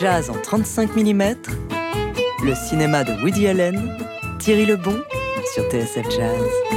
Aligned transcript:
jazz 0.00 0.30
en 0.30 0.34
35 0.34 0.96
mm, 0.96 1.22
le 2.44 2.54
cinéma 2.54 3.04
de 3.04 3.12
Woody 3.22 3.46
Allen, 3.46 3.96
Thierry 4.38 4.66
Lebon 4.66 4.96
sur 5.54 5.64
TSF 5.70 6.10
Jazz. 6.10 6.75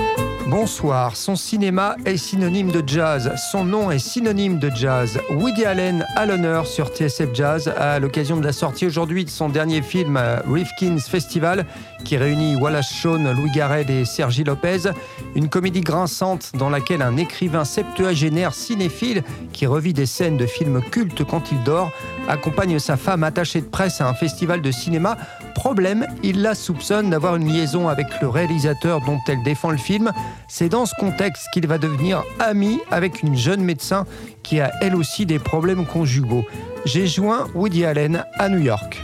Bonsoir, 0.50 1.16
son 1.16 1.36
cinéma 1.36 1.96
est 2.06 2.18
synonyme 2.18 2.72
de 2.72 2.82
jazz, 2.84 3.32
son 3.52 3.64
nom 3.64 3.92
est 3.92 4.00
synonyme 4.00 4.58
de 4.58 4.72
jazz. 4.72 5.20
Woody 5.30 5.64
Allen 5.64 6.08
à 6.16 6.26
l'honneur 6.26 6.66
sur 6.66 6.88
TSF 6.88 7.36
Jazz 7.36 7.68
à 7.78 8.00
l'occasion 8.00 8.36
de 8.36 8.44
la 8.44 8.52
sortie 8.52 8.88
aujourd'hui 8.88 9.26
de 9.26 9.30
son 9.30 9.50
dernier 9.50 9.84
film 9.84 10.18
euh, 10.18 10.40
Rifkin's 10.52 11.08
Festival 11.08 11.68
qui 12.04 12.18
réunit 12.18 12.56
Wallace 12.56 12.92
Shawn, 12.92 13.32
Louis 13.32 13.52
Garrel 13.52 13.92
et 13.92 14.06
Sergi 14.06 14.44
Lopez. 14.44 14.90
Une 15.36 15.50
comédie 15.50 15.82
grinçante 15.82 16.50
dans 16.56 16.72
laquelle 16.72 17.04
un 17.04 17.18
écrivain 17.18 17.64
septuagénaire 17.64 18.56
cinéphile 18.56 19.24
qui 19.54 19.68
revit 19.68 19.94
des 19.94 20.08
scènes 20.08 20.38
de 20.38 20.48
films 20.48 20.82
cultes 20.82 21.24
quand 21.26 21.52
il 21.52 21.62
dort 21.64 21.92
accompagne 22.28 22.80
sa 22.80 22.98
femme 22.98 23.24
attachée 23.24 23.62
de 23.62 23.68
presse 23.68 24.02
à 24.02 24.10
un 24.10 24.16
festival 24.16 24.62
de 24.62 24.72
cinéma. 24.72 25.16
Problème, 25.60 26.08
il 26.24 26.42
la 26.42 26.56
soupçonne 26.56 27.10
d'avoir 27.10 27.36
une 27.36 27.46
liaison 27.52 27.90
avec 27.90 28.08
le 28.22 28.30
réalisateur 28.30 29.02
dont 29.02 29.20
elle 29.28 29.44
défend 29.44 29.72
le 29.72 29.78
film. 29.78 30.10
C'est 30.48 30.70
dans 30.70 30.86
ce 30.86 30.94
contexte 30.98 31.48
qu'il 31.54 31.68
va 31.68 31.78
devenir 31.78 32.24
ami 32.40 32.80
avec 32.92 33.24
une 33.24 33.36
jeune 33.36 33.62
médecin 33.62 34.06
qui 34.42 34.62
a 34.62 34.72
elle 34.80 34.96
aussi 34.96 35.26
des 35.26 35.38
problèmes 35.38 35.86
conjugaux. 35.86 36.46
J'ai 36.86 37.08
joint 37.08 37.48
Woody 37.56 37.84
Allen 37.84 38.24
à 38.38 38.48
New 38.48 38.60
York. 38.60 39.04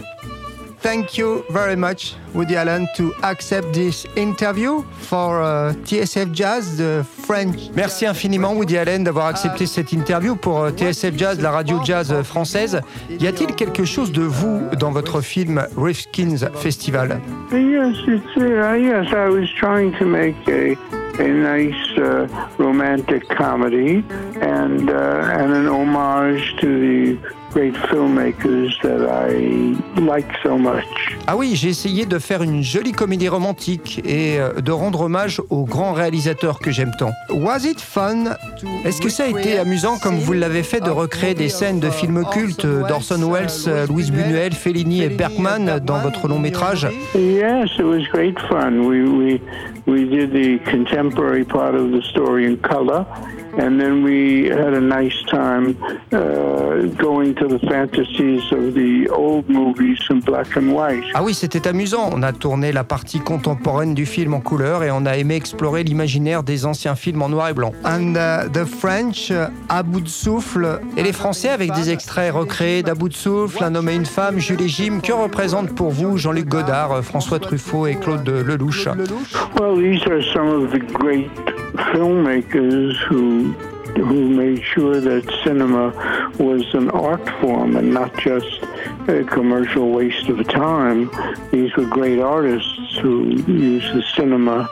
Thank 0.86 1.18
you 1.18 1.44
very 1.50 1.76
much, 1.76 2.16
Woody 2.36 2.56
Allen, 2.56 2.88
to 2.96 3.12
accept 3.24 3.74
this 3.74 4.06
interview 4.16 4.84
for 5.00 5.42
uh, 5.42 5.74
TSF 5.84 6.32
Jazz, 6.32 6.78
the 6.78 7.04
French. 7.04 7.72
Merci 7.76 8.06
infiniment, 8.06 8.54
Woody 8.54 8.78
Allen, 8.78 9.04
d'avoir 9.04 9.26
accepté 9.26 9.66
cette 9.66 9.94
interview 9.94 10.36
pour 10.36 10.68
uh, 10.68 10.72
TSF 10.72 11.18
Jazz, 11.18 11.42
la 11.42 11.50
radio 11.50 11.80
jazz 11.84 12.14
française. 12.22 12.82
Y 13.10 13.26
a-t-il 13.26 13.56
quelque 13.56 13.84
chose 13.84 14.12
de 14.12 14.22
vous 14.22 14.62
dans 14.80 14.92
votre 14.92 15.22
film 15.22 15.66
Rifkin's 15.76 16.46
Festival? 16.54 17.20
Yes, 17.52 17.96
it's, 18.08 18.38
uh, 18.38 18.76
yes, 18.76 19.08
I 19.12 19.28
was 19.28 19.48
trying 19.58 19.92
to 19.98 20.06
make 20.06 20.36
a 20.48 20.78
a 21.18 21.28
nice 21.28 21.98
uh, 21.98 22.28
romantic 22.58 23.26
comedy 23.30 24.04
and 24.42 24.90
uh, 24.90 25.40
and 25.40 25.54
an 25.54 25.68
homage 25.68 26.56
to 26.60 26.68
the 26.68 27.18
ah 31.28 31.36
oui, 31.36 31.54
j'ai 31.56 31.70
essayé 31.70 32.06
de 32.06 32.20
faire 32.20 32.44
une 32.44 32.62
jolie 32.62 32.92
comédie 32.92 33.30
romantique 33.30 34.00
et 34.06 34.40
euh, 34.40 34.62
de 34.62 34.72
rendre 34.72 35.02
hommage 35.02 35.42
aux 35.50 35.64
grands 35.66 35.94
réalisateurs 35.94 36.60
que 36.60 36.70
j'aime 36.70 36.92
tant. 37.00 37.12
Was 37.32 37.66
it 37.66 37.80
fun 37.80 38.36
Est-ce 38.84 39.02
que 39.02 39.10
ça 39.10 39.24
a 39.24 39.28
été 39.28 39.58
amusant 39.58 39.98
comme 39.98 40.16
vous 40.16 40.34
l'avez 40.34 40.64
fait 40.64 40.82
de 40.82 40.90
recréer 40.90 41.34
des 41.34 41.50
scènes 41.50 41.80
de 41.80 41.90
films 41.90 42.24
cultes 42.32 42.66
d'Orson 42.66 43.32
Welles, 43.32 43.88
Louise 43.88 44.12
Buñuel, 44.12 44.54
Fellini 44.54 45.02
et 45.04 45.10
Bergman 45.10 45.80
dans 45.80 46.00
votre 46.00 46.28
long 46.28 46.40
métrage 46.40 46.88
Yes, 47.16 47.72
it 47.80 47.86
was 47.86 48.04
great 48.12 48.38
fun. 48.50 48.86
We, 48.86 49.02
we, 49.04 49.42
we 49.88 50.06
did 50.06 50.32
the 50.32 50.60
contemporary 50.70 51.46
part 51.46 51.74
of 51.74 51.92
the 51.92 52.02
story 52.04 52.46
in 52.46 52.58
color. 52.58 53.06
And 53.58 53.80
then 53.80 54.04
we 54.04 54.50
had 54.50 54.74
a 54.74 54.82
nice 54.82 55.16
time 55.30 55.76
uh, 56.12 56.86
going 56.98 57.34
to 57.36 57.48
the 57.48 57.60
fantasies 57.60 58.44
of 58.52 58.74
the 58.74 59.10
old 59.10 59.48
movies 59.50 60.00
in 60.10 60.20
black 60.20 60.56
and 60.58 60.74
white. 60.74 61.04
Ah 61.14 61.24
oui, 61.24 61.34
c'était 61.34 61.68
amusant. 61.68 62.10
On 62.14 62.24
a 62.24 62.34
tourné 62.34 62.72
la 62.72 62.84
partie 62.84 63.20
contemporaine 63.20 63.94
du 63.94 64.06
film 64.06 64.34
en 64.34 64.42
couleur 64.42 64.84
et 64.84 64.92
on 64.92 65.06
a 65.06 65.18
aimé 65.18 65.36
explorer 65.36 65.84
l'imaginaire 65.84 66.44
des 66.44 66.66
anciens 66.66 66.96
films 66.96 67.22
en 67.22 67.30
noir 67.30 67.50
et 67.50 67.54
blanc. 67.54 67.74
And 67.84 68.16
uh, 68.16 68.50
the 68.52 68.66
French, 68.66 69.30
uh, 69.30 69.52
à 69.70 69.84
bout 69.84 70.02
de 70.02 70.10
souffle. 70.10 70.80
Et 70.98 71.04
les 71.04 71.14
Français 71.14 71.50
avec 71.50 71.72
des 71.74 71.92
extraits 71.92 72.34
recréés 72.34 72.84
d'à 72.84 72.96
bout 72.96 73.10
de 73.10 73.14
souffle, 73.14 73.64
un 73.64 73.76
homme 73.76 73.90
et 73.90 73.96
une 73.96 74.06
femme, 74.06 74.40
Jules 74.40 74.62
et 74.62 74.68
Jim. 74.68 75.00
Que 75.02 75.14
représentent 75.14 75.76
pour 75.76 75.92
vous 75.92 76.18
Jean-Luc 76.18 76.48
Godard, 76.48 77.04
François 77.04 77.40
Truffaut 77.40 77.88
et 77.88 77.96
Claude 77.96 78.28
Lelouch? 78.28 78.88
Well, 79.60 79.76
these 79.78 80.06
are 80.08 80.22
some 80.34 80.48
of 80.48 80.72
the 80.72 80.80
great 80.80 81.30
filmmakers 81.78 82.98
who 83.08 83.54
who 84.04 84.28
made 84.30 84.62
sure 84.62 85.00
that 85.00 85.24
cinema 85.44 85.90
was 86.38 86.74
an 86.74 86.90
art 86.92 87.28
form 87.40 87.78
and 87.78 87.94
not 87.94 88.16
just 88.18 88.62
a 89.08 89.24
commercial 89.24 89.92
waste 89.92 90.28
of 90.28 90.46
time. 90.50 91.10
These 91.52 91.74
were 91.78 91.86
great 91.86 92.20
artists 92.20 92.98
who 92.98 93.30
used 93.48 93.94
the 93.94 94.04
cinema 94.16 94.70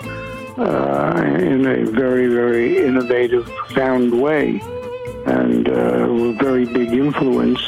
uh, 0.58 1.24
in 1.40 1.66
a 1.66 1.86
very, 1.86 2.28
very 2.28 2.78
innovative, 2.78 3.46
profound 3.46 4.22
way. 4.22 4.62
And 5.26 5.68
uh, 5.68 6.08
were 6.08 6.34
very 6.34 6.66
big 6.66 6.94
influence 6.94 7.60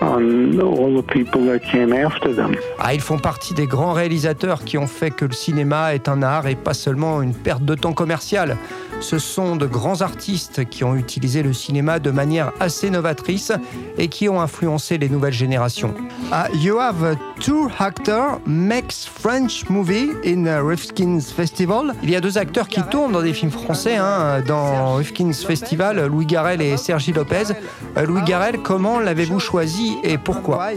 on 0.00 0.60
all 0.60 0.94
the 0.94 1.02
people 1.02 1.44
that 1.46 1.60
came 1.60 1.92
after 1.92 2.34
them. 2.34 2.54
Ah, 2.78 2.94
ils 2.94 3.00
font 3.00 3.18
partie 3.18 3.54
des 3.54 3.66
grands 3.66 3.92
réalisateurs 3.92 4.64
qui 4.64 4.78
ont 4.78 4.86
fait 4.86 5.10
que 5.10 5.24
le 5.24 5.32
cinéma 5.32 5.94
est 5.94 6.08
un 6.08 6.22
art 6.22 6.46
et 6.46 6.54
pas 6.54 6.74
seulement 6.74 7.22
une 7.22 7.34
perte 7.34 7.64
de 7.64 7.74
temps 7.74 7.92
commercial. 7.92 8.56
Ce 9.00 9.18
sont 9.18 9.54
de 9.54 9.66
grands 9.66 10.00
artistes 10.00 10.68
qui 10.68 10.82
ont 10.82 10.96
utilisé 10.96 11.42
le 11.42 11.52
cinéma 11.52 12.00
de 12.00 12.10
manière 12.10 12.52
assez 12.58 12.90
novatrice 12.90 13.52
et 13.96 14.08
qui 14.08 14.28
ont 14.28 14.40
influencé 14.40 14.98
les 14.98 15.08
nouvelles 15.08 15.32
générations. 15.32 15.94
Uh, 16.32 16.54
you 16.56 16.78
have 16.78 17.16
two 17.38 17.68
actors 17.78 18.40
makes 18.44 19.06
French 19.06 19.68
movie 19.70 20.10
in 20.26 20.44
Rifkin's 20.62 21.30
Festival. 21.30 21.94
Il 22.02 22.10
y 22.10 22.16
a 22.16 22.20
deux 22.20 22.38
acteurs 22.38 22.68
qui 22.68 22.82
tournent 22.82 23.12
dans 23.12 23.22
des 23.22 23.34
films 23.34 23.52
français 23.52 23.96
hein, 23.96 24.42
dans 24.46 24.96
Rifkin's 24.96 25.44
Festival, 25.44 26.06
Louis 26.06 26.26
Garrel 26.26 26.60
et 26.60 26.76
Sergi 26.98 27.12
Lopez. 27.12 27.54
Euh, 27.96 28.06
Louis 28.06 28.22
Garrel, 28.22 28.58
comment 28.58 28.98
l'avez-vous 28.98 29.38
choisi 29.38 29.98
et 30.02 30.18
pourquoi 30.18 30.70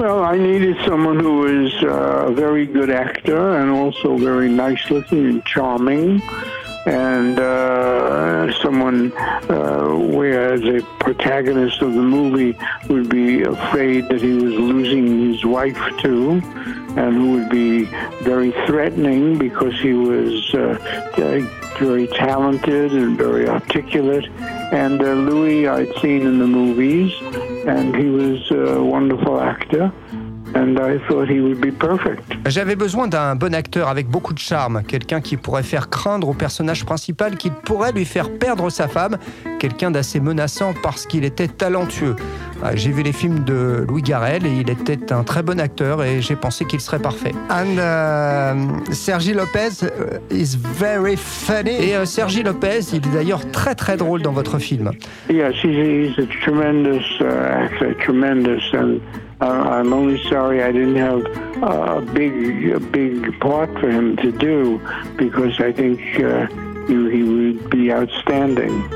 Well, 0.00 0.24
I 0.24 0.36
needed 0.36 0.76
someone 0.84 1.20
who 1.20 1.46
uh, 1.84 2.26
a 2.26 2.32
very 2.32 2.66
good 2.66 2.90
actor 2.90 3.56
and 3.56 3.70
also 3.70 4.16
very 4.16 4.48
nice 4.48 4.90
looking 4.90 5.30
and 5.30 5.44
charming. 5.44 6.20
And 6.86 7.38
uh, 7.38 8.52
someone 8.60 9.12
uh, 9.16 9.88
where 9.94 10.58
the 10.58 10.84
protagonist 11.00 11.80
of 11.80 11.94
the 11.94 12.02
movie 12.02 12.58
would 12.88 13.08
be 13.08 13.42
afraid 13.42 14.08
that 14.08 14.20
he 14.20 14.32
was 14.32 14.54
losing 14.54 15.32
his 15.32 15.44
wife 15.44 15.78
too, 15.98 16.40
and 16.96 17.14
who 17.14 17.32
would 17.32 17.48
be 17.48 17.84
very 18.22 18.52
threatening 18.66 19.38
because 19.38 19.78
he 19.80 19.92
was 19.92 20.54
uh, 20.54 20.76
very 21.78 22.06
talented 22.08 22.92
and 22.92 23.16
very 23.16 23.48
articulate. 23.48 24.26
And 24.72 25.00
uh, 25.00 25.12
Louis 25.12 25.68
I'd 25.68 25.94
seen 26.00 26.22
in 26.22 26.38
the 26.38 26.46
movies, 26.46 27.12
and 27.66 27.94
he 27.94 28.08
was 28.08 28.50
a 28.50 28.82
wonderful 28.82 29.40
actor. 29.40 29.92
J'avais 32.46 32.76
besoin 32.76 33.08
d'un 33.08 33.34
bon 33.34 33.54
acteur 33.54 33.88
avec 33.88 34.08
beaucoup 34.08 34.34
de 34.34 34.38
charme, 34.38 34.82
quelqu'un 34.86 35.20
qui 35.20 35.36
pourrait 35.36 35.62
faire 35.62 35.88
craindre 35.88 36.28
au 36.28 36.34
personnage 36.34 36.84
principal, 36.84 37.36
qui 37.36 37.50
pourrait 37.50 37.92
lui 37.92 38.04
faire 38.04 38.30
perdre 38.30 38.68
sa 38.70 38.88
femme, 38.88 39.16
quelqu'un 39.58 39.90
d'assez 39.90 40.20
menaçant 40.20 40.74
parce 40.82 41.06
qu'il 41.06 41.24
était 41.24 41.48
talentueux. 41.48 42.16
Ah, 42.64 42.76
j'ai 42.76 42.92
vu 42.92 43.02
les 43.02 43.12
films 43.12 43.40
de 43.44 43.84
Louis 43.88 44.02
Garrel 44.02 44.46
et 44.46 44.60
il 44.60 44.70
était 44.70 45.12
un 45.12 45.24
très 45.24 45.42
bon 45.42 45.58
acteur 45.58 46.04
et 46.04 46.20
j'ai 46.20 46.36
pensé 46.36 46.64
qu'il 46.64 46.80
serait 46.80 47.00
parfait. 47.00 47.32
And 47.50 47.76
uh, 47.76 48.94
Sergi 48.94 49.32
Lopez 49.32 49.82
uh, 49.82 50.34
is 50.34 50.56
very 50.56 51.16
funny. 51.16 51.70
Et 51.70 52.00
uh, 52.00 52.06
Sergi 52.06 52.44
Lopez, 52.44 52.80
il 52.92 52.98
est 52.98 53.14
d'ailleurs 53.14 53.50
très 53.50 53.74
très 53.74 53.96
drôle 53.96 54.22
dans 54.22 54.32
votre 54.32 54.58
film. 54.58 54.92
Yes, 55.28 55.54
he's, 55.64 56.16
a 56.18 56.26
tremendous 56.44 57.02
actor, 57.20 57.96
tremendous 58.04 58.62
Uh, 58.74 58.98
I'm 59.42 59.92
only 59.92 60.22
sorry 60.28 60.62
I 60.62 60.72
didn't 60.72 60.96
have 60.96 61.24
a 61.62 62.00
big, 62.00 62.72
a 62.72 62.80
big 62.80 63.38
part 63.40 63.70
for 63.80 63.90
him 63.90 64.16
to 64.18 64.30
do 64.30 64.80
because 65.16 65.60
I 65.60 65.72
think. 65.72 66.00
Uh, 66.20 66.46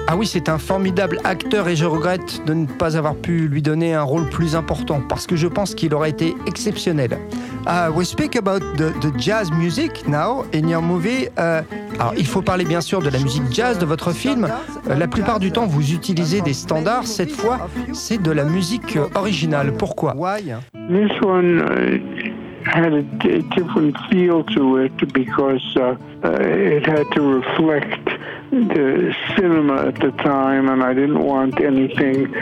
Ah 0.08 0.16
oui, 0.16 0.26
c'est 0.26 0.48
un 0.48 0.58
formidable 0.58 1.20
acteur 1.24 1.68
et 1.68 1.76
je 1.76 1.84
regrette 1.84 2.42
de 2.44 2.52
ne 2.52 2.66
pas 2.66 2.96
avoir 2.96 3.14
pu 3.14 3.48
lui 3.48 3.62
donner 3.62 3.94
un 3.94 4.02
rôle 4.02 4.28
plus 4.28 4.56
important 4.56 5.00
parce 5.08 5.26
que 5.26 5.36
je 5.36 5.46
pense 5.46 5.74
qu'il 5.74 5.94
aurait 5.94 6.10
été 6.10 6.34
exceptionnel. 6.46 7.18
Uh, 7.66 7.90
we 7.92 8.04
speak 8.04 8.36
about 8.36 8.60
the, 8.76 8.94
the, 9.00 9.10
jazz 9.18 9.50
music 9.50 10.06
now 10.06 10.42
in 10.52 10.68
your 10.68 10.80
movie. 10.80 11.26
Uh, 11.36 11.62
alors, 11.98 12.14
il 12.16 12.24
faut 12.24 12.40
parler 12.40 12.64
bien 12.64 12.80
sûr 12.80 13.00
de 13.00 13.10
la 13.10 13.18
musique 13.18 13.42
jazz 13.50 13.78
de 13.78 13.84
votre 13.84 14.12
film. 14.12 14.46
Uh, 14.86 14.94
la 14.96 15.08
plupart 15.08 15.40
du 15.40 15.50
temps, 15.50 15.66
vous 15.66 15.92
utilisez 15.92 16.40
des 16.42 16.52
standards. 16.52 17.08
Cette 17.08 17.32
fois, 17.32 17.68
c'est 17.92 18.22
de 18.22 18.30
la 18.30 18.44
musique 18.44 18.96
originale. 19.16 19.72
Pourquoi? 19.76 20.14
This 20.14 21.10
one, 21.22 21.60
uh, 21.60 22.36
had 22.66 22.92
a, 22.92 23.02
different 23.02 23.96
feel 24.10 24.44
to 24.44 24.78
it 24.78 25.12
because 25.12 25.76
uh, 25.76 25.96
uh, 26.24 26.30
it 26.40 26.86
had 26.86 27.10
to 27.12 27.22
reflect 27.22 28.04
the 28.50 29.12
cinema 29.36 29.88
at 29.88 29.96
the 29.96 30.12
time, 30.22 30.68
and 30.68 30.82
I 30.82 30.94
didn't 30.94 31.22
want 31.22 31.60
anything 31.60 32.32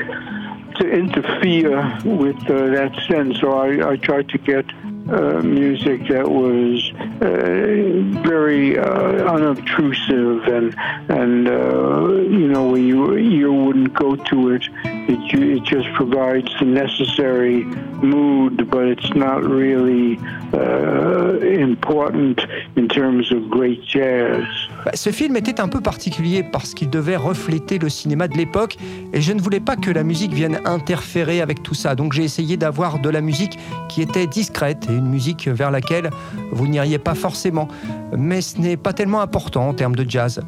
to 0.77 0.91
interfere 0.91 1.99
with 2.05 2.37
uh, 2.50 2.69
that 2.75 2.93
sense. 3.09 3.41
So 3.41 3.59
I, 3.59 3.93
I 3.93 3.97
tried 3.97 4.29
to 4.31 4.38
get 4.38 4.67
uh, 5.09 5.43
music 5.43 6.09
that 6.09 6.29
was 6.31 6.93
uh, 7.21 8.21
very 8.23 8.79
uh, 8.79 9.35
unobtrusive 9.35 10.43
and 10.47 10.75
and 11.09 11.49
uh, 11.49 12.09
you 12.29 12.49
know 12.49 12.71
where 12.71 12.81
you 12.81 13.17
you're 13.17 13.53
wouldn't 13.53 13.95
go 13.95 14.17
to 14.17 14.51
it. 14.51 14.62
It, 15.06 15.35
it 15.35 15.62
just 15.65 15.89
provides 15.93 16.51
the 16.59 16.65
necessary 16.65 17.65
mood, 18.03 18.71
but 18.71 18.87
it's 18.89 19.15
not 19.15 19.45
really 19.45 20.19
uh, 20.55 21.39
important 21.41 22.41
in 22.77 22.89
terms 22.89 23.31
of 23.33 23.51
great 23.51 23.83
jazz. 23.85 24.45
Bah, 24.85 24.91
ce 24.95 25.11
film 25.11 25.37
était 25.37 25.61
un 25.61 25.69
peu 25.69 25.81
particulier 25.81 26.43
parce 26.43 26.75
qu'il 26.75 26.91
devait 26.91 27.17
refléter 27.17 27.79
le 27.79 27.89
cinéma 27.89 28.29
de 28.29 28.37
l'époque 28.37 28.77
et 29.12 29.21
je 29.21 29.33
ne 29.33 29.41
voulais 29.41 29.61
pas 29.61 29.77
que 29.77 29.91
la 29.91 30.03
musique 30.05 30.33
vienne 30.33 30.59
interférer 30.67 31.41
avec 31.41 31.62
tout 31.62 31.75
ça. 31.75 31.95
Donc 31.95 32.12
j'ai 32.12 32.25
essayé 32.25 32.56
d'avoir 32.56 32.99
de 32.99 33.09
la 33.09 33.23
musique 33.23 33.59
qui 33.89 34.03
était 34.03 34.27
discrète 34.27 34.87
une 34.96 35.08
musique 35.08 35.49
vers 35.49 35.70
laquelle 35.70 36.11
vous 36.52 36.67
n'iriez 36.67 36.99
pas 36.99 37.14
forcément. 37.14 37.69
Mais 38.17 38.41
ce 38.41 38.58
n'est 38.58 38.76
pas 38.76 38.93
tellement 38.93 39.20
important 39.20 39.69
en 39.69 39.75
termes 39.75 39.96
de 39.96 40.08
jazz. 40.08 40.41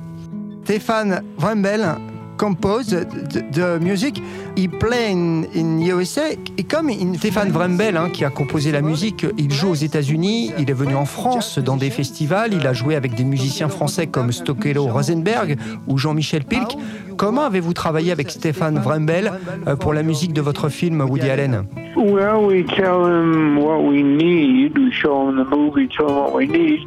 Stéphane 0.65 1.23
Vrembel 1.39 1.97
compose 2.37 2.89
the, 2.89 3.79
music. 3.81 4.23
He 4.57 4.69
play 4.69 5.13
in, 5.13 5.45
in 5.55 5.81
USA. 5.81 6.33
Et 6.59 6.63
comme 6.63 6.89
in 6.89 7.15
Stéphane 7.15 7.51
Vrembel, 7.51 7.97
hein, 7.97 8.09
qui 8.13 8.25
a 8.25 8.31
composé 8.31 8.73
la 8.73 8.83
musique, 8.83 9.27
il 9.39 9.53
joue 9.53 9.71
aux 9.71 9.75
États-Unis. 9.75 10.53
Il 10.59 10.71
est 10.71 10.75
venu 10.75 10.95
en 10.95 11.05
France 11.05 11.59
dans 11.59 11.77
des 11.77 11.91
festivals. 11.91 12.53
Il 12.53 12.67
a 12.67 12.73
joué 12.73 12.97
avec 12.97 13.15
des 13.15 13.25
musiciens 13.25 13.69
français 13.69 14.07
comme 14.07 14.33
Stokelo 14.33 14.87
Rosenberg 14.87 15.57
ou 15.87 15.99
Jean-Michel 15.99 16.45
Pilk. 16.45 16.77
Comment 17.17 17.45
avez-vous 17.45 17.73
travaillé 17.73 18.13
avec 18.13 18.31
Stéphane 18.31 18.79
Vrembel 18.79 19.33
euh, 19.67 19.77
pour 19.77 19.95
la 19.95 20.03
musique 20.03 20.33
de 20.33 20.43
votre 20.43 20.69
film 20.69 21.01
Woody 21.01 21.31
Allen? 21.31 21.65
Well, 21.97 22.45
we 22.45 22.65
tell 22.67 23.07
him 23.07 23.59
what 23.59 23.83
we 23.83 24.03
need. 24.03 24.77
We 24.77 24.93
show 24.93 25.31
him 25.31 25.37
the 25.37 25.49
movie, 25.49 25.89
tell 25.89 26.09
him 26.09 26.17
what 26.17 26.35
we 26.35 26.47
need. 26.47 26.81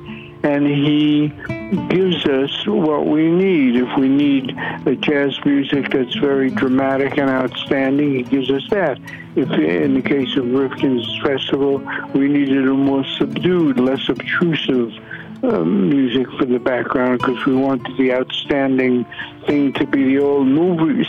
and 0.43 0.65
he 0.65 1.33
gives 1.89 2.25
us 2.25 2.67
what 2.67 3.05
we 3.05 3.29
need. 3.29 3.75
If 3.75 3.97
we 3.97 4.07
need 4.07 4.57
a 4.85 4.95
jazz 4.95 5.37
music 5.45 5.91
that's 5.91 6.15
very 6.15 6.49
dramatic 6.49 7.17
and 7.17 7.29
outstanding, 7.29 8.15
he 8.15 8.23
gives 8.23 8.49
us 8.49 8.67
that. 8.71 8.99
If 9.35 9.51
in 9.51 9.93
the 9.93 10.01
case 10.01 10.35
of 10.35 10.51
Rifkin's 10.51 11.07
festival, 11.23 11.77
we 12.13 12.27
needed 12.27 12.67
a 12.67 12.73
more 12.73 13.05
subdued, 13.17 13.79
less 13.79 14.09
obtrusive 14.09 14.91
uh, 15.43 15.63
music 15.63 16.27
for 16.37 16.45
the 16.45 16.59
background 16.59 17.19
because 17.19 17.45
we 17.45 17.55
wanted 17.55 17.95
the 17.97 18.13
outstanding 18.13 19.05
thing 19.45 19.71
to 19.73 19.85
be 19.85 20.03
the 20.15 20.19
old 20.19 20.47
movies. 20.47 21.07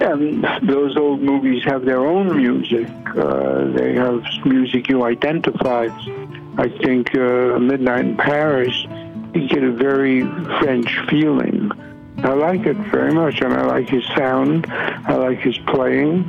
And 0.00 0.46
those 0.62 0.96
old 0.96 1.20
movies 1.20 1.64
have 1.64 1.84
their 1.84 2.06
own 2.06 2.36
music. 2.36 2.88
Uh, 3.16 3.64
they 3.72 3.94
have 3.94 4.22
music 4.44 4.88
you 4.88 5.04
identify. 5.04 5.88
I 6.58 6.68
think 6.68 7.14
uh, 7.14 7.58
Midnight 7.58 8.04
in 8.04 8.16
Paris, 8.16 8.86
you 9.34 9.48
get 9.48 9.62
a 9.62 9.72
very 9.72 10.22
French 10.60 10.88
feeling. 11.08 11.70
I 12.18 12.34
like 12.34 12.66
it 12.66 12.76
very 12.92 13.12
much, 13.12 13.40
and 13.40 13.54
I 13.54 13.64
like 13.64 13.88
his 13.88 14.04
sound. 14.14 14.66
I 15.08 15.14
like 15.14 15.40
his 15.40 15.58
playing. 15.66 16.24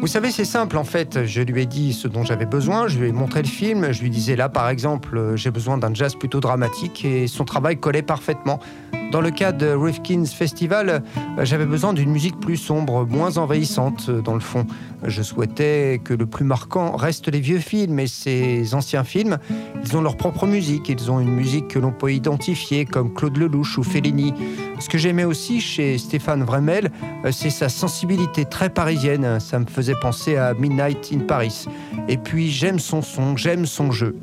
Vous 0.00 0.06
savez, 0.06 0.30
c'est 0.30 0.44
simple 0.44 0.76
en 0.76 0.84
fait. 0.84 1.26
Je 1.26 1.42
lui 1.42 1.62
ai 1.62 1.66
dit 1.66 1.92
ce 1.92 2.06
dont 2.06 2.22
j'avais 2.22 2.46
besoin, 2.46 2.86
je 2.86 3.00
lui 3.00 3.08
ai 3.08 3.12
montré 3.12 3.42
le 3.42 3.48
film, 3.48 3.92
je 3.92 4.00
lui 4.00 4.10
disais 4.10 4.36
là 4.36 4.48
par 4.48 4.68
exemple, 4.68 5.16
euh, 5.18 5.36
j'ai 5.36 5.50
besoin 5.50 5.76
d'un 5.76 5.92
jazz 5.92 6.14
plutôt 6.14 6.38
dramatique 6.38 7.04
et 7.04 7.26
son 7.26 7.44
travail 7.44 7.78
collait 7.78 8.02
parfaitement. 8.02 8.60
Dans 9.10 9.22
le 9.22 9.30
cas 9.30 9.52
de 9.52 9.68
Rifkin's 9.68 10.34
Festival, 10.34 11.02
j'avais 11.42 11.64
besoin 11.64 11.94
d'une 11.94 12.10
musique 12.10 12.38
plus 12.40 12.58
sombre, 12.58 13.06
moins 13.06 13.38
envahissante 13.38 14.10
dans 14.10 14.34
le 14.34 14.40
fond. 14.40 14.66
Je 15.02 15.22
souhaitais 15.22 15.98
que 16.04 16.12
le 16.12 16.26
plus 16.26 16.44
marquant 16.44 16.94
reste 16.94 17.28
les 17.28 17.40
vieux 17.40 17.58
films 17.58 17.98
et 18.00 18.06
ces 18.06 18.74
anciens 18.74 19.04
films, 19.04 19.38
ils 19.82 19.96
ont 19.96 20.02
leur 20.02 20.18
propre 20.18 20.46
musique, 20.46 20.90
ils 20.90 21.10
ont 21.10 21.20
une 21.20 21.32
musique 21.32 21.68
que 21.68 21.78
l'on 21.78 21.90
peut 21.90 22.12
identifier 22.12 22.84
comme 22.84 23.14
Claude 23.14 23.38
Lelouch 23.38 23.78
ou 23.78 23.82
Fellini. 23.82 24.34
Ce 24.78 24.90
que 24.90 24.98
j'aimais 24.98 25.24
aussi 25.24 25.62
chez 25.62 25.96
Stéphane 25.96 26.42
Vremel, 26.42 26.90
c'est 27.30 27.50
sa 27.50 27.70
sensibilité 27.70 28.44
très 28.44 28.68
parisienne, 28.68 29.40
ça 29.40 29.58
me 29.58 29.66
faisait 29.66 29.94
penser 29.94 30.36
à 30.36 30.52
Midnight 30.52 31.10
in 31.14 31.20
Paris. 31.20 31.64
Et 32.08 32.18
puis 32.18 32.50
j'aime 32.50 32.78
son 32.78 33.00
son, 33.00 33.38
j'aime 33.38 33.64
son 33.64 33.90
jeu. 33.90 34.16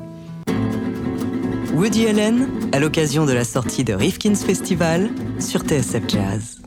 Woody 1.76 2.06
Allen, 2.06 2.48
à 2.72 2.78
l'occasion 2.78 3.26
de 3.26 3.34
la 3.34 3.44
sortie 3.44 3.84
de 3.84 3.92
Rifkin's 3.92 4.42
Festival 4.42 5.10
sur 5.38 5.60
TSF 5.60 6.08
Jazz. 6.08 6.65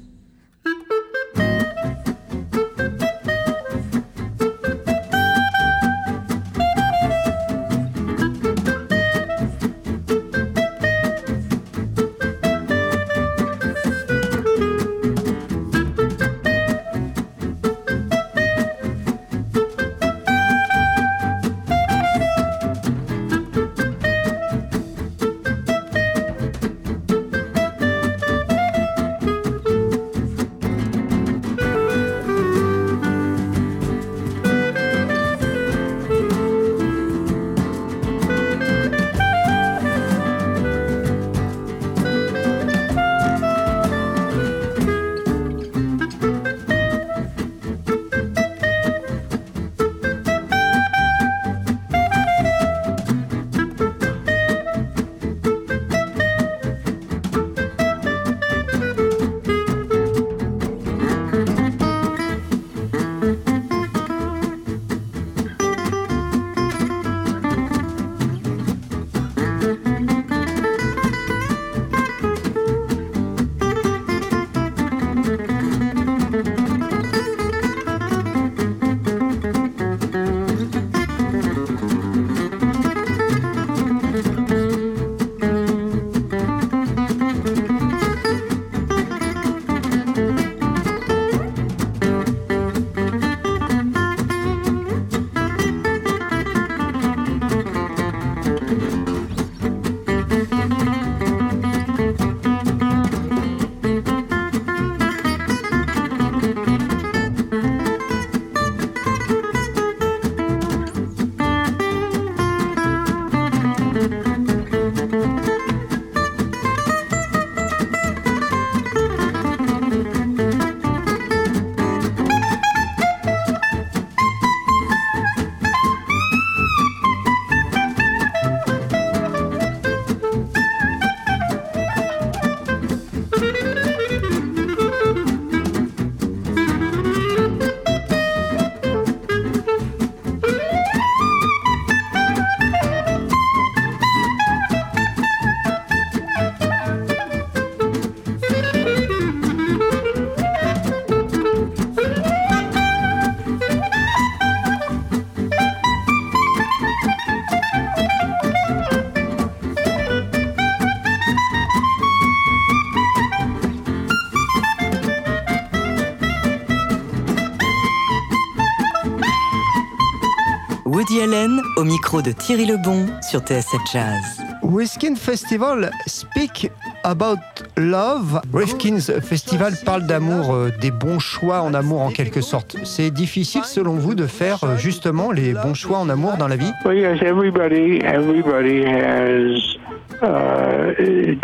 Au 171.79 171.85
micro 171.85 172.21
de 172.21 172.33
Thierry 172.33 172.65
Lebon 172.65 173.05
sur 173.21 173.39
TSF 173.39 173.79
Jazz. 173.93 174.41
Rifkin's 174.63 175.17
Festival 175.17 175.89
speak 176.07 176.69
about 177.05 177.39
love. 177.77 178.41
Rifkin's 178.53 179.09
Festival 179.21 179.73
parle 179.85 180.05
d'amour, 180.05 180.53
euh, 180.53 180.71
des 180.81 180.91
bons 180.91 181.19
choix 181.19 181.61
en 181.61 181.73
amour 181.73 182.01
en 182.01 182.11
quelque 182.11 182.41
sorte. 182.41 182.75
C'est 182.83 183.11
difficile 183.11 183.63
selon 183.63 183.93
vous 183.93 184.13
de 184.13 184.27
faire 184.27 184.61
euh, 184.65 184.75
justement 184.75 185.31
les 185.31 185.53
bons 185.53 185.73
choix 185.73 185.99
en 185.99 186.09
amour 186.09 186.35
dans 186.37 186.49
la 186.49 186.57
vie? 186.57 186.71
Well, 186.83 186.97
yes, 186.97 187.21
everybody, 187.21 187.99
everybody 188.03 188.83
has 188.83 189.77
uh, 190.21 190.93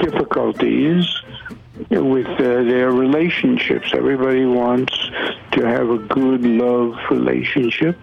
difficulties 0.03 1.05
with 1.91 2.27
uh, 2.39 2.63
their 2.67 2.91
relationships. 2.91 3.93
Everybody 3.93 4.45
wants 4.45 4.93
to 5.51 5.65
have 5.65 5.89
a 5.89 5.97
good 5.97 6.45
love 6.45 6.93
relationship, 7.09 7.95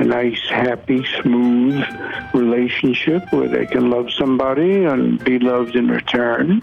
a 0.00 0.04
nice, 0.04 0.40
happy, 0.48 1.04
smooth 1.20 1.84
relationship 2.32 3.30
where 3.32 3.48
they 3.48 3.66
can 3.66 3.90
love 3.90 4.10
somebody 4.12 4.84
and 4.84 5.22
be 5.22 5.38
loved 5.38 5.76
in 5.76 5.88
return. 5.88 6.62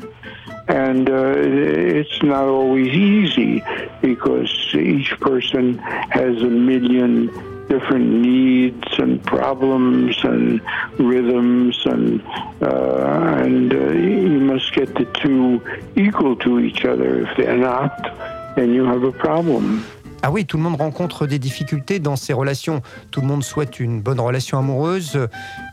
And 0.67 1.09
uh, 1.09 1.33
it's 1.37 2.23
not 2.23 2.45
always 2.45 2.93
easy 2.93 3.63
because 4.01 4.51
each 4.73 5.17
person 5.19 5.77
has 5.77 6.41
a 6.41 6.49
million 6.49 7.27
different 7.67 8.09
needs 8.09 8.87
and 8.97 9.23
problems 9.23 10.17
and 10.23 10.61
rhythms 10.97 11.85
and 11.85 12.21
uh, 12.61 13.39
and 13.43 13.73
uh, 13.73 13.91
you 13.91 14.39
must 14.39 14.73
get 14.73 14.93
the 14.95 15.05
two 15.21 15.61
equal 15.95 16.35
to 16.37 16.59
each 16.59 16.85
other. 16.85 17.21
If 17.21 17.37
they're 17.37 17.57
not, 17.57 18.55
then 18.55 18.73
you 18.73 18.85
have 18.85 19.03
a 19.03 19.11
problem. 19.11 19.85
Ah 20.23 20.31
oui, 20.31 20.45
tout 20.45 20.57
le 20.57 20.63
monde 20.63 20.79
rencontre 20.79 21.27
des 21.27 21.37
difficultés 21.37 21.99
dans 21.99 22.15
ses 22.15 22.33
relations. 22.33 22.81
Tout 23.11 23.21
le 23.21 23.27
monde 23.27 23.43
souhaite 23.43 23.79
une 23.79 24.01
bonne 24.01 24.19
relation 24.19 24.57
amoureuse, 24.57 25.27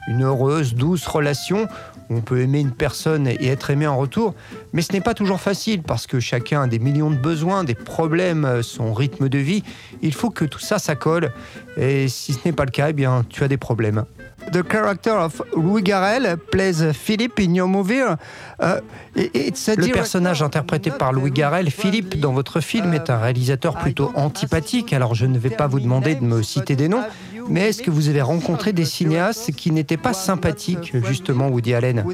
une 0.07 0.23
heureuse, 0.23 0.75
douce 0.75 1.07
relation 1.07 1.67
où 2.11 2.17
on 2.17 2.21
peut 2.21 2.41
aimer 2.41 2.61
une 2.61 2.73
personne 2.73 3.27
et 3.27 3.47
être 3.47 3.71
aimé 3.71 3.87
en 3.87 3.97
retour. 3.97 4.35
Mais 4.73 4.83
ce 4.83 4.93
n'est 4.93 5.01
pas 5.01 5.15
toujours 5.15 5.41
facile 5.41 5.83
parce 5.83 6.07
que 6.07 6.21
chacun 6.21 6.63
a 6.63 6.67
des 6.67 6.79
millions 6.79 7.11
de 7.11 7.17
besoins, 7.17 7.65
des 7.65 7.75
problèmes, 7.75 8.63
son 8.63 8.93
rythme 8.93 9.29
de 9.29 9.39
vie. 9.39 9.63
Il 10.03 10.15
faut 10.15 10.31
que 10.31 10.45
tout 10.45 10.59
ça 10.59 10.79
s'accole. 10.79 11.33
Et 11.77 12.09
si 12.09 12.33
ce 12.33 12.39
n'est 12.45 12.53
pas 12.53 12.65
le 12.65 12.71
cas, 12.71 12.91
eh 12.91 12.93
bien, 12.93 13.25
tu 13.29 13.43
as 13.45 13.49
des 13.49 13.57
problèmes. 13.57 14.05
The 14.53 14.63
character 14.63 15.11
of 15.11 15.43
Louis 15.57 15.83
Garrel 15.83 16.37
plays 16.37 16.93
Philippe 16.93 17.41
in 17.41 17.55
your 17.55 17.67
movie. 17.67 18.03
Uh, 18.61 18.81
it's 19.17 19.69
a 19.69 19.75
le 19.75 19.89
personnage 19.89 20.43
interprété 20.43 20.91
par 20.91 21.13
Louis 21.13 21.31
Garrel, 21.31 21.71
Philippe, 21.71 22.21
dans 22.21 22.33
votre 22.33 22.61
film, 22.61 22.93
est 22.93 23.09
un 23.11 23.19
réalisateur 23.19 23.77
plutôt 23.77 24.13
antipathique. 24.15 24.93
Alors 24.93 25.15
je 25.15 25.27
ne 25.27 25.39
vais 25.39 25.51
pas 25.51 25.67
vous 25.67 25.81
demander 25.81 26.15
de 26.15 26.25
me 26.25 26.43
citer 26.43 26.77
des 26.77 26.89
noms, 26.89 27.05
mais 27.49 27.69
est-ce 27.69 27.83
que 27.83 27.91
vous 27.91 28.09
avez 28.09 28.23
rencontré 28.23 28.73
des 28.73 28.85
cinéastes 28.85 29.53
qui 29.53 29.71
n'étaient 29.71 29.97
pas 29.97 30.13
sympathiques, 30.13 30.93
justement, 31.05 31.49
Woody 31.49 31.75
Allen 31.75 32.05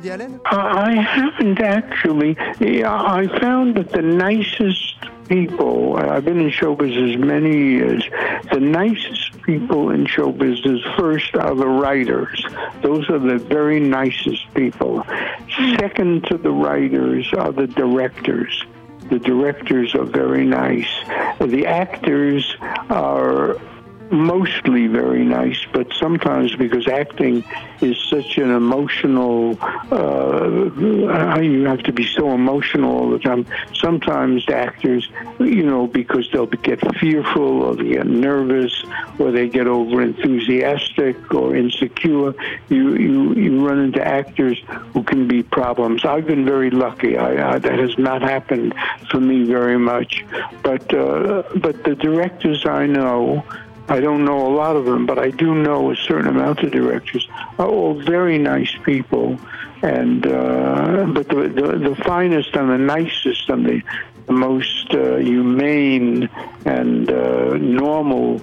I 0.51 0.97
haven't 0.97 1.61
actually. 1.61 2.37
I 2.61 3.29
found 3.41 3.75
that 3.77 3.93
the 3.93 4.03
nicest 4.03 4.97
people, 5.29 5.97
I've 5.97 6.25
been 6.25 6.41
in 6.41 6.51
show 6.51 6.75
business 6.75 7.17
many 7.17 7.57
years, 7.57 8.05
the 8.53 8.59
nicest 8.61 9.41
people 9.43 9.91
in 9.91 10.05
show 10.07 10.33
business 10.33 10.81
first 10.99 11.35
are 11.37 11.55
the 11.55 11.69
writers. 11.69 12.45
Those 12.83 13.09
are 13.11 13.19
the 13.19 13.39
very 13.39 13.79
nicest 13.81 14.53
people. 14.55 15.05
Second 15.79 16.25
to 16.25 16.37
the 16.37 16.51
writers 16.51 17.33
are 17.39 17.53
the 17.53 17.67
directors. 17.67 18.65
The 19.09 19.19
directors 19.19 19.95
are 19.95 20.05
very 20.05 20.45
nice. 20.45 20.91
The 21.41 21.67
actors 21.67 22.57
are 22.89 23.57
mostly 24.13 24.87
very 24.87 25.25
nice, 25.25 25.65
but 25.73 25.93
sometimes 25.93 26.55
because 26.57 26.89
acting 26.89 27.45
is 27.81 27.97
such 27.99 28.39
an 28.39 28.51
emotional, 28.51 29.57
uh, 29.91 31.41
you 31.41 31.65
have 31.65 31.83
to 31.85 31.93
be 31.93 32.07
so 32.07 32.33
emotional 32.33 32.91
all 32.97 33.11
the 33.11 33.19
time. 33.19 33.47
Sometimes 33.75 34.49
actors, 34.49 35.09
you 35.39 35.65
know, 35.65 35.87
because 35.87 36.29
they'll 36.33 36.47
get 36.47 36.81
fearful 36.99 37.63
or 37.63 37.77
they 37.77 37.91
get 37.91 38.07
nervous 38.07 38.85
or 39.19 39.31
they 39.31 39.49
get 39.49 39.67
over 39.67 40.03
enthusiastic 40.03 41.33
or 41.33 41.57
insecure, 41.57 42.35
you, 42.69 42.97
you, 42.97 43.35
you 43.35 43.67
run 43.67 43.79
into 43.79 44.07
actors 44.07 44.61
who 44.93 45.03
can 45.03 45.27
be 45.27 45.43
problems. 45.43 46.05
I've 46.05 46.27
been 46.27 46.45
very 46.45 46.71
lucky. 46.71 47.17
I, 47.17 47.55
I, 47.55 47.59
that 47.59 47.79
has 47.79 47.97
not 47.99 48.23
happened 48.23 48.75
for 49.11 49.21
me 49.21 49.45
very 49.45 49.79
much. 49.79 50.25
But, 50.63 50.93
uh, 50.93 51.43
but 51.57 51.85
the 51.85 51.95
directors 51.95 52.67
I 52.67 52.87
know, 52.87 53.45
I 53.91 53.99
don't 53.99 54.25
know 54.25 54.47
a 54.47 54.53
lot 54.55 54.77
of 54.77 54.85
them, 54.85 55.05
but 55.05 55.19
I 55.19 55.31
do 55.31 55.53
know 55.53 55.91
a 55.91 55.97
certain 55.97 56.29
amount 56.29 56.63
of 56.63 56.71
directors. 56.71 57.29
Are 57.59 57.67
all 57.67 57.95
very 57.95 58.39
nice 58.39 58.73
people, 58.85 59.37
and 59.83 60.25
uh, 60.25 61.07
but 61.13 61.29
the, 61.29 61.49
the, 61.49 61.89
the 61.89 61.97
finest 62.05 62.55
and 62.55 62.71
the 62.71 62.79
nicest 62.79 63.49
and 63.49 63.67
the, 63.67 63.83
the 64.29 64.33
most 64.33 64.95
uh, 64.95 65.17
humane 65.17 66.29
and 66.65 67.11
uh, 67.11 67.57
normal 67.59 68.41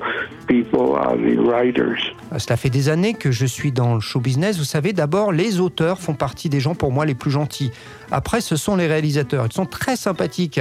people 0.47 0.95
are 0.95 1.15
the 1.15 1.37
writers. 1.37 1.99
Cela 2.37 2.57
fait 2.57 2.69
des 2.69 2.89
années 2.89 3.13
que 3.13 3.31
je 3.31 3.45
suis 3.45 3.71
dans 3.71 3.95
le 3.95 4.01
show 4.01 4.19
business. 4.19 4.57
Vous 4.57 4.65
savez, 4.65 4.91
d'abord, 4.91 5.31
les 5.31 5.61
auteurs 5.61 5.99
font 5.99 6.13
partie 6.13 6.49
des 6.49 6.59
gens 6.59 6.75
pour 6.75 6.91
moi 6.91 7.05
les 7.05 7.15
plus 7.15 7.31
gentils. 7.31 7.71
Après, 8.11 8.41
ce 8.41 8.57
sont 8.57 8.75
les 8.75 8.87
réalisateurs. 8.87 9.45
Ils 9.45 9.53
sont 9.53 9.65
très 9.65 9.95
sympathiques. 9.95 10.59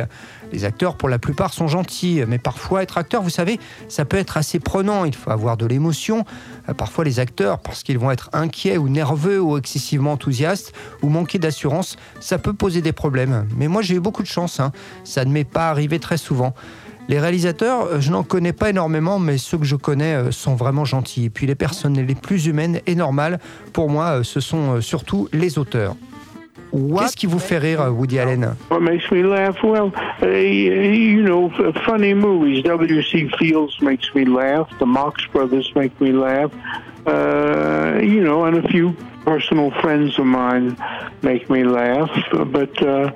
Les 0.52 0.64
acteurs, 0.64 0.96
pour 0.96 1.08
la 1.08 1.18
plupart, 1.18 1.52
sont 1.52 1.68
gentils. 1.68 2.22
Mais 2.26 2.38
parfois, 2.38 2.82
être 2.82 2.98
acteur, 2.98 3.22
vous 3.22 3.30
savez, 3.30 3.58
ça 3.88 4.04
peut 4.04 4.16
être 4.16 4.36
assez 4.36 4.60
prenant. 4.60 5.04
Il 5.04 5.14
faut 5.14 5.30
avoir 5.30 5.56
de 5.56 5.66
l'émotion. 5.66 6.24
Euh, 6.68 6.74
parfois, 6.74 7.04
les 7.04 7.20
acteurs, 7.20 7.58
parce 7.58 7.82
qu'ils 7.82 7.98
vont 7.98 8.10
être 8.10 8.30
inquiets 8.32 8.78
ou 8.78 8.88
nerveux 8.88 9.40
ou 9.40 9.58
excessivement 9.58 10.12
enthousiastes 10.12 10.72
ou 11.02 11.08
manquer 11.08 11.38
d'assurance, 11.38 11.96
ça 12.20 12.38
peut 12.38 12.52
poser 12.52 12.80
des 12.80 12.92
problèmes. 12.92 13.46
Mais 13.56 13.68
moi, 13.68 13.82
j'ai 13.82 13.96
eu 13.96 14.00
beaucoup 14.00 14.22
de 14.22 14.28
chance. 14.28 14.60
Hein. 14.60 14.72
Ça 15.04 15.24
ne 15.24 15.30
m'est 15.30 15.44
pas 15.44 15.70
arrivé 15.70 15.98
très 15.98 16.16
souvent. 16.16 16.54
Les 17.08 17.20
réalisateurs, 17.20 17.84
euh, 17.84 18.00
je 18.00 18.10
n'en 18.10 18.22
connais 18.24 18.52
pas 18.52 18.70
énormément, 18.70 19.18
mais 19.18 19.38
ceux 19.38 19.58
que 19.58 19.64
je 19.64 19.76
connais 19.76 20.14
euh, 20.14 20.30
sont 20.32 20.54
vraiment 20.54 20.84
gentils. 20.84 21.24
Et 21.24 21.30
puis 21.30 21.46
les 21.46 21.54
personnes 21.54 21.94
les 21.94 22.14
plus 22.14 22.46
humaines 22.46 22.80
et 22.86 22.94
normales, 22.94 23.38
pour 23.72 23.90
moi, 23.90 24.24
ce 24.24 24.40
sont 24.40 24.80
surtout 24.80 25.28
les 25.32 25.58
auteurs. 25.58 25.96
Qu'est-ce 26.76 27.16
qui 27.16 27.26
vous 27.26 27.38
fait 27.38 27.58
rire, 27.58 27.92
Woody 27.92 28.18
Allen? 28.18 28.54
What 28.70 28.80
makes 28.80 29.10
me 29.10 29.22
laugh? 29.22 29.62
Well, 29.62 29.92
uh, 30.22 30.26
you 30.26 31.22
know, 31.22 31.50
funny 31.84 32.14
movies. 32.14 32.62
W.C. 32.64 33.30
Fields 33.38 33.80
makes 33.80 34.14
me 34.14 34.24
laugh. 34.24 34.68
The 34.78 34.86
Marx 34.86 35.24
Brothers 35.32 35.70
make 35.74 35.98
me 36.00 36.12
laugh. 36.12 36.50
Uh, 37.06 38.00
you 38.02 38.20
know, 38.20 38.44
and 38.44 38.56
a 38.56 38.68
few 38.68 38.94
personal 39.24 39.70
friends 39.80 40.18
of 40.18 40.26
mine 40.26 40.76
make 41.22 41.48
me 41.48 41.62
laugh. 41.64 42.10
But 42.32 42.82
uh, 42.82 43.12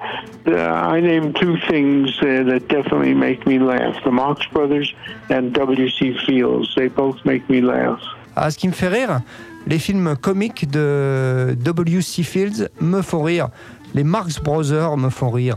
I 0.46 1.00
name 1.00 1.32
two 1.32 1.56
things 1.68 2.16
uh, 2.20 2.44
that 2.44 2.68
definitely 2.68 3.14
make 3.14 3.46
me 3.46 3.58
laugh: 3.58 3.96
the 4.04 4.10
Marx 4.10 4.46
Brothers 4.46 4.94
and 5.28 5.52
W.C. 5.52 6.16
Fields. 6.26 6.74
They 6.76 6.88
both 6.88 7.24
make 7.24 7.48
me 7.50 7.60
laugh. 7.60 8.00
Ah, 8.36 8.48
ce 8.50 8.56
qui 8.56 8.68
me 8.68 8.72
fait 8.72 8.88
rire, 8.88 9.22
les 9.66 9.78
films 9.78 10.16
comiques 10.16 10.70
de 10.70 11.56
W.C. 11.60 12.22
Fields 12.22 12.68
me 12.80 13.02
font 13.02 13.22
rire. 13.22 13.48
Les 13.94 14.04
Marx 14.04 14.40
Brothers 14.40 14.96
me 14.96 15.10
font 15.10 15.30
rire. 15.30 15.56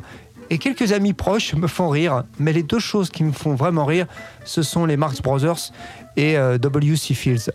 Et 0.50 0.58
quelques 0.58 0.92
amis 0.92 1.14
proches 1.14 1.56
me 1.56 1.68
font 1.68 1.90
rire. 1.90 2.24
Mais 2.40 2.54
les 2.54 2.64
deux 2.64 2.80
choses 2.80 3.10
qui 3.10 3.24
me 3.24 3.32
font 3.32 3.56
vraiment 3.56 3.86
rire, 3.86 4.06
ce 4.44 4.62
sont 4.62 4.86
les 4.86 4.98
Marx 4.98 5.22
Brothers 5.22 5.72
et 6.18 6.38
euh, 6.38 6.58
W.C. 6.58 7.14
Fields. 7.14 7.52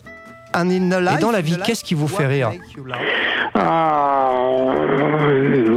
et 0.53 0.79
dans 1.21 1.31
la 1.31 1.41
vie, 1.41 1.57
qu'est-ce 1.65 1.83
qui 1.83 1.93
vous 1.93 2.07
fait 2.07 2.27
rire 2.27 2.51
Uh, 3.55 4.71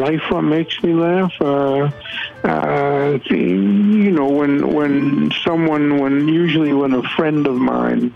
life 0.04 0.30
what 0.30 0.42
makes 0.42 0.82
me 0.82 0.92
laugh. 0.92 1.32
Uh, 1.40 1.90
uh, 2.44 3.18
you 3.30 4.10
know, 4.12 4.28
when 4.28 4.72
when 4.72 5.32
someone, 5.42 5.98
when 5.98 6.28
usually 6.28 6.72
when 6.72 6.92
a 6.92 7.02
friend 7.16 7.46
of 7.46 7.56
mine 7.56 8.12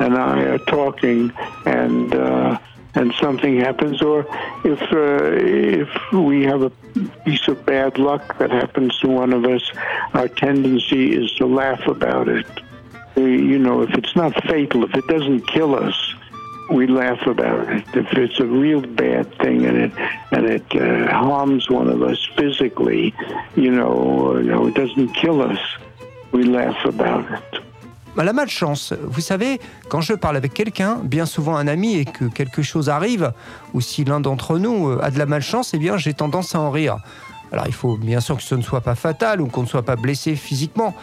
and 0.00 0.16
I 0.16 0.42
are 0.44 0.58
talking, 0.58 1.32
and 1.66 2.14
uh, 2.14 2.58
and 2.94 3.12
something 3.14 3.60
happens, 3.60 4.02
or 4.02 4.26
if 4.64 4.80
uh, 4.92 5.22
if 5.32 5.88
we 6.12 6.42
have 6.44 6.62
a 6.62 6.70
piece 7.24 7.46
of 7.48 7.64
bad 7.64 7.98
luck 7.98 8.38
that 8.38 8.50
happens 8.50 8.98
to 9.00 9.08
one 9.08 9.32
of 9.32 9.44
us, 9.44 9.70
our 10.14 10.28
tendency 10.28 11.14
is 11.14 11.32
to 11.34 11.46
laugh 11.46 11.86
about 11.86 12.28
it. 12.28 12.46
You 13.16 13.58
know, 13.58 13.82
if 13.82 13.90
it's 13.90 14.16
not 14.16 14.32
fatal, 14.44 14.84
if 14.84 14.94
it 14.94 15.06
doesn't 15.06 15.46
kill 15.46 15.74
us, 15.74 16.14
we 16.70 16.86
laugh 16.86 17.26
about 17.26 17.68
it. 17.68 17.84
If 17.94 18.12
it's 18.14 18.40
a 18.40 18.46
real 18.46 18.80
bad 18.80 19.34
thing 19.38 19.66
and 19.66 19.76
it 19.76 19.92
and 20.30 20.46
it 20.46 20.74
uh, 20.74 21.12
harms 21.12 21.68
one 21.68 21.88
of 21.88 22.02
us 22.02 22.24
physically, 22.36 23.14
you 23.56 23.70
know, 23.70 24.38
you 24.38 24.50
know, 24.50 24.66
it 24.66 24.74
doesn't 24.74 25.12
kill 25.14 25.42
us, 25.42 25.60
we 26.32 26.44
laugh 26.44 26.84
about 26.84 27.30
it. 27.30 27.69
La 28.16 28.32
malchance, 28.32 28.92
vous 29.02 29.20
savez, 29.20 29.60
quand 29.88 30.00
je 30.00 30.12
parle 30.12 30.36
avec 30.36 30.52
quelqu'un, 30.52 30.98
bien 31.02 31.26
souvent 31.26 31.56
un 31.56 31.66
ami, 31.66 31.96
et 31.96 32.04
que 32.04 32.24
quelque 32.26 32.60
chose 32.60 32.88
arrive, 32.88 33.32
ou 33.72 33.80
si 33.80 34.04
l'un 34.04 34.20
d'entre 34.20 34.58
nous 34.58 34.88
euh, 34.88 35.00
a 35.02 35.10
de 35.10 35.18
la 35.18 35.26
malchance, 35.26 35.72
eh 35.74 35.78
bien 35.78 35.96
j'ai 35.96 36.12
tendance 36.12 36.54
à 36.54 36.60
en 36.60 36.70
rire. 36.70 36.98
Alors 37.52 37.66
il 37.66 37.72
faut 37.72 37.96
bien 37.96 38.20
sûr 38.20 38.36
que 38.36 38.42
ce 38.42 38.54
ne 38.54 38.62
soit 38.62 38.80
pas 38.80 38.94
fatal 38.94 39.40
ou 39.40 39.46
qu'on 39.46 39.62
ne 39.62 39.66
soit 39.66 39.82
pas 39.82 39.96
blessé 39.96 40.36
physiquement, 40.36 40.94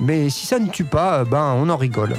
mais 0.00 0.28
si 0.28 0.46
ça 0.46 0.58
ne 0.58 0.68
tue 0.68 0.84
pas, 0.84 1.24
ben 1.24 1.54
on 1.56 1.68
en 1.68 1.76
rigole. 1.76 2.14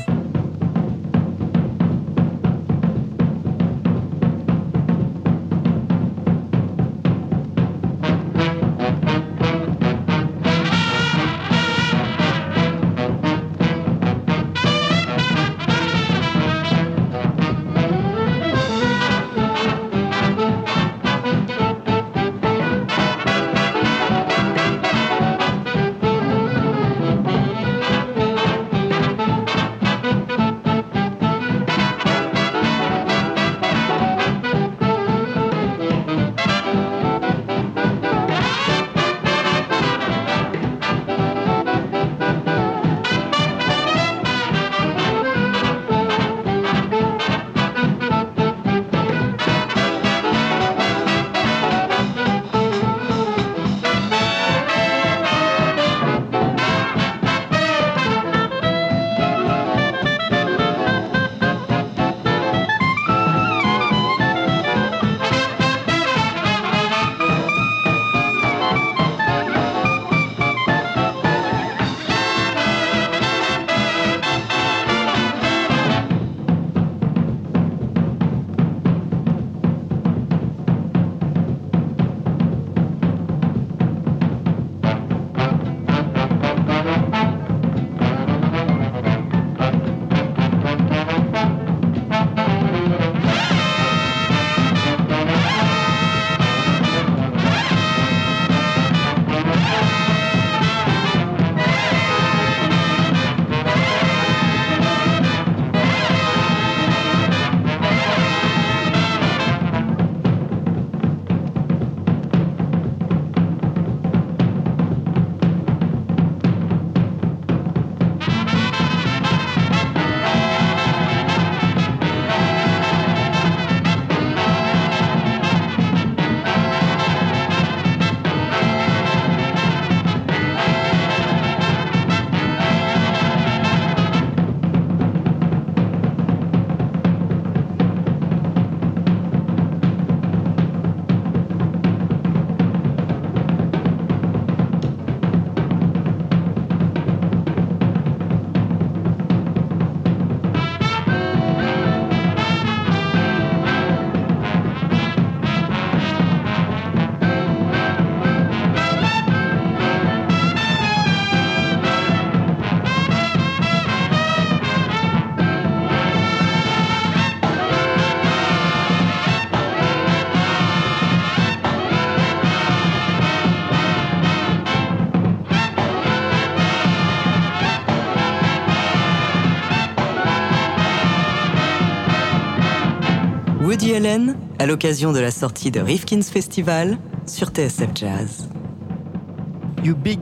Allen 183.98 184.36
à 184.60 184.68
l'occasion 184.68 185.12
de 185.12 185.20
la 185.20 185.32
sortie 185.32 185.72
de 185.72 185.80
Rifkin's 185.80 186.30
Festival 186.30 187.00
sur 187.26 187.48
TSF 187.48 187.90
Jazz. 187.96 188.48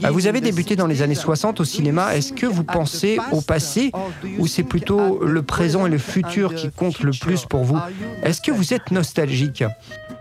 Ah, 0.04 0.12
vous 0.12 0.28
avez 0.28 0.40
débuté 0.40 0.78
dans 0.78 0.88
les 0.88 1.02
années 1.02 1.14
60 1.14 1.60
au 1.60 1.66
cinéma. 1.66 2.16
Est-ce 2.16 2.32
que 2.32 2.46
vous 2.46 2.64
pensez 2.64 3.18
au 3.34 3.42
passé 3.42 3.92
ou 4.40 4.48
c'est 4.48 4.64
plutôt 4.64 5.26
le 5.26 5.42
présent 5.42 5.86
et 5.86 5.90
le 5.90 5.98
futur 5.98 6.56
qui 6.56 6.72
comptent 6.72 7.02
le 7.02 7.12
plus 7.12 7.46
pour 7.46 7.64
vous 7.64 7.78
Est-ce 8.24 8.42
que 8.42 8.52
vous 8.52 8.74
êtes 8.74 8.92
nostalgique 8.92 9.66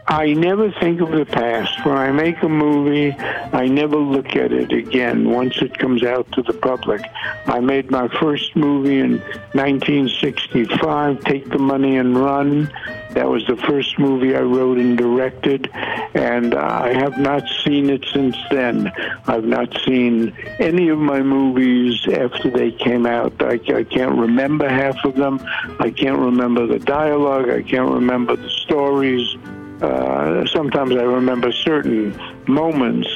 I 0.07 0.35
never 0.35 0.71
think 0.81 1.01
of 1.01 1.13
the 1.13 1.25
past. 1.25 1.83
When 1.87 1.97
I 1.97 2.11
make 2.13 2.43
a 2.43 2.49
movie, 2.49 3.17
I 3.55 3.69
never 3.69 3.97
look 3.97 4.37
at 4.37 4.53
it 4.53 4.71
again 4.71 5.31
once 5.31 5.63
it 5.63 5.79
comes 5.79 6.03
out 6.03 6.31
to 6.33 6.43
the 6.43 6.53
public. 6.53 7.01
I 7.47 7.61
made 7.61 7.91
my 7.91 8.09
first 8.21 8.55
movie 8.55 9.01
in 9.01 9.23
1965, 9.55 11.21
Take 11.21 11.49
the 11.49 11.59
Money 11.59 11.97
and 11.97 12.19
Run. 12.19 12.71
That 13.15 13.29
was 13.29 13.47
the 13.47 13.57
first 13.57 13.99
movie 13.99 14.35
I 14.35 14.41
wrote 14.41 14.79
and 14.79 14.99
directed, 14.99 15.71
and 16.15 16.55
I 16.55 16.93
have 16.95 17.17
not 17.17 17.43
seen 17.65 17.89
it 17.91 18.05
since 18.13 18.37
then. 18.51 18.91
I've 19.27 19.45
not 19.45 19.77
seen 19.85 20.37
any 20.59 20.89
of 20.89 20.99
my 20.99 21.23
movies 21.23 22.07
after 22.09 22.51
they 22.51 22.73
came 22.73 23.07
out. 23.07 23.41
I, 23.41 23.61
I 23.73 23.85
can't 23.85 24.19
remember 24.19 24.69
half 24.69 25.05
of 25.05 25.15
them. 25.15 25.41
I 25.79 25.91
can't 25.91 26.19
remember 26.19 26.67
the 26.67 26.81
dialogue. 26.81 27.49
I 27.51 27.63
can't 27.63 27.91
remember 27.91 28.35
the 28.35 28.51
stories. 28.51 29.37
Uh, 29.81 30.45
sometimes 30.47 30.93
I 30.93 31.03
remember 31.03 31.53
certain 31.53 32.19
moments, 32.49 33.09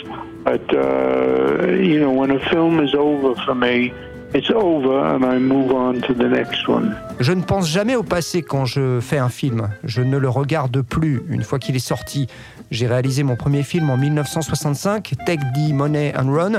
but 0.44 0.62
uh, 0.74 1.66
you 1.72 1.98
know, 1.98 2.12
when 2.12 2.30
a 2.30 2.50
film 2.50 2.80
is 2.80 2.94
over 2.94 3.34
for 3.42 3.54
me, 3.54 3.92
it's 4.34 4.50
over 4.50 5.00
and 5.04 5.24
I 5.24 5.38
move 5.38 5.72
on 5.72 6.00
to 6.02 6.14
the 6.14 6.28
next 6.28 6.68
one. 6.68 6.94
Je 7.20 7.32
ne 7.32 7.42
pense 7.42 7.68
jamais 7.68 7.96
au 7.96 8.02
passé 8.02 8.42
quand 8.42 8.64
je 8.64 9.00
fais 9.00 9.18
un 9.18 9.28
film. 9.28 9.68
Je 9.84 10.02
ne 10.02 10.18
le 10.18 10.28
regarde 10.28 10.82
plus 10.82 11.22
une 11.28 11.42
fois 11.42 11.58
qu'il 11.58 11.76
est 11.76 11.80
sorti. 11.80 12.26
J'ai 12.70 12.86
réalisé 12.86 13.22
mon 13.22 13.36
premier 13.36 13.62
film 13.62 13.88
en 13.90 13.96
1965, 13.96 15.14
Take 15.24 15.40
the 15.54 15.72
Money 15.72 16.12
and 16.16 16.30
Run. 16.30 16.52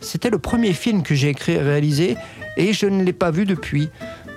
C'était 0.00 0.30
le 0.30 0.38
premier 0.38 0.72
film 0.72 1.02
que 1.02 1.14
j'ai 1.14 1.30
écrit 1.30 1.52
et 1.52 1.58
réalisé 1.58 2.16
et 2.56 2.72
je 2.72 2.86
ne 2.86 3.02
l'ai 3.02 3.12
pas 3.12 3.30
vu 3.30 3.44
depuis. 3.44 3.88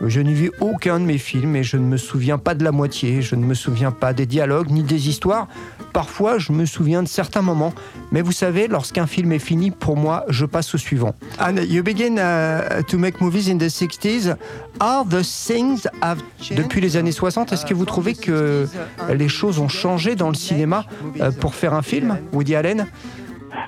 Je 0.05 0.21
n'ai 0.21 0.33
vu 0.33 0.51
aucun 0.59 0.99
de 0.99 1.05
mes 1.05 1.17
films 1.17 1.55
et 1.55 1.63
je 1.63 1.77
ne 1.77 1.83
me 1.83 1.97
souviens 1.97 2.37
pas 2.37 2.53
de 2.53 2.63
la 2.63 2.71
moitié. 2.71 3.21
Je 3.21 3.35
ne 3.35 3.43
me 3.43 3.53
souviens 3.53 3.91
pas 3.91 4.13
des 4.13 4.25
dialogues 4.25 4.69
ni 4.69 4.83
des 4.83 5.09
histoires. 5.09 5.47
Parfois, 5.91 6.37
je 6.37 6.51
me 6.51 6.65
souviens 6.65 7.01
de 7.01 7.07
certains 7.07 7.41
moments. 7.41 7.73
Mais 8.11 8.21
vous 8.21 8.31
savez, 8.31 8.67
lorsqu'un 8.67 9.07
film 9.07 9.31
est 9.31 9.39
fini, 9.39 9.71
pour 9.71 9.97
moi, 9.97 10.25
je 10.29 10.45
passe 10.45 10.75
au 10.75 10.77
suivant. 10.77 11.15
And 11.39 11.55
you 11.67 11.83
begin 11.83 12.17
uh, 12.17 12.83
to 12.83 12.97
make 12.97 13.19
movies 13.21 13.49
in 13.49 13.57
the 13.57 13.69
60s. 13.69 14.35
Are 14.79 15.03
the 15.05 15.23
things 15.23 15.87
have 16.01 16.21
Depuis 16.55 16.81
les 16.81 16.97
années 16.97 17.11
60, 17.11 17.51
est-ce 17.51 17.65
que 17.65 17.73
vous 17.73 17.85
trouvez 17.85 18.13
que 18.13 18.67
les 19.11 19.29
choses 19.29 19.57
ont 19.59 19.69
changé 19.69 20.15
dans 20.15 20.29
le 20.29 20.35
cinéma 20.35 20.85
euh, 21.19 21.31
pour 21.31 21.55
faire 21.55 21.73
un 21.73 21.81
film, 21.81 22.17
Woody 22.33 22.55
Allen? 22.55 22.85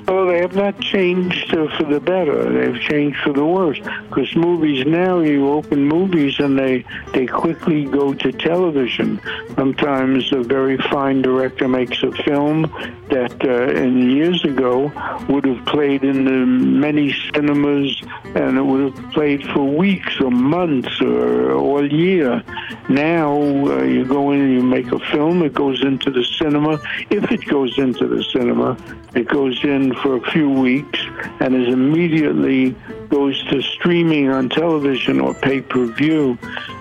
Oh, 0.07 0.25
they 0.27 0.39
have 0.39 0.55
not 0.55 0.79
changed 0.79 1.55
uh, 1.55 1.67
for 1.77 1.83
the 1.83 1.99
better. 1.99 2.51
They've 2.51 2.81
changed 2.81 3.19
for 3.19 3.31
the 3.33 3.45
worse. 3.45 3.79
Because 4.09 4.35
movies 4.35 4.85
now, 4.85 5.19
you 5.19 5.49
open 5.49 5.85
movies 5.85 6.39
and 6.39 6.57
they 6.57 6.83
they 7.13 7.27
quickly 7.27 7.85
go 7.85 8.13
to 8.13 8.31
television. 8.31 9.21
Sometimes 9.55 10.31
a 10.33 10.41
very 10.41 10.77
fine 10.77 11.21
director 11.21 11.67
makes 11.67 12.01
a 12.03 12.11
film 12.23 12.63
that 13.09 13.43
uh, 13.43 13.71
in 13.73 14.09
years 14.09 14.43
ago 14.43 14.91
would 15.29 15.45
have 15.45 15.65
played 15.65 16.03
in 16.03 16.25
the 16.25 16.45
many 16.45 17.13
cinemas 17.33 18.01
and 18.35 18.57
it 18.57 18.63
would 18.63 18.93
have 18.93 19.11
played 19.11 19.43
for 19.47 19.63
weeks 19.63 20.19
or 20.19 20.31
months 20.31 21.01
or 21.01 21.53
all 21.53 21.91
year. 21.91 22.43
Now 22.89 23.31
uh, 23.31 23.83
you 23.83 24.05
go 24.05 24.31
in 24.31 24.41
and 24.41 24.53
you 24.53 24.63
make 24.63 24.91
a 24.91 24.99
film. 25.11 25.43
It 25.43 25.53
goes 25.53 25.83
into 25.83 26.11
the 26.11 26.23
cinema. 26.23 26.81
If 27.09 27.31
it 27.31 27.45
goes 27.47 27.77
into 27.77 28.07
the 28.07 28.23
cinema, 28.23 28.77
it 29.15 29.27
goes 29.27 29.63
in 29.69 29.93
for 29.95 30.15
a 30.15 30.31
few 30.31 30.49
weeks 30.49 30.99
and 31.39 31.55
is 31.55 31.71
immediately 31.73 32.75
goes 33.09 33.41
to 33.45 33.61
streaming 33.61 34.29
on 34.29 34.49
television 34.49 35.19
or 35.19 35.33
pay 35.33 35.61
per 35.61 35.85
view, 35.85 36.37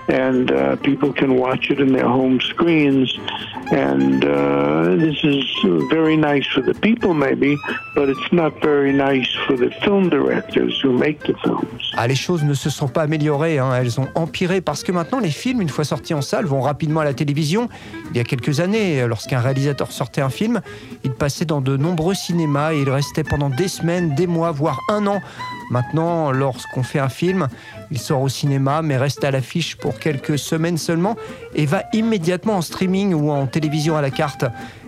and 0.09 0.51
uh, 0.51 0.75
people 0.77 1.13
can 1.13 1.37
watch 1.37 1.69
it 1.69 1.79
in 1.79 1.93
their 1.93 2.07
home 2.07 2.39
screens. 2.41 3.17
And 3.71 4.25
uh, 4.25 4.95
this 4.97 5.23
is 5.23 5.45
very 5.91 6.17
nice 6.17 6.47
for 6.47 6.61
the 6.61 6.73
people, 6.73 7.13
maybe, 7.13 7.55
but 7.93 8.09
it's 8.09 8.31
not 8.31 8.59
very 8.63 8.91
nice 8.91 9.29
for 9.45 9.55
the 9.55 9.69
film 9.83 10.09
directors 10.09 10.81
who 10.81 10.91
make 10.91 11.19
the 11.19 11.35
films. 11.43 11.91
Ah, 11.95 12.07
les 12.07 12.15
choses 12.15 12.43
ne 12.43 12.55
se 12.55 12.71
sont 12.71 12.87
pas 12.87 13.03
améliorées, 13.03 13.59
hein. 13.59 13.71
elles 13.75 13.99
ont 13.99 14.07
empiré 14.15 14.61
parce 14.61 14.83
que 14.83 14.91
maintenant 14.91 15.19
les 15.19 15.29
films, 15.29 15.61
une 15.61 15.69
fois 15.69 15.83
sortis 15.83 16.15
en 16.15 16.21
salle, 16.21 16.45
vont 16.45 16.61
rapidement 16.61 17.01
à 17.01 17.05
la 17.05 17.13
télévision. 17.13 17.69
Il 18.11 18.17
y 18.17 18.19
a 18.19 18.23
quelques 18.23 18.59
années, 18.59 19.05
lorsqu'un 19.05 19.39
réalisateur 19.39 19.91
sortait 19.91 20.21
un 20.21 20.29
film, 20.29 20.61
il 21.03 21.11
passait 21.11 21.45
dans 21.45 21.61
de 21.61 21.77
nombreux 21.77 22.15
cinémas 22.15 22.73
et 22.73 22.81
il 22.81 22.89
restait 22.89 23.23
pendant 23.23 23.49
des 23.49 23.67
semaines, 23.67 24.15
des 24.15 24.25
mois, 24.25 24.51
voire 24.51 24.79
un 24.89 25.05
an 25.05 25.21
Maintenant, 25.69 26.31
lorsqu'on 26.31 26.83
fait 26.83 26.99
un 26.99 27.09
film, 27.09 27.47
il 27.91 27.99
sort 27.99 28.21
au 28.21 28.29
cinéma, 28.29 28.81
mais 28.81 28.97
reste 28.97 29.23
à 29.23 29.31
l'affiche 29.31 29.75
pour 29.75 29.99
quelques 29.99 30.39
semaines 30.39 30.77
seulement 30.77 31.15
et 31.53 31.65
va 31.65 31.83
immédiatement 31.93 32.55
en 32.55 32.61
streaming 32.61 33.13
ou 33.13 33.29
en 33.31 33.45
télévision 33.47 33.95
à 33.95 34.01
la 34.01 34.09
carte. 34.09 34.45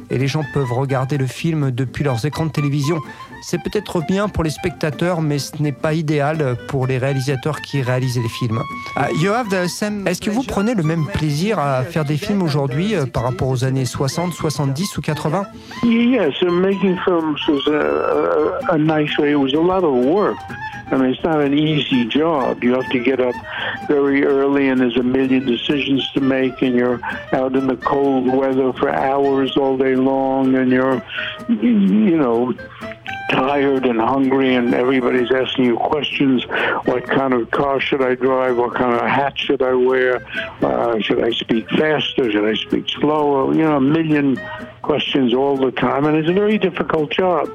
Et 0.09 0.17
les 0.17 0.27
gens 0.27 0.43
peuvent 0.53 0.73
regarder 0.73 1.17
le 1.17 1.27
film 1.27 1.71
depuis 1.71 2.03
leurs 2.03 2.25
écrans 2.25 2.45
de 2.45 2.51
télévision. 2.51 2.99
C'est 3.41 3.61
peut-être 3.61 4.01
bien 4.07 4.29
pour 4.29 4.43
les 4.43 4.49
spectateurs, 4.49 5.21
mais 5.21 5.39
ce 5.39 5.61
n'est 5.61 5.71
pas 5.71 5.93
idéal 5.93 6.55
pour 6.67 6.85
les 6.87 6.97
réalisateurs 6.97 7.61
qui 7.61 7.81
réalisent 7.81 8.19
les 8.21 8.29
films. 8.29 8.59
Ah, 8.95 9.09
Est-ce 9.11 10.21
que 10.21 10.29
vous 10.29 10.43
prenez 10.43 10.75
le 10.75 10.83
même 10.83 11.05
plaisir 11.05 11.59
à 11.59 11.83
faire 11.83 12.05
des 12.05 12.17
films 12.17 12.43
aujourd'hui 12.43 12.95
euh, 12.95 13.05
par 13.05 13.23
rapport 13.23 13.49
aux 13.49 13.63
années 13.63 13.85
60, 13.85 14.33
70 14.33 14.97
ou 14.97 15.01
80 15.01 15.45
Yes, 15.83 16.41
making 16.43 16.97
films 17.03 17.37
was 17.47 17.67
a, 17.67 18.73
a 18.73 18.77
nice 18.77 19.17
way. 19.17 19.31
It 19.31 19.39
was 19.39 19.53
a 19.53 19.61
lot 19.61 19.83
of 19.83 20.05
work. 20.05 20.37
I 20.91 20.97
mean, 20.97 21.11
it's 21.11 21.23
not 21.23 21.39
an 21.39 21.53
easy 21.53 22.05
job. 22.05 22.63
You 22.63 22.73
have 22.73 22.89
to 22.89 22.99
get 22.99 23.21
up 23.21 23.35
very 23.87 24.25
early, 24.25 24.67
and 24.67 24.81
there's 24.81 24.97
a 24.97 25.03
million 25.03 25.45
decisions 25.45 26.11
to 26.13 26.19
make, 26.19 26.61
and 26.61 26.75
you're 26.75 26.99
out 27.31 27.55
in 27.55 27.67
the 27.67 27.77
cold 27.77 28.27
weather 28.27 28.73
for 28.73 28.89
hours 28.89 29.55
all 29.55 29.77
day 29.77 29.95
long, 29.95 30.53
and 30.53 30.69
you're, 30.69 31.01
you 31.47 32.17
know, 32.17 32.53
tired 33.31 33.85
and 33.85 33.99
hungry, 33.99 34.55
and 34.55 34.73
everybody's 34.73 35.31
asking 35.31 35.65
you 35.65 35.77
questions. 35.77 36.43
What 36.85 37.05
kind 37.05 37.33
of 37.33 37.49
car 37.51 37.79
should 37.79 38.01
I 38.01 38.15
drive? 38.15 38.57
What 38.57 38.75
kind 38.75 38.93
of 38.93 39.01
hat 39.01 39.37
should 39.37 39.61
I 39.61 39.73
wear? 39.73 40.23
Uh, 40.61 40.99
should 40.99 41.23
I 41.23 41.31
speak 41.31 41.69
faster? 41.69 42.31
Should 42.31 42.45
I 42.45 42.55
speak 42.55 42.89
slower? 42.89 43.53
You 43.53 43.63
know, 43.63 43.77
a 43.77 43.81
million 43.81 44.39
questions 44.81 45.33
all 45.33 45.57
the 45.57 45.71
time, 45.71 46.05
and 46.05 46.17
it's 46.17 46.29
a 46.29 46.33
very 46.33 46.57
difficult 46.57 47.11
job 47.11 47.49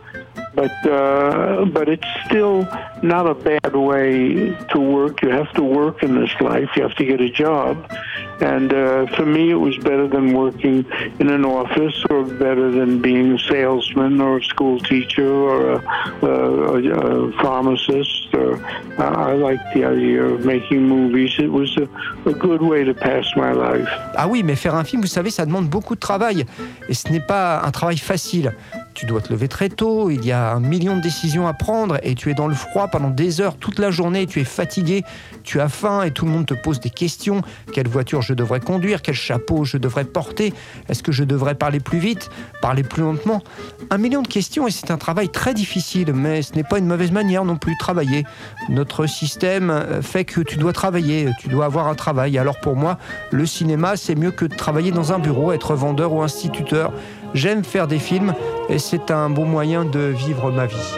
but 0.57 0.87
uh, 0.87 1.67
but 1.67 1.89
it's 1.89 2.09
still 2.25 2.67
not 3.03 3.27
a 3.27 3.35
bad 3.35 3.77
way 3.77 4.57
to 4.73 4.81
work. 4.81 5.23
You 5.23 5.29
have 5.31 5.53
to 5.53 5.63
work 5.63 6.03
in 6.03 6.19
this 6.19 6.35
life. 6.41 6.71
You 6.75 6.83
have 6.83 6.97
to 6.97 7.05
get 7.05 7.21
a 7.21 7.29
job, 7.29 7.91
and 8.41 8.73
uh, 8.73 9.07
for 9.17 9.25
me, 9.25 9.51
it 9.51 9.61
was 9.61 9.77
better 9.79 10.07
than 10.07 10.35
working 10.35 10.85
in 11.19 11.29
an 11.31 11.45
office, 11.45 12.05
or 12.11 12.25
better 12.25 12.71
than 12.71 13.01
being 13.01 13.33
a 13.33 13.39
salesman, 13.39 14.21
or 14.21 14.39
a 14.39 14.45
school 14.45 14.79
teacher, 14.81 15.29
or 15.29 15.73
a, 15.73 16.27
a, 16.27 17.29
a 17.29 17.33
pharmacist. 17.43 18.35
Or 18.35 18.57
uh, 18.99 19.03
I 19.03 19.33
liked 19.35 19.75
the 19.75 19.85
idea 19.85 20.23
of 20.25 20.45
making 20.45 20.83
movies. 20.83 21.35
It 21.39 21.51
was 21.51 21.77
a, 21.77 21.89
a 22.29 22.35
good 22.35 22.63
way 22.63 22.85
to 22.85 22.95
pass 22.95 23.25
my 23.37 23.53
life. 23.53 23.89
Ah 24.17 24.29
oui, 24.29 24.43
mais 24.43 24.57
faire 24.57 24.75
un 24.75 24.85
film, 24.85 25.03
vous 25.03 25.09
savez, 25.09 25.31
ça 25.31 25.47
demande 25.47 25.69
beaucoup 25.69 25.95
de 25.95 26.01
travail, 26.01 26.47
et 26.89 26.95
ce 26.95 27.11
n'est 27.11 27.27
pas 27.27 27.63
un 27.65 27.71
travail 27.71 27.99
facile. 27.99 28.53
Tu 28.97 29.05
dois 29.05 29.21
te 29.21 29.31
lever 29.31 29.47
très 29.47 29.69
tôt, 29.69 30.09
il 30.11 30.25
y 30.25 30.33
a 30.33 30.53
un 30.53 30.61
million 30.61 30.97
de 30.97 31.03
décisions 31.03 31.47
à 31.47 31.53
prendre 31.53 31.99
et 32.03 32.15
tu 32.15 32.31
es 32.31 32.35
dans 32.35 32.49
le 32.49 32.55
froid 32.55 32.89
pendant 32.89 33.11
des 33.11 33.43
heures 33.43 33.57
toute 33.59 33.79
la 33.79 33.91
journée, 33.91 34.27
tu 34.27 34.41
es 34.41 34.45
fatigué, 34.45 35.05
tu 35.45 35.61
as 35.61 35.69
faim 35.69 36.03
et 36.03 36.13
tout 36.13 36.25
le 36.25 36.31
monde 36.31 36.47
te 36.47 36.55
pose 36.55 36.81
des 36.81 36.89
questions. 36.89 37.43
Quelle 37.75 37.89
voiture 37.89 38.23
je 38.23 38.33
devrais 38.33 38.61
conduire? 38.61 39.03
Quel 39.03 39.15
chapeau 39.15 39.65
je 39.65 39.77
devrais 39.77 40.07
porter? 40.07 40.55
Est-ce 40.89 41.03
que 41.03 41.13
je 41.13 41.25
devrais 41.25 41.55
parler 41.55 41.79
plus 41.79 41.99
vite? 41.99 42.31
Parler 42.63 42.83
plus 42.83 43.03
lentement? 43.03 43.43
Un 43.91 43.99
million 43.99 44.23
de 44.23 44.29
questions 44.29 44.67
et 44.67 44.71
c'est 44.71 44.91
un 44.91 44.97
travail 44.97 45.29
très 45.29 45.53
difficile, 45.53 46.15
mais 46.15 46.41
ce 46.41 46.55
n'est 46.55 46.65
pas 46.65 46.79
une 46.79 46.87
mauvaise 46.87 47.13
manière 47.13 47.45
non 47.45 47.57
plus 47.57 47.75
de 47.75 47.79
travailler. 47.79 48.25
Notre 48.71 49.07
système 49.07 50.01
fait 50.01 50.25
que 50.25 50.41
tu 50.41 50.57
dois 50.57 50.73
travailler, 50.73 51.29
tu 51.39 51.49
dois 51.49 51.67
avoir 51.67 51.87
un 51.89 51.95
travail. 51.95 52.39
Alors 52.39 52.61
pour 52.61 52.77
moi, 52.77 52.97
le 53.31 53.45
cinéma, 53.45 53.99
c'est 53.99 54.15
mieux 54.15 54.31
que 54.31 54.47
de 54.47 54.55
travailler 54.55 54.91
dans 54.91 55.13
un 55.13 55.19
bureau, 55.19 55.53
être 55.53 55.75
vendeur 55.75 56.15
ou 56.15 56.23
instituteur. 56.23 56.95
J'aime 57.35 57.65
faire 57.65 57.87
des 57.87 57.99
films 57.99 58.35
et 58.69 58.79
c'est 58.79 59.11
un 59.11 59.31
bon 59.31 59.45
moyen 59.45 59.85
de 59.85 60.01
vivre 60.01 60.51
ma 60.51 60.67
vie. 60.67 60.97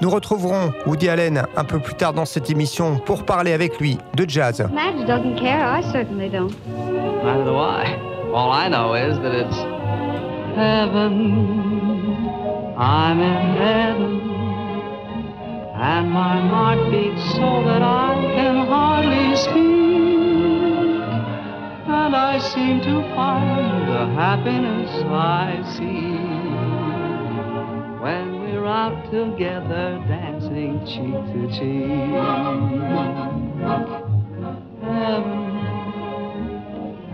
Nous 0.00 0.08
retrouverons 0.08 0.72
Woody 0.86 1.10
Allen 1.10 1.42
un 1.56 1.64
peu 1.64 1.78
plus 1.78 1.94
tard 1.94 2.14
dans 2.14 2.24
cette 2.24 2.48
émission 2.48 2.98
pour 3.04 3.24
parler 3.24 3.52
avec 3.52 3.78
lui 3.78 3.98
de 4.14 4.24
jazz. 4.26 4.66
Madge 4.72 5.06
doesn't 5.06 5.36
care. 5.36 5.78
I 5.78 5.82
certainly 5.92 6.30
don't. 6.30 6.54
Neither 7.22 7.44
do 7.44 7.56
I. 7.56 7.98
All 8.32 8.50
I 8.50 8.68
know 8.70 8.94
is 8.94 9.18
that 9.18 9.34
it's 9.34 9.56
heaven. 10.56 11.60
I'm 12.78 13.20
in 13.20 13.56
heaven. 13.58 14.20
And 15.74 16.10
my 16.10 16.40
heart 16.48 16.90
beats 16.90 17.22
so 17.34 17.62
that 17.64 17.82
I 17.82 18.14
can 18.34 18.66
hardly 18.66 19.36
speak. 19.36 19.89
And 22.10 22.16
I 22.16 22.40
seem 22.40 22.80
to 22.80 23.02
find 23.14 23.88
the 23.88 24.06
happiness 24.18 24.90
I 25.06 25.62
see 25.76 26.10
when 28.02 28.40
we're 28.40 28.66
out 28.66 29.04
together 29.12 30.02
dancing 30.08 30.84
cheek 30.84 31.14
to 31.30 31.46
cheek. 31.54 31.86
Heaven, 34.82 35.40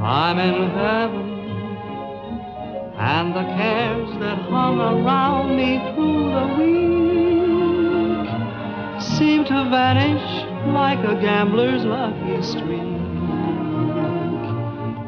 I'm 0.01 0.39
in 0.39 0.71
heaven 0.71 1.29
and 2.97 3.35
the 3.37 3.45
cares 3.55 4.19
that 4.19 4.39
hung 4.49 4.81
around 4.81 5.57
me 5.59 5.79
through 5.93 6.31
the 6.37 6.47
week 6.57 8.29
seem 9.03 9.45
to 9.45 9.69
vanish 9.69 10.47
like 10.73 11.01
a 11.01 11.21
gambler's 11.21 11.85
lucky 11.85 12.41
streak 12.43 12.96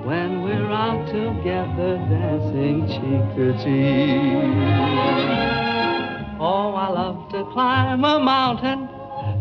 when 0.09 0.42
we're 0.42 0.73
out 0.73 1.07
together 1.09 1.99
dancing 2.09 2.81
cheek 2.88 3.37
to 3.37 3.53
cheek. 3.62 4.57
Oh, 6.40 6.73
I 6.75 6.88
love 6.88 7.31
to 7.33 7.44
climb 7.53 8.03
a 8.07 8.18
mountain 8.18 8.88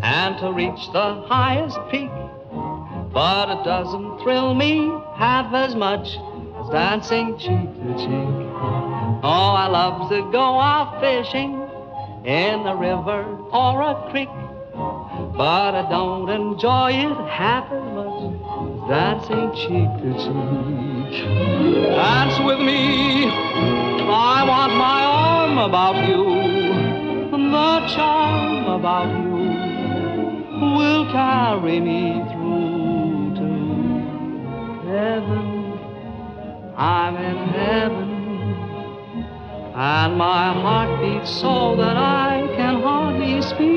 and 0.03 0.37
to 0.39 0.51
reach 0.51 0.91
the 0.91 1.23
highest 1.29 1.79
peak, 1.89 2.11
but 3.13 3.49
it 3.49 3.63
doesn't 3.63 4.19
thrill 4.19 4.53
me 4.53 4.91
half 5.15 5.53
as 5.53 5.73
much 5.73 6.17
as 6.59 6.69
dancing 6.69 7.37
cheek 7.37 7.69
to 7.83 7.93
cheek. 8.03 8.29
Oh, 9.23 9.53
I 9.63 9.67
love 9.67 10.09
to 10.09 10.19
go 10.33 10.59
out 10.59 10.99
fishing 10.99 11.53
in 12.25 12.67
a 12.67 12.75
river 12.75 13.23
or 13.53 13.81
a 13.83 14.09
creek, 14.11 14.35
but 15.37 15.75
I 15.75 15.87
don't 15.89 16.27
enjoy 16.27 16.91
it 16.91 17.29
half 17.29 17.71
as 17.71 17.83
much 17.93 18.36
dancing 18.87 19.51
cheek 19.53 19.89
to 20.01 20.13
cheek. 20.23 21.13
Dance 21.91 22.39
with 22.45 22.59
me, 22.59 23.25
I 23.27 24.45
want 24.47 24.73
my 24.75 25.03
arm 25.03 25.57
about 25.57 26.07
you, 26.07 26.23
the 27.31 27.87
charm 27.93 28.65
about 28.65 29.09
you 29.23 29.37
will 30.75 31.05
carry 31.11 31.79
me 31.81 32.23
through 32.31 33.35
to 33.35 33.49
heaven. 34.87 35.45
I'm 36.77 37.15
in 37.17 37.37
heaven. 37.49 38.07
And 39.75 40.17
my 40.17 40.53
heart 40.53 41.01
beats 41.01 41.29
so 41.29 41.75
that 41.75 41.97
I 41.97 42.47
can 42.55 42.81
hardly 42.81 43.41
speak. 43.41 43.67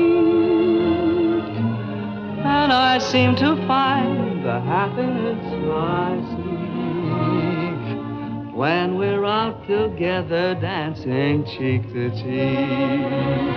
And 2.43 2.71
I 2.71 2.97
seem 2.97 3.35
to 3.35 3.55
find 3.67 4.30
the 4.43 4.59
happiness 4.61 5.45
I 5.71 6.17
seek 6.31 7.81
when 8.55 8.97
we're 8.97 9.23
out 9.23 9.67
together 9.67 10.55
dancing 10.55 11.45
cheek 11.45 11.83
to 11.93 12.09
cheek. 12.09 13.51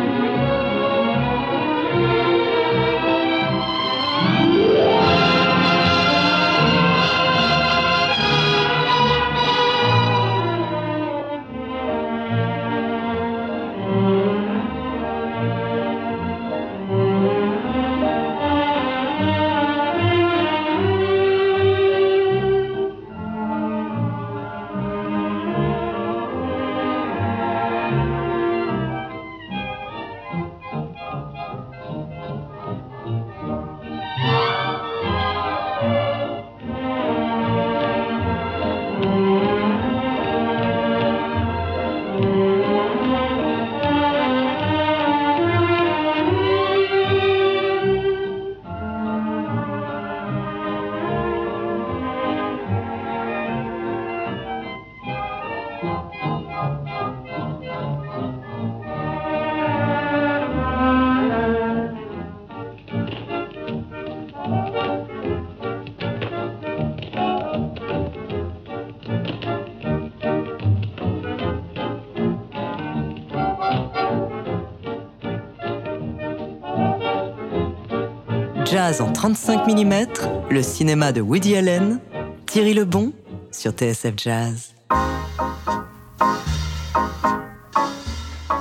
En 79.00 79.12
35 79.12 79.66
mm, 79.66 80.50
le 80.50 80.62
cinéma 80.62 81.11
de 81.11 81.20
Woody 81.20 81.57
Allen, 81.57 81.98
Thierry 82.46 82.74
Lebon 82.74 83.12
sur 83.50 83.72
TSF 83.72 84.14
Jazz. 84.16 84.74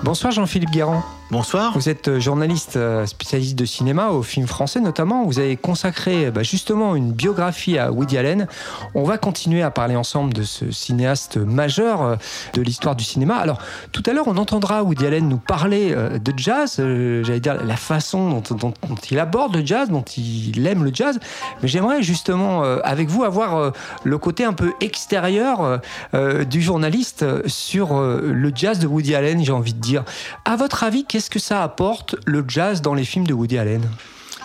Bonsoir 0.03 0.31
Jean-Philippe 0.31 0.71
Guérand. 0.71 1.03
Bonsoir. 1.33 1.73
Vous 1.73 1.89
êtes 1.89 2.09
euh, 2.09 2.19
journaliste 2.19 2.75
euh, 2.75 3.07
spécialiste 3.07 3.57
de 3.57 3.65
cinéma, 3.65 4.09
au 4.09 4.21
film 4.21 4.45
français 4.45 4.79
notamment. 4.79 5.25
Vous 5.25 5.39
avez 5.39 5.57
consacré 5.57 6.29
bah, 6.29 6.43
justement 6.43 6.95
une 6.95 7.11
biographie 7.11 7.79
à 7.79 7.91
Woody 7.91 8.19
Allen. 8.19 8.47
On 8.93 9.01
va 9.01 9.17
continuer 9.17 9.63
à 9.63 9.71
parler 9.71 9.95
ensemble 9.95 10.31
de 10.35 10.43
ce 10.43 10.69
cinéaste 10.69 11.37
majeur 11.37 12.03
euh, 12.03 12.15
de 12.53 12.61
l'histoire 12.61 12.95
du 12.95 13.03
cinéma. 13.03 13.37
Alors, 13.37 13.57
tout 13.91 14.03
à 14.05 14.13
l'heure, 14.13 14.27
on 14.27 14.37
entendra 14.37 14.83
Woody 14.83 15.07
Allen 15.07 15.27
nous 15.27 15.39
parler 15.39 15.95
de 15.95 16.33
jazz, 16.37 16.75
j'allais 16.77 17.39
dire 17.39 17.63
la 17.63 17.77
façon 17.77 18.43
dont, 18.51 18.73
il 19.09 19.17
aborde 19.17 19.55
le 19.55 19.65
jazz, 19.65 19.89
dont 19.89 20.05
il 20.15 20.67
aime 20.67 20.83
le 20.83 20.91
jazz. 20.93 21.19
Mais 21.63 21.67
j'aimerais 21.67 22.03
justement, 22.03 22.61
avec 22.83 23.09
vous, 23.09 23.23
avoir 23.23 23.73
le 24.03 24.17
côté 24.17 24.43
un 24.43 24.53
peu 24.53 24.73
extérieur 24.81 25.79
du 26.13 26.61
journaliste 26.61 27.25
sur 27.47 27.99
le 27.99 28.51
jazz 28.53 28.79
de 28.79 28.87
Woody 28.87 29.15
Allen, 29.15 29.43
j'ai 29.43 29.51
envie 29.51 29.73
de 29.73 29.79
dire. 29.79 30.03
À 30.45 30.55
votre 30.55 30.83
avis, 30.83 31.05
qu'est-ce 31.05 31.22
que 31.29 31.39
ça 31.39 31.63
apporte 31.63 32.15
le 32.25 32.43
jazz 32.47 32.81
dans 32.81 32.93
les 32.93 33.05
films 33.05 33.27
de 33.27 33.33
Woody 33.33 33.57
Allen? 33.57 33.81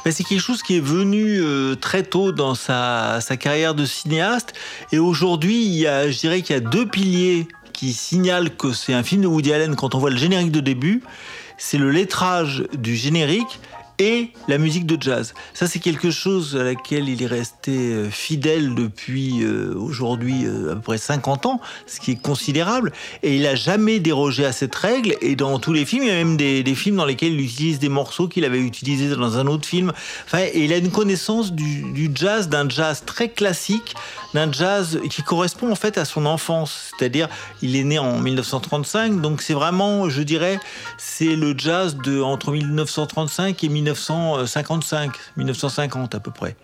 Ben, 0.04 0.12
c'est 0.12 0.24
quelque 0.24 0.40
chose 0.40 0.62
qui 0.62 0.76
est 0.76 0.84
venu 0.84 1.40
euh, 1.40 1.74
très 1.74 2.02
tôt 2.02 2.32
dans 2.32 2.54
sa, 2.54 3.20
carrière 3.38 3.74
de 3.74 3.84
cinéaste. 3.84 4.54
Et 4.92 4.98
aujourd'hui, 4.98 5.82
je 5.82 6.18
dirais 6.18 6.42
qu'il 6.42 6.54
y 6.54 6.58
a 6.58 6.60
deux 6.60 6.86
piliers 6.86 7.48
qui 7.72 7.92
signalent 7.92 8.56
que 8.56 8.72
c'est 8.72 8.94
un 8.94 9.02
film 9.02 9.22
de 9.22 9.26
Woody 9.26 9.52
Allen 9.52 9.76
quand 9.76 9.94
on 9.94 9.98
voit 9.98 10.10
le 10.10 10.16
générique 10.16 10.50
de 10.50 10.60
début. 10.60 11.02
C'est 11.58 11.78
le 11.78 11.90
lettrage 11.90 12.64
du 12.72 12.96
générique 12.96 13.60
et 13.98 14.30
la 14.46 14.58
musique 14.58 14.86
de 14.86 15.00
jazz. 15.00 15.34
Ça, 15.54 15.66
c'est 15.66 15.78
quelque 15.78 16.10
chose 16.10 16.56
à 16.56 16.62
laquelle 16.62 17.08
il 17.08 17.22
est 17.22 17.26
resté 17.26 17.72
euh, 17.72 18.10
fidèle 18.10 18.74
depuis 18.74 19.42
euh, 19.42 19.74
aujourd'hui 19.76 20.46
euh, 20.46 20.72
à 20.72 20.74
peu 20.76 20.80
près 20.80 20.98
50 20.98 21.46
ans, 21.46 21.60
ce 21.86 22.00
qui 22.00 22.12
est 22.12 22.22
considérable. 22.22 22.92
Et 23.22 23.36
il 23.36 23.42
n'a 23.42 23.54
jamais 23.54 23.98
dérogé 23.98 24.44
à 24.44 24.52
cette 24.52 24.74
règle. 24.74 25.16
Et 25.20 25.36
dans 25.36 25.58
tous 25.58 25.72
les 25.72 25.84
films, 25.84 26.04
il 26.04 26.08
y 26.08 26.12
a 26.12 26.14
même 26.14 26.36
des, 26.36 26.62
films 26.74 26.96
dans 26.96 27.04
lesquels 27.04 27.32
il 27.32 27.40
utilise 27.40 27.78
des 27.78 27.88
morceaux 27.88 28.28
qu'il 28.28 28.44
avait 28.44 28.60
utilisés 28.60 29.14
dans 29.14 29.36
un 29.36 29.46
autre 29.46 29.66
film. 29.66 29.92
Enfin, 30.26 30.40
et 30.40 30.64
il 30.64 30.72
a 30.72 30.76
une 30.76 30.90
connaissance 30.90 31.52
du, 31.52 31.92
du 31.92 32.10
jazz, 32.14 32.48
d'un 32.48 32.68
jazz 32.68 33.02
très 33.04 33.28
classique, 33.28 33.94
d'un 34.34 34.50
jazz 34.52 35.00
qui 35.10 35.22
correspond 35.22 35.70
en 35.72 35.74
fait 35.74 35.98
à 35.98 36.04
son 36.04 36.26
enfance. 36.26 36.92
C'est-à-dire, 36.96 37.28
il 37.62 37.76
est 37.76 37.84
né 37.84 37.98
en 37.98 38.18
1935, 38.18 39.20
donc 39.20 39.42
c'est 39.42 39.54
vraiment, 39.54 40.08
je 40.08 40.22
dirais, 40.22 40.60
c'est 40.98 41.36
le 41.36 41.54
jazz 41.56 41.96
de 41.96 42.20
entre 42.20 42.52
1935 42.52 43.64
et 43.64 43.68
1955, 43.92 45.12
1950 45.36 46.14
à 46.14 46.20
peu 46.20 46.30
près. 46.30 46.56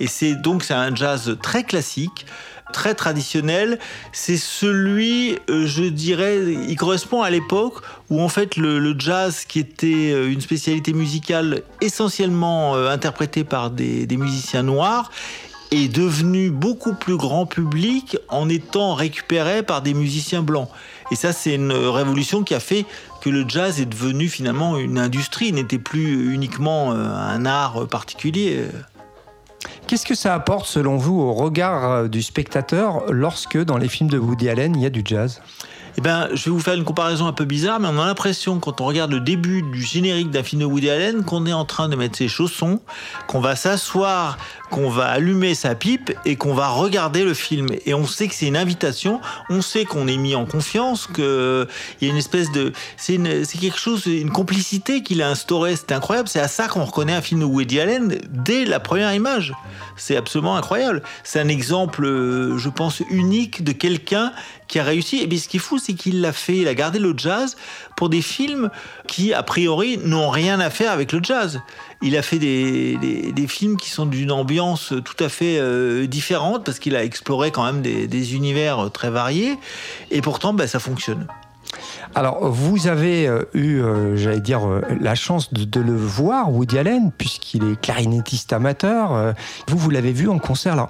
Et 0.00 0.06
c'est 0.06 0.34
donc 0.34 0.64
c'est 0.64 0.74
un 0.74 0.94
jazz 0.94 1.36
très 1.42 1.64
classique, 1.64 2.26
très 2.72 2.94
traditionnel. 2.94 3.78
C'est 4.12 4.36
celui, 4.36 5.38
euh, 5.48 5.66
je 5.66 5.84
dirais, 5.84 6.40
il 6.68 6.76
correspond 6.76 7.22
à 7.22 7.30
l'époque 7.30 7.82
où 8.10 8.20
en 8.20 8.28
fait 8.28 8.56
le, 8.56 8.94
jazz, 8.98 9.44
qui 9.44 9.58
était 9.58 10.12
euh, 10.12 10.30
une 10.30 10.40
spécialité 10.40 10.92
musicale 10.92 11.62
essentiellement 11.80 12.74
euh, 12.74 12.90
interprétée 12.90 13.44
par 13.44 13.70
des, 13.70 14.06
des 14.06 14.16
musiciens 14.16 14.62
noirs, 14.62 15.10
est 15.70 15.88
devenu 15.88 16.50
beaucoup 16.50 16.94
plus 16.94 17.16
grand 17.16 17.46
public 17.46 18.16
en 18.28 18.48
étant 18.48 18.94
récupéré 18.94 19.62
par 19.62 19.82
des 19.82 19.94
musiciens 19.94 20.42
blancs. 20.42 20.68
Et 21.10 21.16
ça, 21.16 21.32
c'est 21.32 21.54
une 21.54 21.72
révolution 21.72 22.42
qui 22.42 22.54
a 22.54 22.60
fait 22.60 22.86
que 23.24 23.30
le 23.30 23.46
jazz 23.48 23.80
est 23.80 23.86
devenu 23.86 24.28
finalement 24.28 24.76
une 24.76 24.98
industrie, 24.98 25.50
n'était 25.54 25.78
plus 25.78 26.34
uniquement 26.34 26.92
euh, 26.92 27.08
un 27.08 27.46
art 27.46 27.88
particulier. 27.88 28.66
Qu'est-ce 29.86 30.04
que 30.04 30.14
ça 30.14 30.34
apporte 30.34 30.66
selon 30.66 30.98
vous 30.98 31.18
au 31.20 31.32
regard 31.32 32.10
du 32.10 32.22
spectateur 32.22 33.10
lorsque 33.10 33.56
dans 33.56 33.78
les 33.78 33.88
films 33.88 34.10
de 34.10 34.18
Woody 34.18 34.50
Allen 34.50 34.76
il 34.76 34.82
y 34.82 34.86
a 34.86 34.90
du 34.90 35.02
jazz? 35.02 35.40
Eh 35.96 36.00
ben, 36.00 36.28
je 36.34 36.46
vais 36.46 36.50
vous 36.50 36.60
faire 36.60 36.74
une 36.74 36.84
comparaison 36.84 37.26
un 37.26 37.32
peu 37.32 37.44
bizarre, 37.44 37.78
mais 37.78 37.86
on 37.86 38.00
a 38.00 38.06
l'impression, 38.06 38.58
quand 38.58 38.80
on 38.80 38.84
regarde 38.84 39.12
le 39.12 39.20
début 39.20 39.62
du 39.62 39.80
générique 39.80 40.30
d'un 40.30 40.42
film 40.42 40.62
de 40.62 40.66
Woody 40.66 40.90
Allen, 40.90 41.24
qu'on 41.24 41.46
est 41.46 41.52
en 41.52 41.64
train 41.64 41.88
de 41.88 41.94
mettre 41.94 42.18
ses 42.18 42.26
chaussons, 42.26 42.80
qu'on 43.28 43.40
va 43.40 43.54
s'asseoir 43.54 44.36
qu'on 44.70 44.88
va 44.88 45.06
allumer 45.06 45.54
sa 45.54 45.74
pipe 45.74 46.12
et 46.24 46.36
qu'on 46.36 46.54
va 46.54 46.68
regarder 46.68 47.22
le 47.22 47.34
film. 47.34 47.68
Et 47.86 47.94
on 47.94 48.06
sait 48.06 48.28
que 48.28 48.34
c'est 48.34 48.46
une 48.46 48.56
invitation, 48.56 49.20
on 49.50 49.62
sait 49.62 49.84
qu'on 49.84 50.08
est 50.08 50.16
mis 50.16 50.34
en 50.34 50.46
confiance, 50.46 51.06
qu'il 51.06 51.24
y 52.00 52.06
a 52.06 52.10
une 52.10 52.16
espèce 52.16 52.50
de... 52.52 52.72
C'est 52.96 53.18
quelque 53.60 53.78
chose, 53.78 54.06
une 54.06 54.30
complicité 54.30 55.02
qu'il 55.02 55.22
a 55.22 55.28
instaurée, 55.28 55.76
c'est 55.76 55.92
incroyable. 55.92 56.28
C'est 56.28 56.40
à 56.40 56.48
ça 56.48 56.68
qu'on 56.68 56.84
reconnaît 56.84 57.14
un 57.14 57.22
film 57.22 57.40
de 57.40 57.44
Woody 57.44 57.80
Allen 57.80 58.18
dès 58.28 58.64
la 58.64 58.80
première 58.80 59.12
image. 59.14 59.52
C'est 59.96 60.16
absolument 60.16 60.56
incroyable. 60.56 61.02
C'est 61.22 61.40
un 61.40 61.48
exemple, 61.48 62.04
je 62.04 62.68
pense, 62.68 63.02
unique 63.10 63.62
de 63.62 63.72
quelqu'un 63.72 64.32
qui 64.66 64.78
a 64.78 64.84
réussi. 64.84 65.20
Et 65.20 65.26
bien 65.26 65.38
ce 65.38 65.48
qui 65.48 65.58
est 65.58 65.60
fou, 65.60 65.78
c'est 65.78 65.94
qu'il 65.94 66.20
l'a 66.20 66.32
fait, 66.32 66.58
il 66.58 66.68
a 66.68 66.74
gardé 66.74 66.98
le 66.98 67.14
jazz 67.16 67.56
pour 67.96 68.08
des 68.08 68.22
films 68.22 68.70
qui, 69.06 69.32
a 69.34 69.42
priori, 69.42 69.98
n'ont 69.98 70.30
rien 70.30 70.58
à 70.58 70.70
faire 70.70 70.90
avec 70.90 71.12
le 71.12 71.20
jazz. 71.22 71.60
Il 72.02 72.16
a 72.16 72.22
fait 72.22 72.38
des, 72.38 73.46
films 73.48 73.76
qui 73.76 73.90
sont 73.90 74.06
d'une 74.06 74.32
ambiance 74.32 74.92
tout 75.04 75.22
à 75.22 75.28
fait 75.28 75.58
euh, 75.58 76.06
différente 76.06 76.64
parce 76.64 76.78
qu'il 76.78 76.96
a 76.96 77.04
exploré 77.04 77.50
quand 77.50 77.64
même 77.64 77.82
des, 77.82 78.34
univers 78.34 78.90
très 78.92 79.10
variés 79.10 79.56
et 80.10 80.20
pourtant 80.20 80.54
ben, 80.54 80.66
ça 80.66 80.78
fonctionne. 80.78 81.26
Alors, 82.14 82.48
vous 82.48 82.86
avez 82.86 83.26
euh, 83.26 83.42
eu, 83.54 83.80
euh, 83.80 84.16
j'allais 84.16 84.40
dire, 84.40 84.60
la 85.00 85.14
chance 85.14 85.52
de, 85.52 85.80
le 85.80 85.96
voir, 85.96 86.52
Woody 86.52 86.78
Allen, 86.78 87.10
puisqu'il 87.16 87.64
est 87.64 87.80
clarinettiste 87.80 88.52
amateur. 88.52 89.34
vous, 89.68 89.78
vous 89.78 89.90
l'avez 89.90 90.12
vu 90.12 90.28
en 90.28 90.38
concert. 90.38 90.74
Alors, 90.74 90.88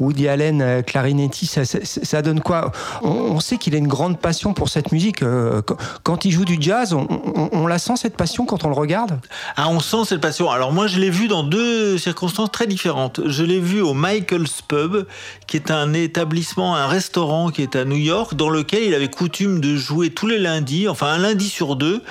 Woody 0.00 0.28
Allen, 0.28 0.60
euh, 0.62 0.82
clarinetti, 0.82 1.46
ça, 1.46 2.22
donne 2.22 2.40
quoi? 2.40 2.72
On, 3.02 3.40
sait 3.40 3.56
qu'il 3.56 3.74
a 3.74 3.78
une 3.78 3.88
grande 3.88 4.18
passion 4.18 4.54
pour 4.54 4.68
cette 4.68 4.92
musique. 4.92 5.22
Euh, 5.22 5.62
quand 6.02 6.24
il 6.24 6.30
joue 6.30 6.44
du 6.44 6.56
jazz, 6.60 6.94
on, 6.94 7.66
la 7.66 7.78
sent 7.78 7.96
cette 7.96 8.16
passion 8.16 8.46
quand 8.46 8.64
on 8.64 8.68
le 8.68 8.74
regarde? 8.74 9.18
Ah, 9.56 9.68
on 9.68 9.80
sent 9.80 10.04
cette 10.06 10.20
passion. 10.20 10.50
Alors 10.50 10.72
moi, 10.72 10.86
je 10.86 11.00
l'ai 11.00 11.10
vu 11.10 11.28
dans 11.28 11.42
deux 11.42 11.98
circonstances 11.98 12.50
très 12.50 12.66
différentes. 12.66 13.20
Je 13.26 13.42
l'ai 13.42 13.60
vu 13.60 13.80
au 13.80 13.94
Michael's 13.94 14.62
Pub, 14.62 15.06
qui 15.46 15.56
est 15.56 15.70
un 15.70 15.92
établissement, 15.94 16.76
un 16.76 16.86
restaurant 16.86 17.50
qui 17.50 17.62
est 17.62 17.76
à 17.76 17.84
New 17.84 17.96
York, 17.96 18.34
dans 18.34 18.50
lequel 18.50 18.82
il 18.82 18.94
avait 18.94 19.08
coutume 19.08 19.60
de 19.60 19.76
jouer 19.76 20.10
tous 20.10 20.26
les 20.26 20.38
lundis, 20.38 20.65
enfin 20.88 21.06
un 21.08 21.18
lundi 21.18 21.48
sur 21.48 21.76
deux, 21.76 22.02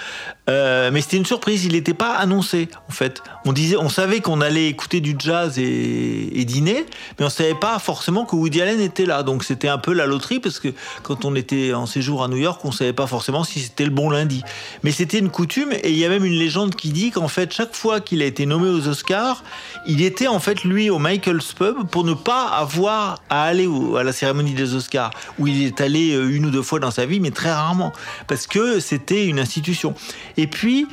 euh, 0.49 0.91
mais 0.91 1.01
c'était 1.01 1.17
une 1.17 1.25
surprise, 1.25 1.65
il 1.65 1.73
n'était 1.73 1.93
pas 1.93 2.13
annoncé 2.13 2.69
en 2.88 2.91
fait. 2.91 3.21
On 3.45 3.53
disait, 3.53 3.77
on 3.77 3.89
savait 3.89 4.19
qu'on 4.19 4.41
allait 4.41 4.67
écouter 4.67 5.01
du 5.01 5.15
jazz 5.17 5.58
et, 5.58 6.45
dîner, 6.45 6.86
mais 7.19 7.25
on 7.25 7.29
savait 7.29 7.55
pas 7.55 7.79
forcément 7.79 8.25
que 8.25 8.36
Woody 8.36 8.62
Allen 8.62 8.79
était 8.79 9.05
là. 9.05 9.23
Donc 9.23 9.43
c'était 9.43 9.67
un 9.67 9.79
peu 9.79 9.93
la 9.93 10.05
loterie 10.05 10.39
parce 10.39 10.60
que 10.60 10.67
quand 11.01 11.25
on 11.25 11.36
était 11.36 11.73
en 11.73 11.88
séjour 11.88 12.23
à 12.23 12.27
New 12.27 12.38
York, 12.38 12.63
on 12.63 12.71
savait 12.71 12.93
pas 12.93 13.08
forcément 13.08 13.43
si 13.43 13.60
c'était 13.60 13.86
le 13.86 13.89
bon 13.89 14.10
lundi. 14.10 14.43
Mais 14.84 14.91
c'était 14.91 15.17
une 15.17 15.29
coutume 15.29 15.71
et 15.71 15.89
il 15.89 15.97
y 15.97 16.05
a 16.05 16.10
même 16.10 16.25
une 16.25 16.38
légende 16.38 16.75
qui 16.75 16.91
dit 16.91 17.10
qu'en 17.10 17.27
fait 17.27 17.51
chaque 17.51 17.75
fois 17.75 17.99
qu'il 17.99 18.21
a 18.21 18.25
été 18.25 18.45
nommé 18.45 18.69
aux 18.69 18.88
Oscars, 18.88 19.43
il 19.88 20.03
était 20.03 20.27
en 20.27 20.39
fait 20.39 20.63
lui 20.63 20.91
au 20.91 20.99
Michael's 20.99 21.53
Pub 21.53 21.88
pour 21.88 22.03
ne 22.03 22.13
pas 22.13 22.45
avoir 22.45 23.19
à 23.29 23.43
aller 23.43 23.67
à 23.97 24.03
la 24.03 24.13
cérémonie 24.13 24.53
des 24.53 24.75
Oscars 24.75 25.12
où 25.39 25.47
il 25.47 25.63
est 25.65 25.81
allé 25.81 26.13
euh, 26.13 26.29
une 26.29 26.45
ou 26.45 26.51
deux 26.51 26.62
fois 26.62 26.79
dans 26.79 26.91
sa 26.91 27.08
vie, 27.08 27.19
mais 27.19 27.31
très 27.31 27.51
rarement 27.51 27.93
parce 28.27 28.45
que 28.45 28.79
c'était 28.79 29.25
une 29.25 29.39
institution. 29.39 29.95
Et 30.38 30.48
puis, 30.48 30.88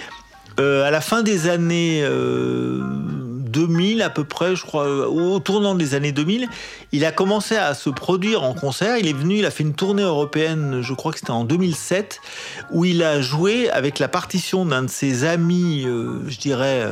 à 0.59 0.91
la 0.91 1.01
fin 1.01 1.23
des 1.23 1.49
années 1.49 2.03
2000 2.03 4.01
euh, 4.01 4.05
à 4.05 4.11
peu 4.11 4.25
près, 4.25 4.57
je 4.57 4.63
crois, 4.63 5.09
au 5.09 5.39
tournant 5.39 5.75
des 5.75 5.95
années 5.95 6.13
2000, 6.13 6.49
il 6.93 7.05
a 7.05 7.13
commencé 7.13 7.57
à 7.57 7.75
se 7.75 7.91
produire 7.91 8.43
en 8.43 8.55
concert. 8.55 8.97
Il 8.99 9.07
est 9.07 9.13
venu, 9.13 9.39
il 9.39 9.47
a 9.47 9.51
fait 9.51 9.63
une 9.63 9.75
tournée 9.75 10.03
européenne, 10.03 10.81
je 10.83 10.95
crois 10.95 11.13
que 11.13 11.19
c'était 11.19 11.31
en 11.31 11.45
2007, 11.45 12.21
où 12.71 12.85
il 12.85 13.03
a 13.03 13.21
joué 13.21 13.71
avec 13.71 13.99
la 13.99 14.09
partition 14.09 14.67
d'un 14.67 14.83
de 14.83 14.91
ses 14.91 15.25
amis, 15.25 15.85
euh, 15.87 16.29
je 16.29 16.39
dirais, 16.39 16.87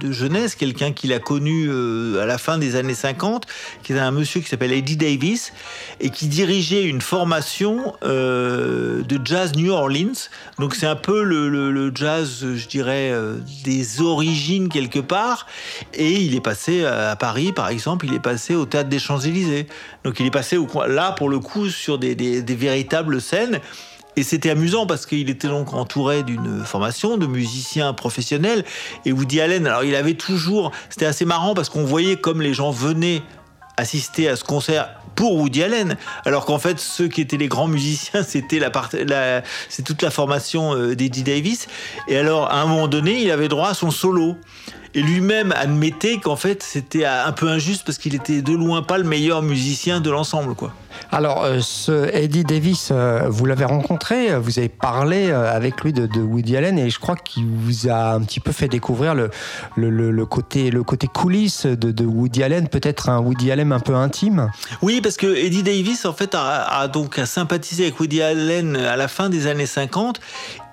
de, 0.00 0.12
jeunesse, 0.12 0.54
quelqu'un 0.54 0.92
qu'il 0.92 1.12
a 1.12 1.18
connu 1.18 1.70
à 2.18 2.26
la 2.26 2.38
fin 2.38 2.58
des 2.58 2.76
années 2.76 2.94
50, 2.94 3.46
qui 3.82 3.92
est 3.92 3.98
un 3.98 4.10
monsieur 4.10 4.40
qui 4.40 4.48
s'appelle 4.48 4.72
Eddie 4.72 4.96
Davis, 4.96 5.52
et 6.00 6.10
qui 6.10 6.26
dirigeait 6.26 6.84
une 6.84 7.00
formation 7.00 7.94
de 8.02 9.20
jazz 9.24 9.54
New 9.56 9.72
Orleans. 9.72 10.28
Donc 10.58 10.74
c'est 10.74 10.86
un 10.86 10.96
peu 10.96 11.22
le 11.22 11.92
jazz, 11.94 12.44
je 12.54 12.68
dirais, 12.68 13.01
euh, 13.10 13.38
des 13.64 14.00
origines 14.00 14.68
quelque 14.68 14.98
part. 14.98 15.46
Et 15.94 16.12
il 16.12 16.34
est 16.34 16.40
passé 16.40 16.84
à 16.84 17.16
Paris, 17.16 17.52
par 17.52 17.68
exemple, 17.68 18.06
il 18.06 18.14
est 18.14 18.22
passé 18.22 18.54
au 18.54 18.66
théâtre 18.66 18.88
des 18.88 18.98
Champs-Élysées. 18.98 19.66
Donc 20.04 20.20
il 20.20 20.26
est 20.26 20.30
passé 20.30 20.56
là, 20.86 21.12
pour 21.12 21.28
le 21.28 21.38
coup, 21.38 21.68
sur 21.68 21.98
des, 21.98 22.14
véritables 22.42 23.20
scènes. 23.20 23.60
Et 24.14 24.22
c'était 24.22 24.50
amusant 24.50 24.86
parce 24.86 25.06
qu'il 25.06 25.30
était 25.30 25.48
donc 25.48 25.72
entouré 25.72 26.22
d'une 26.22 26.62
formation 26.64 27.16
de 27.16 27.26
musiciens 27.26 27.94
professionnels. 27.94 28.64
Et 29.06 29.12
Woody 29.12 29.40
Allen, 29.40 29.66
alors 29.66 29.84
il 29.84 29.94
avait 29.94 30.14
toujours. 30.14 30.70
C'était 30.90 31.06
assez 31.06 31.24
marrant 31.24 31.54
parce 31.54 31.70
qu'on 31.70 31.84
voyait 31.84 32.16
comme 32.16 32.42
les 32.42 32.52
gens 32.52 32.70
venaient 32.70 33.22
assister 33.76 34.28
à 34.28 34.36
ce 34.36 34.44
concert 34.44 34.90
pour 35.14 35.36
Woody 35.36 35.62
Allen, 35.62 35.96
alors 36.24 36.44
qu'en 36.44 36.58
fait 36.58 36.80
ceux 36.80 37.08
qui 37.08 37.20
étaient 37.20 37.36
les 37.36 37.48
grands 37.48 37.68
musiciens 37.68 38.22
c'était 38.26 38.58
la, 38.58 39.42
c'est 39.68 39.82
toute 39.82 40.02
la 40.02 40.10
formation 40.10 40.74
euh, 40.74 40.94
d'Eddie 40.94 41.22
Davis. 41.22 41.68
Et 42.08 42.16
alors 42.16 42.50
à 42.50 42.60
un 42.60 42.66
moment 42.66 42.88
donné 42.88 43.20
il 43.22 43.30
avait 43.30 43.48
droit 43.48 43.68
à 43.68 43.74
son 43.74 43.90
solo. 43.90 44.36
Et 44.94 45.00
lui-même 45.00 45.52
admettait 45.52 46.18
qu'en 46.18 46.36
fait 46.36 46.62
c'était 46.62 47.06
un 47.06 47.32
peu 47.32 47.48
injuste 47.48 47.84
parce 47.86 47.96
qu'il 47.96 48.14
était 48.14 48.42
de 48.42 48.52
loin 48.52 48.82
pas 48.82 48.98
le 48.98 49.04
meilleur 49.04 49.40
musicien 49.42 50.00
de 50.00 50.10
l'ensemble 50.10 50.54
quoi. 50.54 50.74
Alors, 51.10 51.44
euh, 51.44 51.58
ce 51.60 52.14
Eddie 52.14 52.44
Davis, 52.44 52.88
euh, 52.90 53.28
vous 53.28 53.44
l'avez 53.44 53.64
rencontré, 53.64 54.38
vous 54.38 54.58
avez 54.58 54.68
parlé 54.68 55.30
euh, 55.30 55.54
avec 55.54 55.82
lui 55.82 55.92
de, 55.92 56.08
Woody 56.20 56.56
Allen 56.56 56.78
et 56.78 56.90
je 56.90 56.98
crois 56.98 57.16
qu'il 57.16 57.44
vous 57.46 57.88
a 57.88 58.14
un 58.14 58.20
petit 58.22 58.40
peu 58.40 58.52
fait 58.52 58.68
découvrir 58.68 59.14
le, 59.14 60.24
côté, 60.24 60.70
le 60.70 60.82
côté 60.82 61.06
coulisses 61.06 61.66
de, 61.66 62.04
Woody 62.04 62.42
Allen, 62.42 62.68
peut-être 62.68 63.08
un 63.08 63.18
Woody 63.18 63.50
Allen 63.50 63.72
un 63.72 63.80
peu 63.80 63.94
intime. 63.94 64.50
Oui, 64.80 65.00
parce 65.00 65.16
que 65.16 65.26
Eddie 65.36 65.62
Davis, 65.62 66.04
en 66.04 66.12
fait, 66.12 66.34
a, 66.34 66.88
donc 66.88 67.20
sympathisé 67.24 67.84
avec 67.84 68.00
Woody 68.00 68.22
Allen 68.22 68.76
à 68.76 68.96
la 68.96 69.08
fin 69.08 69.28
des 69.28 69.46
années 69.46 69.66
50 69.66 70.20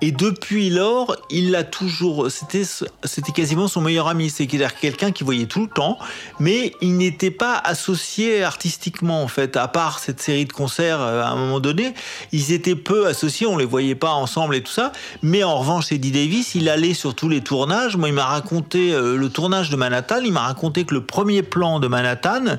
et 0.00 0.12
depuis 0.12 0.70
lors, 0.70 1.16
il 1.28 1.50
l'a 1.50 1.64
toujours. 1.64 2.30
C'était, 2.30 2.64
c'était 3.04 3.32
quasiment 3.32 3.68
son 3.68 3.82
meilleur 3.82 4.08
ami. 4.08 4.30
C'est 4.30 4.46
quelqu'un 4.46 5.12
qui 5.12 5.24
voyait 5.24 5.46
tout 5.46 5.62
le 5.62 5.68
temps, 5.68 5.98
mais 6.38 6.72
il 6.80 6.96
n'était 6.96 7.30
pas 7.30 7.56
associé 7.56 8.42
artistiquement, 8.42 9.22
en 9.22 9.28
fait, 9.28 9.56
à 9.56 9.68
part 9.68 9.98
cette 10.10 10.20
série 10.20 10.44
de 10.44 10.52
concerts 10.52 11.00
euh, 11.00 11.22
à 11.22 11.28
un 11.28 11.36
moment 11.36 11.60
donné. 11.60 11.94
Ils 12.32 12.52
étaient 12.52 12.74
peu 12.74 13.06
associés, 13.06 13.46
on 13.46 13.56
les 13.56 13.64
voyait 13.64 13.94
pas 13.94 14.10
ensemble 14.10 14.56
et 14.56 14.62
tout 14.62 14.72
ça. 14.72 14.90
Mais 15.22 15.44
en 15.44 15.58
revanche, 15.58 15.92
Eddie 15.92 16.10
Davis, 16.10 16.56
il 16.56 16.68
allait 16.68 16.94
sur 16.94 17.14
tous 17.14 17.28
les 17.28 17.40
tournages. 17.42 17.96
Moi, 17.96 18.08
il 18.08 18.14
m'a 18.14 18.24
raconté 18.24 18.92
euh, 18.92 19.16
le 19.16 19.28
tournage 19.28 19.70
de 19.70 19.76
Manhattan. 19.76 20.20
Il 20.24 20.32
m'a 20.32 20.40
raconté 20.40 20.84
que 20.84 20.94
le 20.94 21.02
premier 21.02 21.42
plan 21.42 21.78
de 21.78 21.86
Manhattan, 21.86 22.58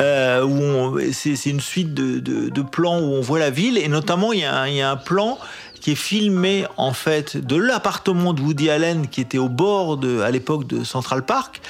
euh, 0.00 0.42
où 0.44 0.98
c'est, 1.12 1.34
une 1.46 1.60
suite 1.60 1.92
de, 1.92 2.62
plans 2.62 2.98
où 2.98 3.14
on 3.14 3.20
voit 3.20 3.38
la 3.38 3.50
ville, 3.50 3.78
et 3.78 3.88
notamment, 3.88 4.32
il 4.32 4.40
y 4.40 4.48
il 4.68 4.74
y 4.74 4.80
a 4.80 4.90
un 4.90 4.96
plan 4.96 5.38
qui 5.80 5.92
est 5.92 5.96
filmé 5.96 6.64
en 6.76 6.92
fait 6.92 7.36
de 7.36 7.56
l'appartement 7.56 8.32
de 8.32 8.42
Woody 8.42 8.70
Allen 8.70 9.08
qui 9.08 9.20
était 9.20 9.38
au 9.38 9.48
bord 9.48 9.96
de, 9.96 10.20
à 10.20 10.30
l'époque 10.30 10.66
de 10.66 10.84
Central 10.84 11.24
Park. 11.24 11.60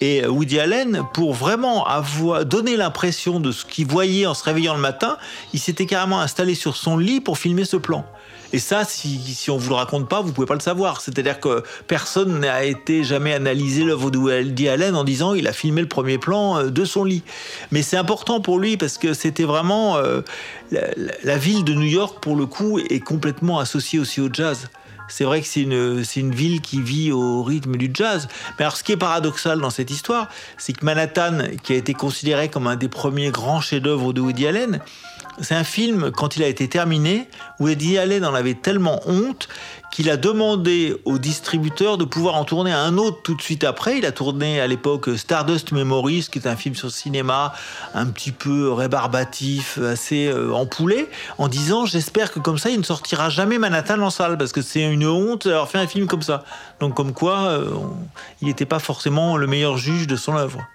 Et 0.00 0.26
Woody 0.26 0.60
Allen, 0.60 1.02
pour 1.14 1.32
vraiment 1.32 1.86
avoir 1.86 2.44
donné 2.44 2.76
l'impression 2.76 3.40
de 3.40 3.52
ce 3.52 3.64
qu'il 3.64 3.86
voyait 3.86 4.26
en 4.26 4.34
se 4.34 4.44
réveillant 4.44 4.74
le 4.74 4.80
matin, 4.80 5.16
il 5.54 5.60
s'était 5.60 5.86
carrément 5.86 6.20
installé 6.20 6.54
sur 6.54 6.76
son 6.76 6.98
lit 6.98 7.20
pour 7.20 7.38
filmer 7.38 7.64
ce 7.64 7.76
plan. 7.76 8.04
Et 8.52 8.58
ça, 8.58 8.84
si, 8.84 9.18
si 9.18 9.50
on 9.50 9.56
vous 9.56 9.68
le 9.70 9.74
raconte 9.74 10.08
pas, 10.08 10.20
vous 10.20 10.32
pouvez 10.32 10.46
pas 10.46 10.54
le 10.54 10.60
savoir. 10.60 11.00
C'est-à-dire 11.00 11.40
que 11.40 11.62
personne 11.86 12.40
n'a 12.40 12.64
été 12.64 13.04
jamais 13.04 13.32
analysé 13.32 13.84
l'œuvre 13.84 14.10
de 14.10 14.18
Woody 14.18 14.68
Allen 14.68 14.94
en 14.94 15.04
disant 15.04 15.34
il 15.34 15.46
a 15.46 15.52
filmé 15.52 15.80
le 15.80 15.88
premier 15.88 16.18
plan 16.18 16.58
euh, 16.58 16.70
de 16.70 16.84
son 16.84 17.04
lit. 17.04 17.22
Mais 17.70 17.82
c'est 17.82 17.96
important 17.96 18.40
pour 18.40 18.58
lui 18.58 18.76
parce 18.76 18.98
que 18.98 19.14
c'était 19.14 19.44
vraiment 19.44 19.96
euh, 19.96 20.22
la, 21.24 21.36
ville 21.38 21.64
de 21.64 21.74
New 21.74 21.82
York 21.82 22.18
pour 22.20 22.36
le 22.36 22.46
coup 22.46 22.78
est 22.78 23.00
complètement 23.00 23.58
associée 23.58 23.98
aussi 23.98 24.20
au 24.20 24.28
jazz. 24.32 24.68
C'est 25.08 25.24
vrai 25.24 25.40
que 25.40 25.46
c'est 25.46 25.60
une, 25.60 26.02
une 26.16 26.34
ville 26.34 26.60
qui 26.60 26.80
vit 26.80 27.12
au 27.12 27.42
rythme 27.44 27.76
du 27.76 27.90
jazz. 27.94 28.26
Mais 28.58 28.64
alors, 28.64 28.76
ce 28.76 28.82
qui 28.82 28.92
est 28.92 28.96
paradoxal 28.96 29.60
dans 29.60 29.70
cette 29.70 29.90
histoire, 29.90 30.28
c'est 30.58 30.72
que 30.72 30.84
Manhattan, 30.84 31.38
qui 31.62 31.74
a 31.74 31.76
été 31.76 31.94
considéré 31.94 32.48
comme 32.48 32.66
un 32.66 32.74
des 32.74 32.88
premiers 32.88 33.30
grands 33.30 33.60
chefs-d'œuvre 33.60 34.12
de 34.12 34.20
Woody 34.20 34.48
Allen, 34.48 34.80
c'est 35.40 35.54
un 35.54 35.64
film, 35.64 36.10
quand 36.10 36.36
il 36.36 36.42
a 36.42 36.48
été 36.48 36.68
terminé, 36.68 37.28
où 37.60 37.68
Eddie 37.68 37.98
Allen 37.98 38.24
en 38.24 38.34
avait 38.34 38.54
tellement 38.54 39.00
honte 39.06 39.48
qu'il 39.92 40.10
a 40.10 40.16
demandé 40.16 40.94
au 41.04 41.18
distributeur 41.18 41.96
de 41.96 42.04
pouvoir 42.04 42.34
en 42.34 42.44
tourner 42.44 42.72
un 42.72 42.98
autre 42.98 43.22
tout 43.22 43.34
de 43.34 43.40
suite 43.40 43.64
après. 43.64 43.98
Il 43.98 44.06
a 44.06 44.12
tourné 44.12 44.60
à 44.60 44.66
l'époque 44.66 45.08
Stardust 45.16 45.72
Memories, 45.72 46.28
qui 46.30 46.38
est 46.38 46.46
un 46.46 46.56
film 46.56 46.74
sur 46.74 46.90
cinéma 46.90 47.54
un 47.94 48.06
petit 48.06 48.32
peu 48.32 48.72
rébarbatif, 48.72 49.78
assez 49.78 50.26
euh, 50.26 50.52
empoulé, 50.52 51.08
en 51.38 51.48
disant 51.48 51.86
j'espère 51.86 52.32
que 52.32 52.40
comme 52.40 52.58
ça 52.58 52.70
il 52.70 52.78
ne 52.78 52.84
sortira 52.84 53.30
jamais 53.30 53.58
Manhattan 53.58 54.00
en 54.00 54.10
salle, 54.10 54.36
parce 54.36 54.52
que 54.52 54.62
c'est 54.62 54.82
une 54.82 55.06
honte 55.06 55.46
d'avoir 55.46 55.68
fait 55.68 55.78
un 55.78 55.86
film 55.86 56.06
comme 56.06 56.22
ça. 56.22 56.44
Donc 56.80 56.94
comme 56.94 57.12
quoi, 57.12 57.46
euh, 57.46 57.70
il 58.42 58.48
n'était 58.48 58.66
pas 58.66 58.78
forcément 58.78 59.36
le 59.36 59.46
meilleur 59.46 59.78
juge 59.78 60.06
de 60.06 60.16
son 60.16 60.36
œuvre. 60.36 60.66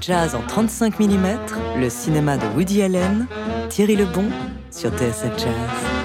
Jazz 0.00 0.34
en 0.34 0.40
35 0.40 0.98
mm, 0.98 1.78
le 1.78 1.90
cinéma 1.90 2.38
de 2.38 2.46
Woody 2.56 2.82
Allen, 2.82 3.26
Thierry 3.68 3.96
Lebon 3.96 4.24
sur 4.70 4.90
TSF 4.90 5.36
Jazz. 5.36 5.99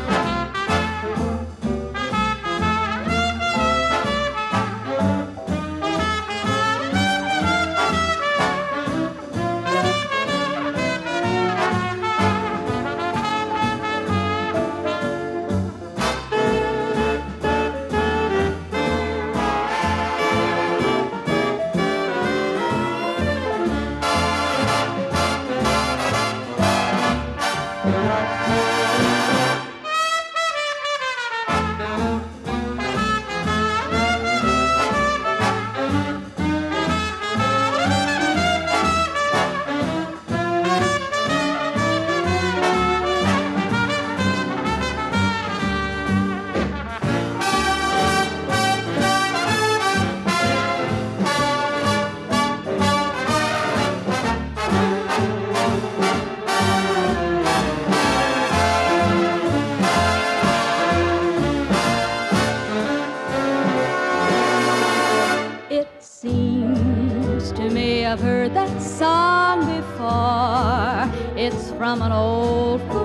Euh, 71.88 73.05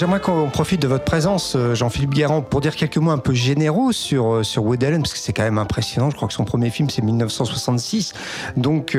j'aimerais 0.00 0.20
qu'on 0.20 0.48
profite 0.48 0.80
de 0.80 0.88
votre 0.88 1.04
présence, 1.04 1.56
euh, 1.56 1.74
Jean-Philippe 1.74 2.14
Guérand, 2.14 2.40
pour 2.40 2.62
dire 2.62 2.74
quelques 2.74 2.96
mots 2.96 3.10
un 3.10 3.18
peu 3.18 3.34
généraux 3.34 3.92
sur, 3.92 4.36
euh, 4.36 4.42
sur 4.42 4.64
Allen, 4.72 5.02
parce 5.02 5.12
que 5.12 5.18
c'est 5.18 5.34
quand 5.34 5.42
même 5.42 5.58
impressionnant. 5.58 6.08
Je 6.08 6.16
crois 6.16 6.26
que 6.26 6.32
son 6.32 6.46
premier 6.46 6.70
film, 6.70 6.88
c'est 6.88 7.02
1966. 7.02 8.14
Donc, 8.56 8.96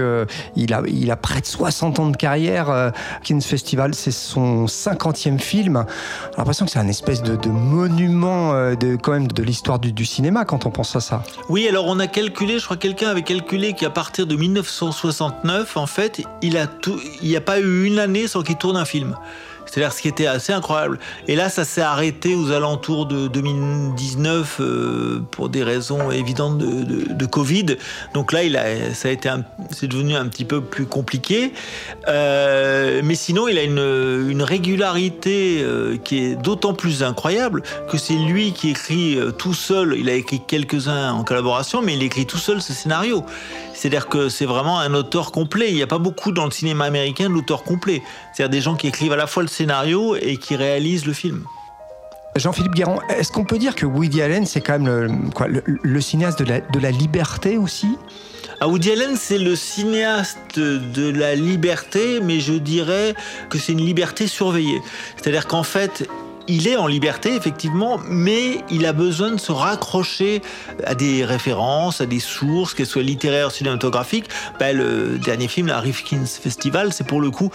il, 0.55 0.73
a, 0.73 0.83
il 0.87 1.09
a 1.09 1.15
près 1.15 1.41
de 1.41 1.45
60 1.45 1.99
ans 1.99 2.07
de 2.09 2.17
carrière. 2.17 2.91
Kings 3.23 3.41
Festival, 3.41 3.95
c'est 3.95 4.11
son 4.11 4.65
50e 4.65 5.39
film. 5.39 5.85
J'ai 6.31 6.37
l'impression 6.37 6.65
que 6.65 6.71
c'est 6.71 6.79
un 6.79 6.87
espèce 6.87 7.23
de, 7.23 7.49
monument 7.49 8.53
de, 8.75 8.95
quand 8.95 9.13
même 9.13 9.27
de 9.27 9.43
l'histoire 9.43 9.79
du, 9.79 10.05
cinéma 10.05 10.45
quand 10.45 10.65
on 10.65 10.71
pense 10.71 10.95
à 10.95 10.99
ça. 10.99 11.23
Oui, 11.49 11.67
alors 11.67 11.85
on 11.87 11.99
a 11.99 12.07
calculé, 12.07 12.59
je 12.59 12.65
crois 12.65 12.77
que 12.77 12.81
quelqu'un 12.81 13.09
avait 13.09 13.23
calculé 13.23 13.73
qu'à 13.73 13.89
partir 13.89 14.27
de 14.27 14.35
1969, 14.35 15.77
en 15.77 15.87
fait, 15.87 16.21
il 16.41 16.51
n'y 16.51 17.35
a, 17.35 17.37
a 17.37 17.41
pas 17.41 17.59
eu 17.59 17.85
une 17.85 17.97
année 17.97 18.27
sans 18.27 18.43
qu'il 18.43 18.57
tourne 18.57 18.77
un 18.77 18.85
film. 18.85 19.15
C'est-à-dire 19.65 19.93
ce 19.93 20.01
qui 20.01 20.07
était 20.07 20.25
assez 20.25 20.53
incroyable. 20.53 20.99
Et 21.27 21.35
là, 21.35 21.49
ça 21.49 21.63
s'est 21.63 21.81
arrêté 21.81 22.35
aux 22.35 22.51
alentours 22.51 23.05
de 23.05 23.27
2019 23.27 24.57
euh, 24.59 25.21
pour 25.31 25.49
des 25.49 25.63
raisons 25.63 26.11
évidentes 26.11 26.57
de, 26.57 27.25
Covid. 27.25 27.77
Donc 28.13 28.33
là, 28.33 28.41
ça 28.93 29.07
a 29.07 29.11
été, 29.11 29.29
c'est 29.69 29.87
devenu 29.87 30.15
un 30.15 30.27
petit 30.27 30.43
peu 30.43 30.59
plus 30.59 30.85
compliqué. 30.85 31.53
Euh, 32.07 33.01
mais 33.03 33.15
sinon, 33.15 33.47
il 33.47 33.57
a 33.57 33.63
une, 33.63 34.41
régularité 34.41 35.61
euh, 35.61 35.97
qui 35.97 36.23
est 36.23 36.35
d'autant 36.35 36.73
plus 36.73 37.03
incroyable 37.03 37.63
que 37.89 37.97
c'est 37.97 38.15
lui 38.15 38.51
qui 38.53 38.71
écrit 38.71 39.17
tout 39.37 39.53
seul. 39.53 39.95
Il 39.97 40.09
a 40.09 40.13
écrit 40.13 40.41
quelques-uns 40.45 41.13
en 41.13 41.23
collaboration, 41.23 41.81
mais 41.81 41.93
il 41.93 42.03
écrit 42.03 42.25
tout 42.25 42.37
seul 42.37 42.61
ce 42.61 42.73
scénario. 42.73 43.23
C'est-à-dire 43.73 44.07
que 44.07 44.29
c'est 44.29 44.45
vraiment 44.45 44.79
un 44.79 44.93
auteur 44.93 45.31
complet. 45.31 45.69
Il 45.69 45.75
n'y 45.75 45.81
a 45.81 45.87
pas 45.87 45.97
beaucoup 45.97 46.31
dans 46.31 46.45
le 46.45 46.51
cinéma 46.51 46.85
américain 46.85 47.29
d'auteurs 47.29 47.63
complets. 47.63 48.03
C'est-à-dire 48.33 48.49
des 48.49 48.61
gens 48.61 48.75
qui 48.75 48.87
écrivent 48.87 49.13
à 49.13 49.17
la 49.17 49.27
fois 49.27 49.43
le 49.43 49.49
scénario 49.49 50.15
et 50.15 50.37
qui 50.37 50.55
réalisent 50.55 51.05
le 51.05 51.13
film. 51.13 51.45
Jean-Philippe 52.35 52.73
Guéron, 52.73 52.99
est-ce 53.09 53.31
qu'on 53.31 53.43
peut 53.43 53.57
dire 53.57 53.75
que 53.75 53.85
Woody 53.85 54.21
Allen, 54.21 54.45
c'est 54.45 54.61
quand 54.61 54.79
même 54.79 54.87
le, 54.87 55.29
quoi, 55.33 55.47
le, 55.49 56.01
cinéaste 56.01 56.39
de 56.39 56.45
la, 56.45 56.61
de 56.61 56.79
la, 56.79 56.91
liberté 56.91 57.57
aussi? 57.57 57.97
Ah, 58.61 58.69
Woody 58.69 58.91
Allen, 58.93 59.17
c'est 59.17 59.37
le 59.37 59.55
cinéaste 59.55 60.57
de 60.57 61.09
la 61.09 61.35
liberté, 61.35 62.21
mais 62.21 62.39
je 62.39 62.53
dirais 62.53 63.15
que 63.49 63.57
c'est 63.57 63.73
une 63.73 63.85
liberté 63.85 64.27
surveillée. 64.27 64.81
C'est-à-dire 65.17 65.45
qu'en 65.45 65.63
fait, 65.63 66.07
il 66.47 66.67
est 66.67 66.77
en 66.77 66.87
liberté, 66.87 67.35
effectivement, 67.35 67.99
mais 68.07 68.59
il 68.69 68.85
a 68.85 68.93
besoin 68.93 69.31
de 69.31 69.39
se 69.39 69.51
raccrocher 69.51 70.41
à 70.85 70.95
des 70.95 71.23
références, 71.25 72.01
à 72.01 72.05
des 72.05 72.19
sources, 72.19 72.73
qu'elles 72.73 72.87
soient 72.87 73.03
littéraires, 73.03 73.51
cinématographiques. 73.51 74.29
Ben, 74.59 74.75
le 74.75 75.17
dernier 75.17 75.47
film, 75.47 75.67
la 75.67 75.79
Rifkin's 75.79 76.37
Festival, 76.37 76.93
c'est 76.93 77.05
pour 77.05 77.21
le 77.21 77.31
coup 77.31 77.51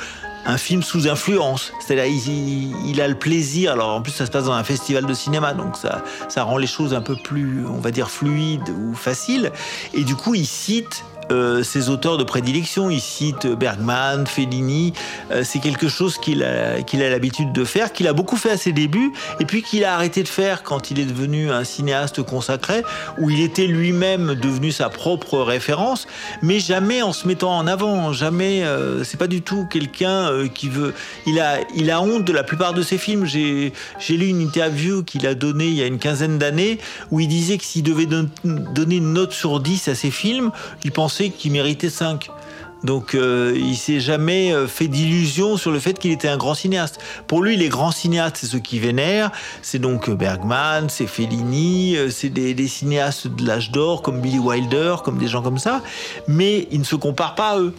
un 0.47 0.59
film 0.59 0.83
sous 0.83 1.09
influence. 1.09 1.73
C'est-à-dire, 1.81 2.07
il, 2.07 3.01
a 3.01 3.09
le 3.09 3.15
plaisir. 3.15 3.73
Alors, 3.73 3.91
en 3.91 4.03
plus, 4.03 4.13
ça 4.13 4.27
se 4.27 4.31
passe 4.31 4.45
dans 4.45 4.53
un 4.53 4.65
festival 4.65 5.05
de 5.05 5.15
cinéma, 5.15 5.55
donc 5.55 5.77
ça, 5.77 6.03
ça 6.29 6.45
rend 6.45 6.57
les 6.57 6.67
choses 6.67 6.95
un 6.95 7.03
peu 7.03 7.17
plus, 7.17 7.67
on 7.67 7.81
va 7.81 7.91
dire, 7.91 8.11
fluides 8.11 8.69
ou 8.71 8.95
faciles. 8.95 9.53
Et 9.93 10.05
du 10.05 10.15
coup, 10.15 10.35
il 10.35 10.47
cite 10.47 11.05
euh, 11.33 11.63
ses 11.63 11.89
auteurs 11.89 12.19
de 12.19 12.25
prédilection. 12.25 12.91
Il 12.91 13.01
cite 13.01 13.47
Bergman, 13.47 14.27
Fellini. 14.27 14.93
Euh, 15.31 15.43
c'est 15.45 15.59
quelque 15.59 15.89
chose 15.89 16.19
qu'il 16.19 16.45
a, 16.45 16.83
qu'il 16.83 17.03
a 17.03 17.11
l'habitude 17.11 17.53
de 17.53 17.65
faire, 17.65 17.93
qu'il 17.93 18.07
a 18.07 18.13
beaucoup 18.13 18.37
fait 18.37 18.51
à 18.51 18.57
ses 18.57 18.73
débuts, 18.73 19.13
et 19.41 19.45
puis 19.45 19.63
qu'il 19.63 19.85
a 19.85 19.95
arrêté 19.95 20.23
de 20.23 20.29
faire 20.29 20.63
quand 20.63 20.91
il 20.91 21.01
est 21.01 21.05
devenu 21.05 21.51
un 21.51 21.65
cinéaste 21.65 22.23
consacré, 22.23 22.83
où 23.19 23.31
il 23.31 23.41
était 23.41 23.67
lui-même 23.67 24.35
devenu 24.35 24.71
sa 24.71 24.89
propre 24.89 25.39
référence, 25.39 26.07
mais 26.43 26.61
jamais 26.61 27.03
en 27.03 27.13
se 27.13 27.27
mettant 27.27 27.57
en 27.57 27.67
avant. 27.67 28.13
Jamais. 28.13 28.63
Euh, 28.65 29.05
c'est 29.05 29.19
pas 29.19 29.27
du 29.27 29.43
tout 29.43 29.67
quelqu'un 29.71 30.49
qui 30.55 30.69
veut. 30.69 30.95
Il 31.27 31.41
a, 31.41 31.59
il 31.75 31.91
a 31.91 32.01
honte 32.01 32.25
de 32.25 32.33
la 32.33 32.45
plupart 32.45 32.73
de 32.73 32.83
ses 32.83 32.99
films. 32.99 33.25
J'ai, 33.25 33.73
j'ai 33.99 34.17
lu 34.17 34.29
une 34.29 34.41
interview 34.41 35.03
qu'il 35.03 35.27
a 35.27 35.35
donnée 35.35 35.67
il 35.67 35.75
y 35.75 35.83
a 35.83 35.87
une 35.87 35.99
quinzaine 35.99 36.39
d'années, 36.39 36.79
où 37.11 37.21
il 37.21 37.29
disait 37.29 37.59
que 37.59 37.65
s'il 37.65 37.83
devait 37.83 38.07
donner 38.07 38.97
une 38.97 39.13
note 39.13 39.33
sur 39.33 39.61
10 39.61 39.89
à 39.89 39.95
ses 39.95 40.11
films, 40.11 40.51
il 40.85 40.93
pensait 40.93 41.16
qu'il 41.25 41.53
méritait 41.53 41.91
5. 41.91 42.31
Donc 42.85 43.15
euh, 43.15 43.55
il 43.57 43.77
s'est 43.77 44.01
jamais 44.01 44.53
euh, 44.53 44.67
fait 44.67 44.87
d'illusions 44.87 45.57
sur 45.57 45.73
le 45.73 45.79
fait 45.81 45.99
qu'il 45.99 46.13
était 46.13 46.29
un 46.29 46.37
grand 46.37 46.55
cinéaste. 46.55 46.99
Pour 47.27 47.43
lui, 47.43 47.57
les 47.57 47.69
grands 47.69 47.91
cinéastes, 47.91 48.37
c'est 48.39 48.47
ceux 48.47 48.59
qui 48.59 48.79
vénèrent. 48.79 49.33
C'est 49.63 49.79
donc 49.79 50.11
Bergman, 50.11 50.89
c'est 50.89 51.07
Fellini, 51.07 51.97
euh, 51.97 52.11
c'est 52.11 52.29
des, 52.29 52.55
des, 52.55 52.69
cinéastes 52.69 53.29
de 53.29 53.47
l'âge 53.47 53.71
d'or 53.71 54.03
comme 54.03 54.21
Billy 54.21 54.39
Wilder, 54.39 54.97
comme 55.05 55.19
des 55.19 55.29
gens 55.29 55.43
comme 55.43 55.59
ça. 55.59 55.83
Mais 56.29 56.69
il 56.71 56.79
ne 56.81 56.85
se 56.85 56.97
compare 56.97 57.35
pas 57.35 57.51
à 57.53 57.59
eux. 57.59 57.75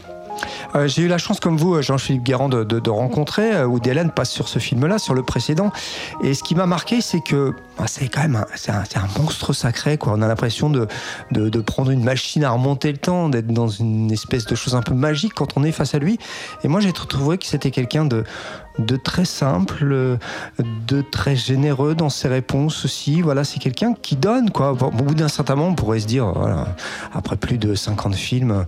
Euh, 0.75 0.87
J'ai 0.87 1.03
eu 1.03 1.07
la 1.07 1.17
chance, 1.17 1.39
comme 1.39 1.57
vous, 1.57 1.81
Jean-Philippe 1.81 2.23
Guérand, 2.23 2.49
de, 2.49 2.89
rencontrer 2.89 3.63
Woody 3.63 3.91
Allen 3.91 4.11
passe 4.11 4.31
sur 4.31 4.47
ce 4.47 4.59
film-là, 4.59 4.97
sur 4.97 5.13
le 5.13 5.23
précédent. 5.23 5.71
Et 6.23 6.33
ce 6.33 6.43
qui 6.43 6.55
m'a 6.55 6.65
marqué, 6.65 7.01
c'est 7.01 7.21
que 7.21 7.53
bah, 7.77 7.85
c'est 7.87 8.07
quand 8.07 8.21
même 8.21 8.45
c'est 8.55 8.71
un, 8.71 8.83
un, 8.95 9.19
monstre 9.21 9.53
sacré. 9.53 9.97
Quoi. 9.97 10.13
On 10.15 10.21
a 10.21 10.27
l'impression 10.27 10.69
de, 10.69 10.87
de, 11.31 11.49
de, 11.49 11.59
prendre 11.61 11.91
une 11.91 12.03
machine 12.03 12.43
à 12.43 12.51
remonter 12.51 12.91
le 12.91 12.97
temps, 12.97 13.29
d'être 13.29 13.47
dans 13.47 13.67
une 13.67 14.11
espèce 14.11 14.45
de 14.45 14.55
chose 14.55 14.75
un 14.75 14.81
peu 14.81 14.93
magique 14.93 15.33
quand 15.33 15.57
on 15.57 15.63
est 15.63 15.71
face 15.71 15.93
à 15.93 15.99
lui. 15.99 16.17
Et 16.63 16.67
moi, 16.67 16.79
j'ai 16.79 16.93
trouvé 16.93 17.37
que 17.37 17.45
c'était 17.45 17.71
quelqu'un 17.71 18.05
de 18.05 18.23
de 18.79 18.95
très 18.95 19.25
simple, 19.25 20.17
de 20.87 21.01
très 21.01 21.35
généreux 21.35 21.95
dans 21.95 22.09
ses 22.09 22.27
réponses 22.27 22.85
aussi. 22.85 23.21
Voilà, 23.21 23.43
c'est 23.43 23.59
quelqu'un 23.59 23.93
qui 23.93 24.15
donne, 24.15 24.51
quoi. 24.51 24.71
Au 24.71 24.91
bout 24.91 25.15
d'un 25.15 25.27
certain 25.27 25.55
moment, 25.55 25.69
on 25.69 25.75
pourrait 25.75 25.99
se 25.99 26.07
dire, 26.07 26.31
voilà, 26.33 26.67
après 27.13 27.35
plus 27.35 27.57
de 27.57 27.75
50 27.75 28.15
films, 28.15 28.65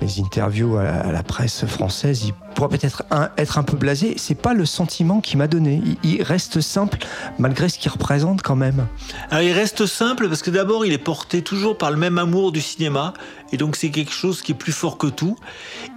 les 0.00 0.20
interviews 0.20 0.76
à 0.76 1.12
la 1.12 1.22
presse 1.22 1.66
française, 1.66 2.24
il 2.24 2.34
pourrait 2.54 2.76
peut-être 2.76 3.04
un, 3.10 3.30
être 3.36 3.58
un 3.58 3.62
peu 3.62 3.76
blasé. 3.76 4.14
C'est 4.16 4.34
pas 4.34 4.54
le 4.54 4.66
sentiment 4.66 5.20
qu'il 5.20 5.38
m'a 5.38 5.46
donné. 5.46 5.82
Il, 6.02 6.22
reste 6.22 6.60
simple, 6.60 6.98
malgré 7.38 7.68
ce 7.68 7.78
qu'il 7.78 7.90
représente 7.90 8.42
quand 8.42 8.56
même. 8.56 8.86
Il 9.32 9.52
reste 9.52 9.86
simple 9.86 10.28
parce 10.28 10.42
que 10.42 10.50
d'abord, 10.50 10.84
il 10.84 10.92
est 10.92 10.98
porté 10.98 11.42
toujours 11.42 11.78
par 11.78 11.90
le 11.90 11.96
même 11.96 12.18
amour 12.18 12.52
du 12.52 12.60
cinéma. 12.60 13.14
Et 13.52 13.56
donc, 13.56 13.76
c'est 13.76 13.90
quelque 13.90 14.12
chose 14.12 14.42
qui 14.42 14.52
est 14.52 14.54
plus 14.54 14.72
fort 14.72 14.98
que 14.98 15.06
tout. 15.06 15.36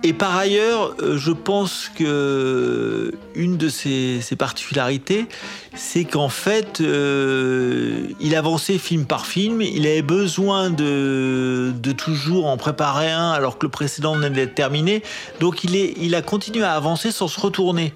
Et 0.04 0.14
par 0.14 0.36
ailleurs, 0.36 0.96
je 1.16 1.32
pense 1.32 1.90
que 1.96 3.14
une 3.36 3.58
de 3.58 3.70
ses, 3.70 4.22
particularités, 4.38 5.28
c'est 5.76 6.06
qu'en 6.06 6.30
fait, 6.30 6.82
euh, 6.82 8.08
il 8.20 8.36
avançait 8.36 8.78
film 8.78 9.06
par 9.06 9.26
film. 9.26 9.62
Il 9.62 9.86
avait 9.86 10.02
besoin 10.02 10.70
de, 10.70 11.74
toujours 11.98 12.48
en 12.48 12.58
préparer 12.58 13.12
un 13.12 13.32
alors 13.32 13.58
que 13.58 13.66
le 13.66 13.72
précédent 13.72 14.16
venait 14.16 14.30
d'être 14.30 14.56
terminé. 14.56 15.04
Donc, 15.40 15.64
il 15.64 16.16
a 16.16 16.22
continué 16.22 16.64
à 16.64 16.74
avancer 16.74 17.12
sans 17.12 17.28
se 17.28 17.40
retourner. 17.40 17.94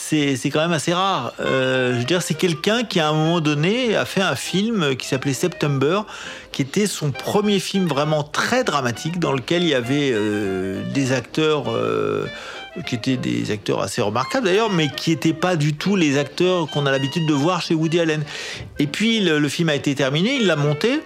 C'est 0.00 0.50
quand 0.50 0.60
même 0.60 0.72
assez 0.72 0.94
rare. 0.94 1.32
Euh, 1.40 1.92
je 1.94 1.98
veux 1.98 2.04
dire, 2.04 2.22
c'est 2.22 2.34
quelqu'un 2.34 2.84
qui, 2.84 3.00
à 3.00 3.08
un 3.08 3.12
moment 3.12 3.40
donné, 3.40 3.96
a 3.96 4.04
fait 4.04 4.20
un 4.20 4.36
film 4.36 4.94
qui 4.96 5.06
s'appelait 5.06 5.32
September, 5.32 6.02
qui 6.52 6.62
était 6.62 6.86
son 6.86 7.10
premier 7.10 7.58
film 7.58 7.88
vraiment 7.88 8.22
très 8.22 8.62
dramatique, 8.62 9.18
dans 9.18 9.32
lequel 9.32 9.64
il 9.64 9.70
y 9.70 9.74
avait 9.74 10.12
euh, 10.12 10.82
des 10.92 11.12
acteurs. 11.12 11.64
Euh, 11.68 12.26
qui 12.86 12.94
étaient 12.94 13.16
des 13.16 13.50
acteurs 13.50 13.80
assez 13.80 14.00
remarquables 14.00 14.46
d'ailleurs, 14.46 14.70
mais 14.70 14.88
qui 14.88 15.10
n'étaient 15.10 15.32
pas 15.32 15.56
du 15.56 15.74
tout 15.74 15.96
les 15.96 16.16
acteurs 16.16 16.68
qu'on 16.68 16.86
a 16.86 16.92
l'habitude 16.92 17.26
de 17.26 17.32
voir 17.32 17.60
chez 17.60 17.74
Woody 17.74 17.98
Allen. 17.98 18.22
Et 18.78 18.86
puis 18.86 19.18
le, 19.18 19.40
le 19.40 19.48
film 19.48 19.68
a 19.68 19.74
été 19.74 19.96
terminé, 19.96 20.36
il 20.36 20.46
l'a 20.46 20.54
monté. 20.54 21.00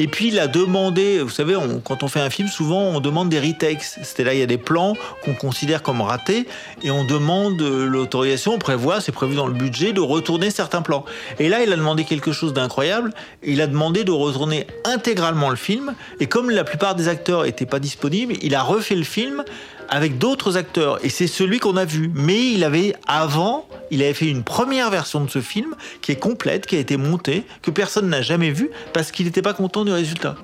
Et 0.00 0.08
puis 0.08 0.28
il 0.28 0.38
a 0.38 0.46
demandé, 0.46 1.18
vous 1.18 1.28
savez, 1.28 1.54
quand 1.84 2.02
on 2.02 2.08
fait 2.08 2.20
un 2.20 2.30
film, 2.30 2.48
souvent 2.48 2.80
on 2.80 3.00
demande 3.00 3.28
des 3.28 3.38
retakes. 3.38 3.82
C'est 3.82 4.24
là 4.24 4.32
il 4.32 4.40
y 4.40 4.42
a 4.42 4.46
des 4.46 4.56
plans 4.56 4.96
qu'on 5.22 5.34
considère 5.34 5.82
comme 5.82 6.00
ratés 6.00 6.46
et 6.82 6.90
on 6.90 7.04
demande 7.04 7.60
l'autorisation, 7.60 8.54
on 8.54 8.58
prévoit, 8.58 9.02
c'est 9.02 9.12
prévu 9.12 9.34
dans 9.34 9.46
le 9.46 9.52
budget, 9.52 9.92
de 9.92 10.00
retourner 10.00 10.50
certains 10.50 10.80
plans. 10.80 11.04
Et 11.38 11.50
là 11.50 11.62
il 11.62 11.70
a 11.70 11.76
demandé 11.76 12.04
quelque 12.04 12.32
chose 12.32 12.54
d'incroyable. 12.54 13.12
Il 13.42 13.60
a 13.60 13.66
demandé 13.66 14.04
de 14.04 14.10
retourner 14.10 14.66
intégralement 14.84 15.50
le 15.50 15.56
film. 15.56 15.94
Et 16.18 16.26
comme 16.26 16.48
la 16.48 16.64
plupart 16.64 16.94
des 16.94 17.08
acteurs 17.08 17.42
n'étaient 17.42 17.66
pas 17.66 17.78
disponibles, 17.78 18.32
il 18.40 18.54
a 18.54 18.62
refait 18.62 18.96
le 18.96 19.04
film 19.04 19.44
avec 19.90 20.18
d'autres 20.18 20.56
acteurs 20.56 21.04
et 21.04 21.08
c'est 21.08 21.26
celui 21.26 21.58
qu'on 21.58 21.76
a 21.76 21.84
vu. 21.84 22.10
Mais 22.14 22.52
il 22.52 22.64
avait 22.64 22.94
avant, 23.06 23.66
il 23.90 24.02
avait 24.02 24.14
fait 24.14 24.28
une 24.28 24.42
première 24.42 24.90
version 24.90 25.22
de 25.24 25.30
ce 25.30 25.40
film 25.40 25.74
qui 26.00 26.12
est 26.12 26.16
complète, 26.16 26.66
qui 26.66 26.76
a 26.76 26.78
été 26.78 26.96
montée, 26.96 27.44
que 27.62 27.70
personne 27.70 28.08
n'a 28.08 28.22
jamais 28.22 28.50
vue 28.50 28.70
parce 28.92 29.10
qu'il 29.10 29.26
n'était 29.26 29.42
pas 29.42 29.52
content 29.52 29.84
du 29.84 29.92
résultat. 29.92 30.36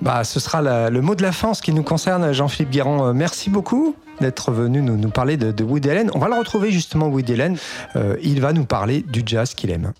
Bah, 0.00 0.24
ce 0.24 0.40
sera 0.40 0.90
le 0.90 1.00
mot 1.02 1.14
de 1.14 1.22
la 1.22 1.32
fin 1.32 1.52
ce 1.52 1.60
qui 1.60 1.72
nous 1.72 1.82
concerne, 1.82 2.32
Jean-Philippe 2.32 2.70
Guérand. 2.70 3.12
Merci 3.12 3.50
beaucoup 3.50 3.94
d'être 4.20 4.50
venu 4.50 4.82
nous, 4.82 4.96
nous, 4.96 5.10
parler 5.10 5.36
de, 5.36 5.52
de, 5.52 5.64
Woody 5.64 5.90
Allen. 5.90 6.10
On 6.14 6.18
va 6.18 6.28
le 6.28 6.36
retrouver 6.36 6.70
justement, 6.70 7.08
Woody 7.08 7.34
Allen. 7.34 7.56
Euh, 7.96 8.16
il 8.22 8.40
va 8.40 8.52
nous 8.52 8.64
parler 8.64 9.04
du 9.06 9.22
jazz 9.24 9.54
qu'il 9.54 9.70
aime. 9.70 9.92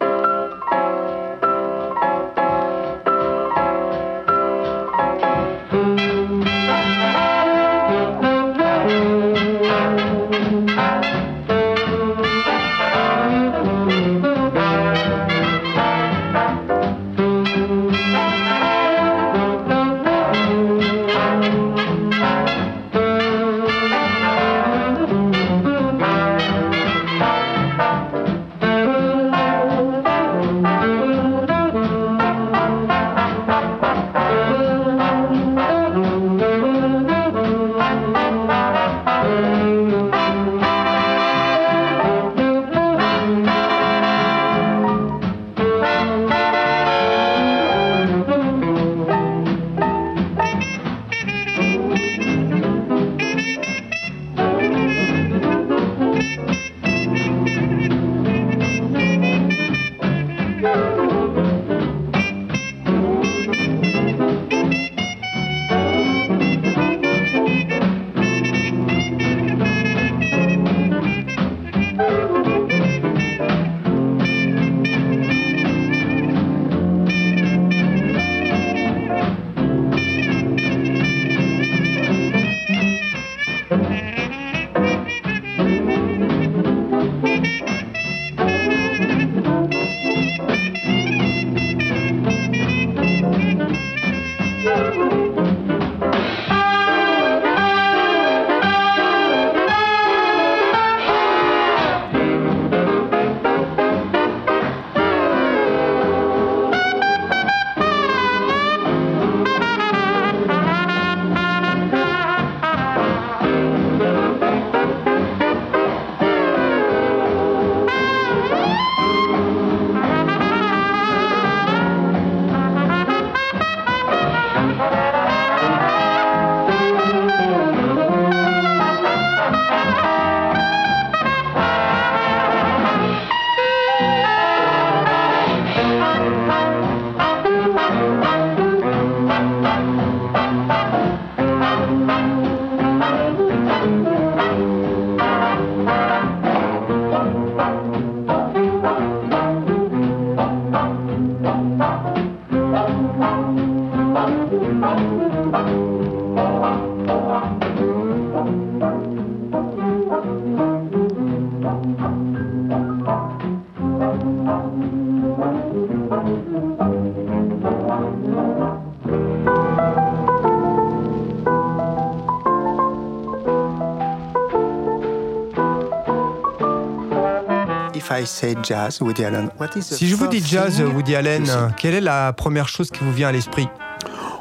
Si 178.26 180.08
je 180.08 180.16
vous 180.16 180.26
dis 180.28 180.42
jazz, 180.44 180.80
Woody 180.80 181.14
Allen, 181.16 181.44
quelle 181.76 181.94
est 181.94 182.00
la 182.00 182.32
première 182.32 182.68
chose 182.68 182.90
qui 182.90 183.04
vous 183.04 183.12
vient 183.12 183.28
à 183.28 183.32
l'esprit 183.32 183.68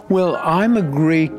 Well, 0.09 0.37
I'm 0.43 0.75
a 0.75 0.81
great. 0.81 1.31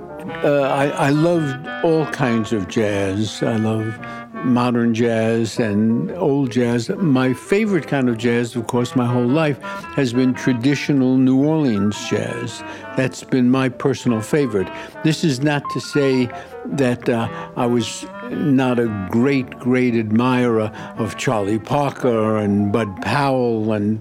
Uh, 0.45 0.63
I, 0.63 1.09
I 1.09 1.11
love 1.11 1.43
all 1.83 2.07
kinds 2.07 2.53
of 2.53 2.69
jazz. 2.69 3.43
I 3.43 3.57
love 3.57 3.99
modern 4.45 4.95
jazz 4.95 5.59
and 5.59 6.11
old 6.13 6.51
jazz. 6.51 6.89
My 6.99 7.35
favorite 7.35 7.87
kind 7.87 8.09
of 8.09 8.17
jazz, 8.17 8.57
of 8.57 8.67
course, 8.67 8.95
my 8.97 9.07
whole 9.07 9.27
life 9.27 9.59
has 9.97 10.13
been 10.13 10.35
traditional 10.35 11.17
New 11.17 11.45
Orleans 11.45 11.97
jazz. 12.09 12.63
That's 12.97 13.25
been 13.25 13.51
my 13.51 13.69
personal 13.69 14.21
favorite. 14.21 14.69
This 15.05 15.25
is 15.25 15.41
not 15.41 15.63
to 15.73 15.81
say 15.81 16.29
that 16.67 17.09
uh, 17.09 17.29
I 17.57 17.67
was 17.67 18.07
not 18.31 18.79
a 18.79 18.87
great, 19.11 19.59
great 19.59 19.95
admirer 19.95 20.71
of 20.99 21.17
Charlie 21.17 21.59
Parker 21.59 22.39
and 22.39 22.73
Bud 22.73 22.89
Powell 23.03 23.73
and 23.73 23.99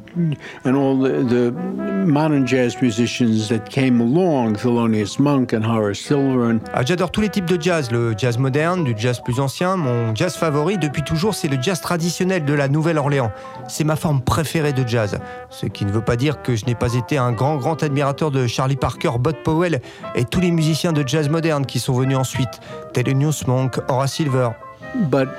and 0.65 0.75
all 0.75 0.97
the, 0.97 1.23
the 1.23 1.51
modern 2.05 2.45
jazz 2.45 2.81
musicians 2.81 3.49
that 3.49 3.69
came 3.69 4.01
along, 4.01 4.55
Thelonious 4.55 5.19
Monk 5.19 5.53
and 5.53 5.63
Horace 5.63 5.99
Silver. 5.99 6.59
Ah, 6.73 6.83
J'adore 6.85 7.11
tous 7.11 7.21
les 7.21 7.29
types 7.29 7.45
de 7.45 7.61
jazz, 7.61 7.91
le 7.91 8.13
jazz 8.17 8.37
moderne, 8.37 8.83
du 8.83 8.93
jazz 8.97 9.21
plus 9.23 9.39
ancien. 9.39 9.77
Mon 9.77 10.15
jazz 10.15 10.35
favori 10.35 10.77
depuis 10.77 11.03
toujours, 11.03 11.35
c'est 11.35 11.47
le 11.47 11.61
jazz 11.61 11.81
traditionnel 11.81 12.45
de 12.45 12.53
la 12.53 12.67
Nouvelle-Orléans. 12.67 13.31
C'est 13.67 13.83
ma 13.83 13.95
forme 13.95 14.21
préférée 14.21 14.73
de 14.73 14.87
jazz. 14.87 15.19
Ce 15.49 15.65
qui 15.65 15.85
ne 15.85 15.91
veut 15.91 16.01
pas 16.01 16.15
dire 16.15 16.41
que 16.41 16.55
je 16.55 16.65
n'ai 16.65 16.75
pas 16.75 16.93
été 16.93 17.17
un 17.17 17.31
grand, 17.31 17.57
grand 17.57 17.81
admirateur 17.83 18.31
de 18.31 18.47
Charlie 18.47 18.75
Parker, 18.75 19.11
Bud 19.19 19.43
Powell 19.43 19.81
et 20.15 20.25
tous 20.25 20.39
les 20.39 20.51
musiciens 20.51 20.93
de 20.93 21.07
jazz 21.07 21.29
moderne 21.29 21.65
qui 21.65 21.79
sont 21.79 21.93
venus 21.93 22.17
ensuite, 22.17 22.59
Monk, 23.47 23.77
Silver. 24.07 24.55
But 25.09 25.29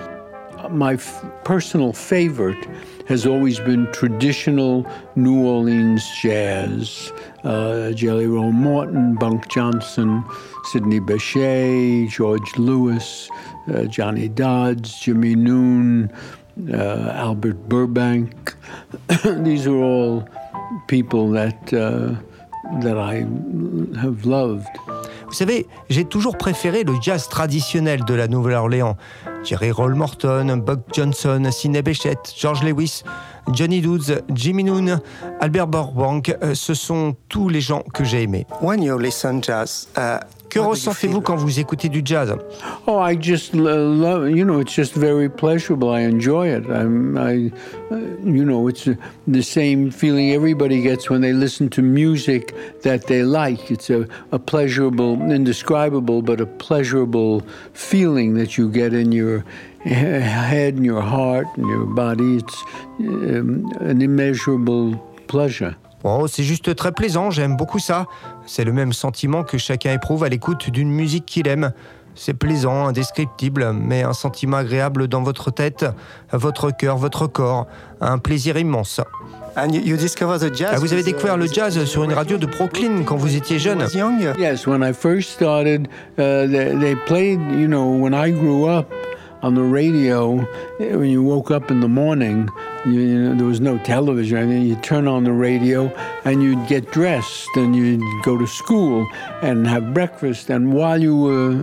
my 0.70 0.96
personal 1.44 1.92
favorite 1.92 2.66
has 3.09 3.26
always 3.26 3.59
been 3.59 3.90
traditional 3.92 4.86
New 5.16 5.44
Orleans 5.44 6.09
jazz. 6.20 7.12
Uh, 7.42 7.90
Jelly 7.92 8.26
Roll 8.26 8.53
Morton, 8.53 9.14
Bunk 9.16 9.48
Johnson, 9.48 10.24
Sidney 10.64 11.01
Bechet, 11.01 12.11
George 12.11 12.57
Lewis, 12.57 13.28
uh, 13.72 13.84
Johnny 13.84 14.28
Dodds, 14.28 15.01
Jimmy 15.01 15.34
Noon, 15.34 16.12
uh, 16.72 17.12
Albert 17.14 17.68
Burbank. 17.68 18.55
These 19.24 19.66
are 19.66 19.76
all 19.76 20.28
people 20.86 21.30
that 21.30 21.72
uh, 21.72 22.14
that 22.80 22.96
I 22.98 23.26
have 24.01 24.24
loved. 24.24 24.68
Vous 25.30 25.36
savez, 25.36 25.68
j'ai 25.88 26.04
toujours 26.04 26.36
préféré 26.36 26.82
le 26.82 26.94
jazz 27.00 27.28
traditionnel 27.28 28.04
de 28.04 28.14
la 28.14 28.26
Nouvelle-Orléans. 28.26 28.96
Jerry 29.44 29.70
Roll 29.70 29.94
Morton, 29.94 30.56
Buck 30.56 30.80
Johnson, 30.92 31.48
Sidney 31.52 31.82
Bechet, 31.82 32.18
George 32.36 32.64
Lewis, 32.64 33.04
Johnny 33.52 33.80
Doods, 33.80 34.22
Jimmy 34.34 34.64
Noon, 34.64 35.00
Albert 35.38 35.68
Burbank, 35.68 36.36
euh, 36.42 36.56
ce 36.56 36.74
sont 36.74 37.14
tous 37.28 37.48
les 37.48 37.60
gens 37.60 37.84
que 37.94 38.02
j'ai 38.02 38.24
aimés. 38.24 38.44
When 38.60 38.82
you 38.82 38.98
listen 38.98 39.40
jazz, 39.40 39.86
uh, 39.96 40.18
Que 40.51 40.59
ressentez-vous 40.59 41.20
quand 41.20 41.36
vous 41.36 41.61
écoutez 41.61 41.88
du 41.88 42.03
jazz? 42.05 42.34
Oh, 42.88 42.98
I 42.98 43.16
just 43.20 43.55
love. 43.55 44.28
You 44.28 44.44
know, 44.44 44.61
it's 44.61 44.74
just 44.74 44.94
very 44.96 45.28
pleasurable. 45.28 45.90
I 45.90 46.01
enjoy 46.01 46.48
it. 46.48 46.66
I'm, 46.68 47.16
I, 47.16 47.53
uh, 47.90 47.96
you 48.24 48.44
know, 48.44 48.68
it's 48.68 48.88
the 49.28 49.42
same 49.42 49.92
feeling 49.92 50.32
everybody 50.32 50.82
gets 50.82 51.09
when 51.09 51.20
they 51.20 51.32
listen 51.32 51.68
to 51.70 51.82
music 51.82 52.53
that 52.82 53.07
they 53.07 53.22
like. 53.22 53.70
It's 53.70 53.90
a, 53.90 54.07
a 54.32 54.40
pleasurable, 54.40 55.14
indescribable, 55.30 56.20
but 56.20 56.40
a 56.40 56.46
pleasurable 56.46 57.42
feeling 57.72 58.34
that 58.34 58.59
you 58.59 58.68
get 58.70 58.92
in 58.92 59.12
your 59.12 59.44
head 59.84 60.74
and 60.74 60.84
your 60.84 61.01
heart 61.01 61.46
and 61.57 61.68
your 61.68 61.86
body. 61.86 62.38
It's 62.38 62.64
um, 62.98 63.70
an 63.80 64.03
immeasurable 64.03 64.96
pleasure. 65.28 65.76
Oh, 66.03 66.26
c'est 66.26 66.44
juste 66.44 66.74
très 66.74 66.92
plaisant, 66.92 67.30
j'aime 67.30 67.59
beaucoup 67.59 67.78
ça. 67.78 68.07
C'est 68.53 68.64
le 68.64 68.72
même 68.72 68.92
sentiment 68.92 69.44
que 69.44 69.59
chacun 69.59 69.92
éprouve 69.92 70.24
à 70.24 70.28
l'écoute 70.28 70.70
d'une 70.70 70.90
musique 70.90 71.24
qu'il 71.24 71.46
aime. 71.46 71.70
C'est 72.16 72.34
plaisant, 72.34 72.88
indescriptible, 72.88 73.72
mais 73.72 74.03
un 74.03 74.12
sentiment 74.12 74.57
agréable 74.57 75.07
dans 75.07 75.22
votre 75.22 75.53
tête, 75.53 75.86
votre 76.32 76.72
cœur, 76.72 76.96
votre 76.96 77.28
corps. 77.28 77.68
Un 78.01 78.18
plaisir 78.18 78.59
immense. 78.59 79.01
And 79.57 79.68
you, 79.72 79.82
you 79.82 79.96
discover 79.96 80.40
the 80.40 80.53
jazz 80.53 80.72
Ah, 80.74 80.78
vous 80.80 80.92
avez 80.92 81.03
uh, 81.03 81.05
découvert 81.05 81.36
le 81.36 81.46
jazz 81.46 81.84
sur 81.84 82.03
une 82.03 82.12
radio 82.12 82.38
de 82.38 82.46
Brooklyn 82.46 83.05
quand 83.05 83.16
vous 83.16 83.36
étiez 83.36 83.61
jeune. 83.61 83.86
Yes, 84.36 84.66
when 84.66 84.82
I 84.82 84.92
first 84.92 85.30
started, 85.30 85.86
uh, 86.18 86.48
they, 86.48 86.74
they 86.76 86.96
played, 87.07 87.38
you 87.53 87.68
know, 87.68 88.03
when 88.03 88.12
I 88.12 88.32
grew 88.32 88.68
up 88.68 88.92
on 89.43 89.55
the 89.55 89.62
radio, 89.62 90.41
eh, 90.78 90.95
when 90.95 91.09
you 91.09 91.22
woke 91.22 91.51
up 91.51 91.70
in 91.70 91.80
the 91.80 91.88
morning, 91.88 92.49
you, 92.84 92.93
you 92.93 93.22
know, 93.22 93.34
there 93.34 93.47
was 93.47 93.61
no 93.61 93.78
television. 93.78 94.38
I 94.38 94.45
mean, 94.45 94.66
you 94.66 94.76
turn 94.76 95.09
on 95.09 95.24
the 95.24 95.32
radio 95.32 95.86
and 96.24 96.43
you'd 96.43 96.66
get 96.68 96.91
dressed 96.93 97.49
and 97.57 97.74
you'd 97.74 98.03
go 98.22 98.36
to 98.36 98.47
school 98.47 99.07
and 99.43 99.66
have 99.66 99.95
breakfast. 99.95 100.51
And 100.51 100.72
while 100.72 101.01
you 101.01 101.16
were 101.16 101.62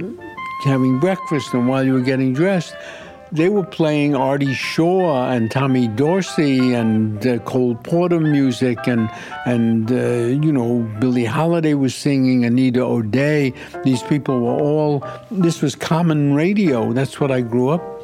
having 0.66 1.00
breakfast 1.00 1.54
and 1.54 1.68
while 1.68 1.84
you 1.84 1.94
were 1.94 2.02
getting 2.02 2.34
dressed, 2.34 2.74
they 3.32 3.50
were 3.50 3.66
playing 3.66 4.16
Artie 4.16 4.54
Shaw 4.54 5.30
and 5.30 5.52
Tommy 5.52 5.88
Dorsey 5.88 6.74
and 6.74 7.26
uh, 7.26 7.40
Cole 7.40 7.76
Porter 7.76 8.20
music 8.20 8.88
and 8.88 9.10
and 9.46 9.92
uh, 9.92 10.28
you 10.44 10.52
know 10.52 10.88
Billie 11.00 11.26
Holiday 11.26 11.74
was 11.74 11.96
singing 11.96 12.46
Anita 12.46 12.82
O'Day. 12.82 13.54
These 13.84 14.04
people 14.04 14.40
were 14.40 14.60
all. 14.60 15.04
This 15.32 15.62
was 15.62 15.76
common 15.76 16.34
radio. 16.34 16.94
That's 16.94 17.20
what 17.20 17.32
I 17.32 17.42
grew 17.42 17.70
up. 17.70 17.98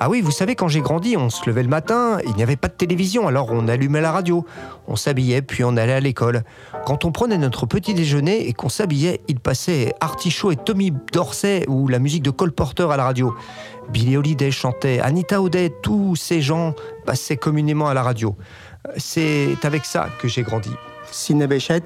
Ah 0.00 0.10
oui, 0.10 0.20
vous 0.20 0.30
savez, 0.30 0.54
quand 0.54 0.68
j'ai 0.68 0.80
grandi, 0.80 1.16
on 1.16 1.30
se 1.30 1.48
levait 1.48 1.62
le 1.62 1.68
matin, 1.68 2.18
il 2.26 2.34
n'y 2.34 2.42
avait 2.42 2.56
pas 2.56 2.68
de 2.68 2.74
télévision, 2.74 3.28
alors 3.28 3.48
on 3.52 3.68
allumait 3.68 4.00
la 4.00 4.12
radio, 4.12 4.44
on 4.86 4.96
s'habillait, 4.96 5.42
puis 5.42 5.64
on 5.64 5.76
allait 5.76 5.92
à 5.92 6.00
l'école. 6.00 6.42
Quand 6.84 7.04
on 7.04 7.12
prenait 7.12 7.38
notre 7.38 7.66
petit 7.66 7.94
déjeuner 7.94 8.48
et 8.48 8.52
qu'on 8.52 8.68
s'habillait, 8.68 9.20
il 9.28 9.40
passait 9.40 9.94
Artichaut 10.00 10.52
et 10.52 10.56
Tommy 10.56 10.92
Dorsey 11.12 11.64
ou 11.68 11.88
la 11.88 11.98
musique 11.98 12.22
de 12.22 12.30
Cole 12.30 12.52
Porter 12.52 12.90
à 12.90 12.96
la 12.96 13.04
radio. 13.04 13.34
Billie 13.90 14.16
Holiday 14.16 14.50
chantait, 14.50 15.00
Anita 15.00 15.40
O'Day, 15.40 15.72
tous 15.82 16.16
ces 16.16 16.40
gens 16.40 16.74
passaient 17.04 17.36
communément 17.36 17.88
à 17.88 17.94
la 17.94 18.02
radio. 18.02 18.36
C'est 18.96 19.56
avec 19.64 19.84
ça 19.84 20.08
que 20.20 20.28
j'ai 20.28 20.42
grandi. 20.42 20.70
Sidney 21.10 21.46
Bechet, 21.46 21.82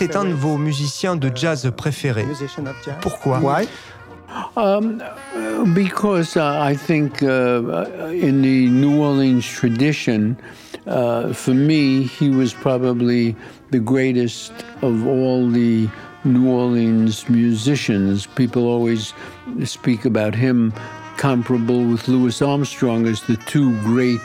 est 0.00 0.16
un 0.16 0.24
de 0.24 0.32
vos 0.32 0.56
musiciens 0.56 1.16
de 1.16 1.30
jazz 1.34 1.70
préférés. 1.76 2.24
musician 2.24 2.66
of 2.66 2.76
jazz. 2.84 2.94
Pourquoi 3.00 3.40
Why? 3.40 3.66
Um, 4.56 5.00
uh, 5.34 5.64
because 5.74 6.36
uh, 6.36 6.58
I 6.60 6.74
think 6.74 7.22
uh, 7.22 7.86
in 8.10 8.42
the 8.42 8.68
New 8.68 9.00
Orleans 9.02 9.42
tradition, 9.42 10.36
uh, 10.86 11.32
for 11.32 11.54
me, 11.54 12.02
he 12.02 12.28
was 12.30 12.52
probably 12.52 13.34
the 13.70 13.78
greatest 13.78 14.52
of 14.82 15.06
all 15.06 15.48
the 15.48 15.88
New 16.26 16.50
Orleans 16.50 17.28
musicians. 17.28 18.26
People 18.26 18.66
always 18.66 19.14
speak 19.64 20.04
about 20.04 20.34
him 20.34 20.72
comparable 21.16 21.84
with 21.84 22.08
Louis 22.08 22.42
Armstrong 22.42 23.06
as 23.06 23.22
the 23.22 23.36
two 23.36 23.80
great 23.82 24.20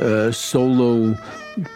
uh, 0.00 0.30
solo 0.32 1.16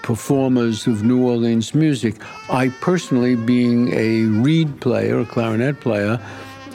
performers 0.03 0.87
of 0.87 1.05
New 1.05 1.25
Orleans 1.25 1.75
music. 1.75 2.17
I 2.51 2.69
personally, 2.81 3.37
being 3.37 3.93
a 3.95 4.25
reed 4.25 4.81
player, 4.81 5.21
a 5.21 5.25
clarinet 5.25 5.81
player, 5.81 6.21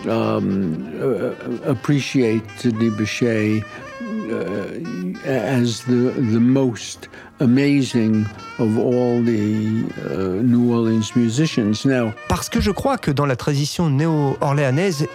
um, 0.09 0.87
uh, 1.01 1.33
appreciate 1.69 2.43
Bechet 2.63 3.63
uh, 3.63 5.27
as 5.27 5.83
the 5.85 6.11
the 6.11 6.39
most 6.39 7.07
amazing 7.43 8.25
of 8.59 8.77
all 8.77 9.21
the 9.23 9.85
uh, 10.09 10.41
New 10.41 10.73
Orleans 10.73 11.15
musicians. 11.15 11.85
Now, 11.85 12.13
Parce 12.27 12.49
que 12.49 12.61
je 12.61 12.71
crois 12.71 12.97
que 12.97 13.11
dans 13.11 13.25
la 13.25 13.35
tradition 13.35 13.89
néo-orléanaise, 13.89 15.07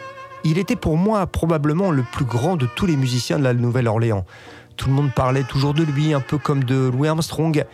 il 0.45 0.59
était 0.59 0.76
pour 0.76 0.97
moi 0.97 1.26
probablement 1.26 1.91
le 1.91 2.05
plus 2.12 2.24
grand 2.24 2.57
de 2.57 2.66
tous 2.76 2.87
les 2.87 2.97
musiciens 2.97 3.39
de 3.39 3.45
la 3.45 3.55
Nouvelle-Orléans. 3.55 4.24
Tout 4.76 4.89
le 4.89 4.95
monde 4.95 5.11
parlait 5.12 5.43
toujours 5.43 5.74
de 5.74 5.83
lui, 5.83 6.14
un 6.14 6.20
peu 6.20 6.39
comme 6.39 6.62
de 6.62 6.91
Louis 6.93 7.09
Armstrong. 7.09 7.64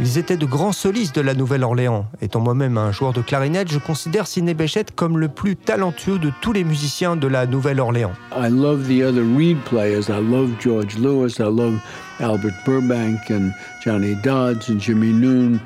Ils 0.00 0.16
étaient 0.16 0.36
de 0.36 0.46
grands 0.46 0.72
solistes 0.72 1.16
de 1.16 1.20
la 1.20 1.34
Nouvelle-Orléans. 1.34 2.06
Étant 2.22 2.38
moi-même 2.38 2.78
un 2.78 2.92
joueur 2.92 3.12
de 3.12 3.20
clarinette, 3.20 3.72
je 3.72 3.80
considère 3.80 4.28
Sidney 4.28 4.54
Bechet 4.54 4.86
comme 4.94 5.18
le 5.18 5.26
plus 5.26 5.56
talentueux 5.56 6.20
de 6.20 6.30
tous 6.40 6.52
les 6.52 6.62
musiciens 6.62 7.16
de 7.16 7.26
la 7.26 7.46
Nouvelle-Orléans. 7.46 8.12
I 8.32 8.48
love 8.48 8.86
the 8.86 9.02
other 9.02 9.24
reed 9.24 9.58
players. 9.64 10.08
I 10.08 10.20
love 10.20 10.50
George 10.60 10.96
Lewis. 10.98 11.40
I 11.40 11.50
love 11.50 11.80
Albert 12.20 12.54
Burbank 12.64 13.28
and 13.30 13.52
Johnny 13.84 14.14
Dodds 14.22 14.70
and 14.70 14.78
Jimmy 14.78 15.12
Noon. 15.12 15.58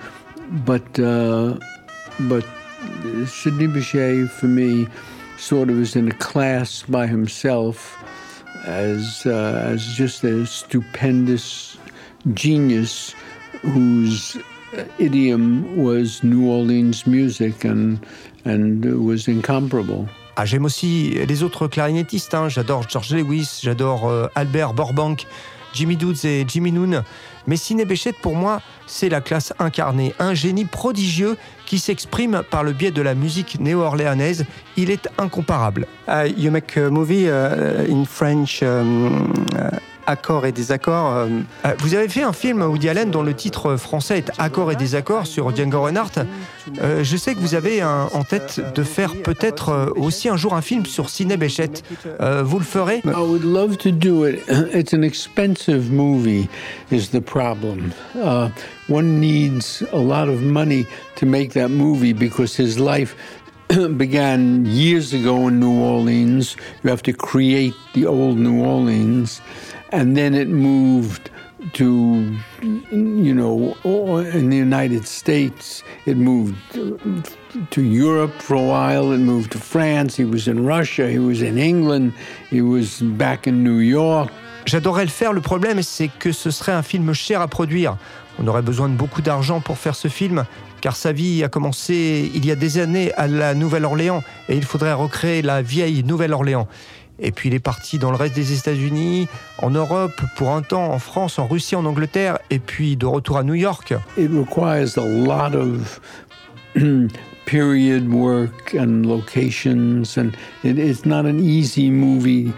But 0.67 0.99
uh, 0.99 1.59
Sidney 3.27 3.67
Bechet 3.67 4.31
for 4.31 4.49
me 4.49 4.89
sort 5.37 5.69
of 5.69 5.79
is 5.79 5.95
in 5.95 6.09
a 6.09 6.15
class 6.15 6.85
by 6.89 7.07
himself 7.07 8.03
as 8.65 9.27
uh, 9.27 9.73
as 9.73 9.85
just 9.95 10.25
a 10.25 10.47
stupendous 10.47 11.77
genius 12.35 13.15
whose 13.65 14.39
idiom 14.99 15.65
was 15.77 16.23
New 16.23 16.49
Orleans 16.51 17.07
music 17.07 17.65
and 17.65 17.99
and 18.45 18.85
was 18.85 19.29
incomparable. 19.29 20.07
Ah, 20.37 20.45
j'aime 20.47 20.65
aussi 20.65 21.15
les 21.29 21.43
autres 21.43 21.69
clarinettistes. 21.69 22.35
hein. 22.35 22.49
J'adore 22.49 22.89
George 22.89 23.15
Lewis, 23.15 23.61
j'adore 23.63 24.09
euh, 24.09 24.27
Albert 24.35 24.73
Burbank. 24.75 25.27
Jimmy 25.75 25.97
Doods 25.97 26.25
et 26.25 26.45
Jimmy 26.47 26.71
Noon. 26.71 27.03
Mais 27.47 27.57
Ciné 27.57 27.87
Béchette, 27.87 28.17
pour 28.21 28.35
moi, 28.35 28.61
c'est 28.87 29.09
la 29.09 29.23
classe 29.23 29.55
incarnée, 29.59 30.13
un 30.19 30.35
génie 30.35 30.67
prodigieux 30.67 31.39
qui 31.65 31.79
s'exprime 31.79 32.43
par 32.51 32.63
le 32.63 32.73
biais 32.73 32.91
de 32.91 33.01
la 33.01 33.15
musique 33.15 33.59
néo-orléanaise. 33.59 34.45
Il 34.77 34.91
est 34.91 35.09
incomparable. 35.17 35.87
Uh, 36.07 36.29
you 36.37 36.51
make 36.51 36.77
a 36.77 36.91
movie 36.91 37.27
uh, 37.27 37.91
in 37.91 38.05
French 38.05 38.63
um, 38.63 39.33
uh, 39.55 39.79
accords 40.07 40.47
et 40.47 40.53
désaccords. 40.53 41.13
Euh, 41.15 41.29
euh, 41.65 41.75
vous 41.79 41.95
avez 41.95 42.09
fait 42.09 42.23
un 42.23 42.33
film, 42.33 42.63
Woody 42.63 42.89
Allen, 42.89 43.11
dont 43.11 43.23
le 43.23 43.35
titre 43.35 43.77
français 43.77 44.19
est 44.19 44.31
Accords 44.39 44.73
et 44.73 44.77
désaccords 44.77 45.27
sur 45.27 45.55
Django 45.55 45.83
Reinhardt. 45.83 46.25
Euh, 46.81 47.05
je 47.05 47.17
sais 47.17 47.35
que 47.35 47.41
vous 47.41 47.55
avez 47.55 47.83
en 47.83 48.25
tête 48.25 48.61
de 48.75 48.83
faire 48.83 49.15
peut-être 49.23 49.93
aussi 49.97 50.29
un 50.29 50.37
jour 50.37 50.55
un 50.55 50.63
film 50.63 50.87
sur 50.87 51.09
Ciné 51.09 51.37
Béchette. 51.37 51.83
vous 52.45 52.59
le 52.59 52.65
ferez? 52.65 53.03
I 53.05 53.19
would 53.19 53.45
love 53.45 53.77
to 53.79 53.91
do 53.91 54.27
it. 54.27 54.41
It's 54.73 54.93
an 54.93 55.03
expensive 55.03 55.91
movie, 55.91 56.49
is 56.91 57.09
the 57.09 57.21
problem. 57.21 57.93
Uh, 58.15 58.49
one 58.89 59.21
needs 59.21 59.83
a 59.93 59.99
lot 59.99 60.29
of 60.29 60.43
money 60.43 60.87
to 61.17 61.27
make 61.27 61.53
that 61.55 61.69
movie 61.69 62.13
because 62.13 62.57
his 62.57 62.79
life 62.79 63.15
began 63.97 64.67
years 64.67 65.13
ago 65.13 65.49
in 65.49 65.61
New 65.61 65.81
Orleans. 65.81 66.57
You 66.83 66.91
have 66.91 67.03
to 67.05 67.13
create 67.13 67.75
the 67.95 68.07
old 68.07 68.39
New 68.39 68.63
Orleans. 68.63 69.41
And 69.93 70.17
then 70.17 70.35
it 70.35 70.49
moved 70.49 71.31
to, 71.75 72.35
you 72.91 73.35
know, 73.35 73.77
in 74.35 74.51
the 74.51 74.57
United 74.57 75.07
States, 75.07 75.85
it 76.07 76.17
moved 76.17 76.57
to 77.71 77.83
Europe 77.83 78.33
for 78.41 78.57
a 78.57 78.63
while, 78.63 79.13
it 79.13 79.19
moved 79.19 79.53
to 79.53 79.59
France, 79.59 80.17
he 80.17 80.25
was 80.25 80.49
in 80.49 80.65
Russia, 80.67 81.09
he 81.09 81.19
was 81.19 81.41
in 81.41 81.59
England, 81.59 82.13
he 82.51 82.63
was 82.63 83.01
back 83.01 83.47
in 83.47 83.63
New 83.63 83.79
York. 83.79 84.31
J'adorerais 84.65 85.05
le 85.05 85.11
faire, 85.11 85.33
le 85.33 85.41
problème 85.41 85.83
c'est 85.83 86.09
que 86.19 86.33
ce 86.33 86.51
serait 86.51 86.73
un 86.73 86.83
film 86.83 87.13
cher 87.13 87.41
à 87.41 87.49
produire. 87.49 87.97
On 88.39 88.47
aurait 88.47 88.63
besoin 88.63 88.89
de 88.89 88.95
beaucoup 88.95 89.21
d'argent 89.21 89.61
pour 89.61 89.79
faire 89.79 89.95
ce 89.95 90.09
film, 90.09 90.45
car 90.81 90.97
sa 90.97 91.13
vie 91.13 91.45
a 91.45 91.49
commencé 91.49 92.31
il 92.35 92.47
y 92.47 92.51
a 92.51 92.57
des 92.57 92.79
années 92.79 93.13
à 93.15 93.27
la 93.29 93.55
Nouvelle-Orléans, 93.55 94.23
et 94.49 94.57
il 94.57 94.65
faudrait 94.65 94.95
recréer 94.95 95.43
la 95.43 95.63
vieille 95.63 96.03
Nouvelle-Orléans. 96.03 96.67
Et 97.23 97.31
puis 97.31 97.49
il 97.49 97.55
est 97.55 97.61
parti 97.61 97.99
dans 97.99 98.11
le 98.11 98.17
reste 98.17 98.35
des 98.35 98.53
États-Unis, 98.53 99.29
en 99.59 99.71
Europe, 99.71 100.21
pour 100.37 100.51
un 100.51 100.63
temps, 100.63 100.93
en 100.93 100.99
France, 100.99 101.39
en 101.39 101.47
Russie, 101.47 101.77
en 101.77 101.85
Angleterre, 101.85 102.39
et 102.51 102.59
puis 102.59 102.97
de 102.97 103.07
retour 103.07 103.39
à 103.39 103.45
New 103.45 103.55
York. 103.55 103.95
It 104.19 104.31
requires 104.31 104.99
a 104.99 105.07
lot 105.07 105.55
of 105.55 106.01
period 107.47 108.13
work 108.13 108.75
and 108.75 109.07
locations, 109.07 110.17
and 110.17 110.33
it, 110.65 110.79
it's 110.79 111.07
not 111.07 111.25
an 111.25 111.39
easy 111.39 111.91
movie 111.91 112.53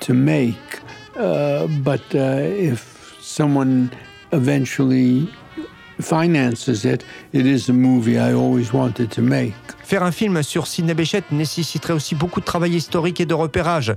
to 0.00 0.14
make. 0.14 0.56
Uh, 1.18 1.66
but 1.82 2.02
uh, 2.14 2.42
if 2.42 3.16
someone 3.20 3.90
eventually 4.32 5.28
finances 6.00 6.84
it, 6.84 7.04
it 7.32 7.46
is 7.46 7.70
a 7.70 7.72
movie 7.72 8.16
I 8.16 8.32
always 8.32 8.72
wanted 8.72 9.10
to 9.10 9.22
make. 9.22 9.54
Faire 9.84 10.02
un 10.02 10.12
film 10.12 10.42
sur 10.42 10.66
Sidney 10.66 10.94
Béchette 10.94 11.30
nécessiterait 11.32 11.92
aussi 11.92 12.14
beaucoup 12.14 12.40
de 12.40 12.44
travail 12.44 12.74
historique 12.74 13.20
et 13.20 13.26
de 13.26 13.34
repérage. 13.34 13.94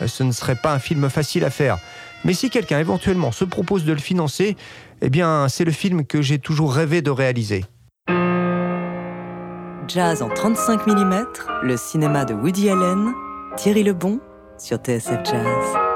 Euh, 0.00 0.06
ce 0.06 0.22
ne 0.22 0.32
serait 0.32 0.56
pas 0.56 0.72
un 0.74 0.78
film 0.78 1.08
facile 1.08 1.44
à 1.44 1.50
faire. 1.50 1.78
Mais 2.24 2.34
si 2.34 2.50
quelqu'un 2.50 2.78
éventuellement 2.78 3.32
se 3.32 3.44
propose 3.44 3.84
de 3.84 3.92
le 3.92 3.98
financer, 3.98 4.56
eh 5.00 5.10
bien, 5.10 5.48
c'est 5.48 5.64
le 5.64 5.72
film 5.72 6.04
que 6.04 6.20
j'ai 6.20 6.38
toujours 6.38 6.74
rêvé 6.74 7.00
de 7.00 7.10
réaliser. 7.10 7.64
Jazz 9.88 10.22
en 10.22 10.28
35 10.28 10.86
mm, 10.86 11.24
le 11.62 11.76
cinéma 11.76 12.24
de 12.24 12.34
Woody 12.34 12.68
Allen, 12.68 13.12
Thierry 13.56 13.82
Lebon 13.82 14.20
sur 14.58 14.76
TSF 14.76 15.24
Jazz. 15.24 15.89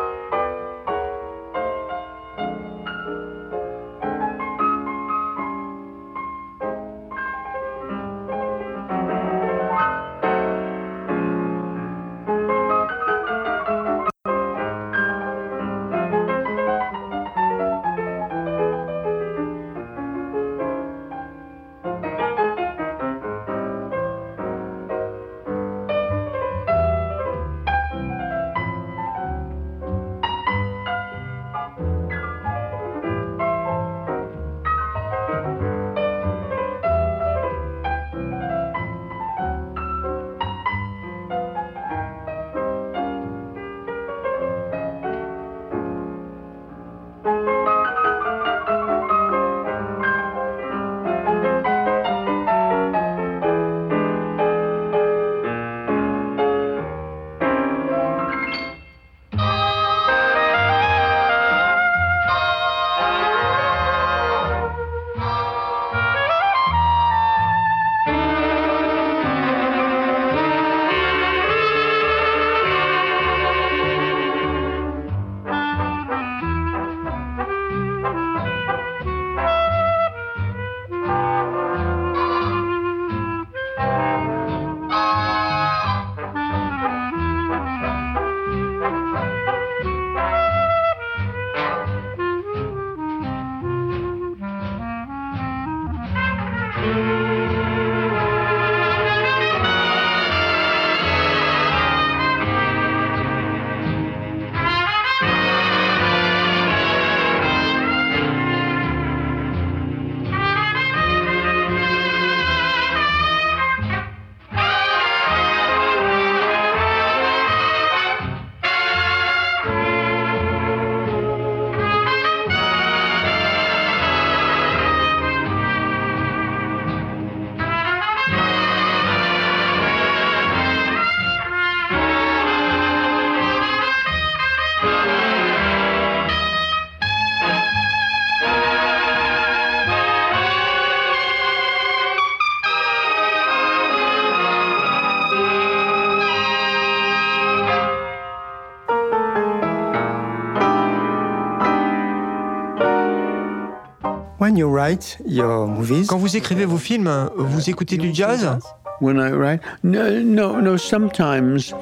Quand 156.09 156.19
vous 156.19 156.37
écrivez 156.37 156.65
vos 156.65 156.79
films, 156.79 157.31
vous 157.37 157.71
écoutez 157.71 157.97
du 157.97 158.13
jazz 158.13 158.59
When 159.01 159.19
I 159.19 159.31
write, 159.31 159.61
no, 159.83 160.21
no, 160.21 160.61
no. 160.61 160.77
Sometimes 160.77 161.73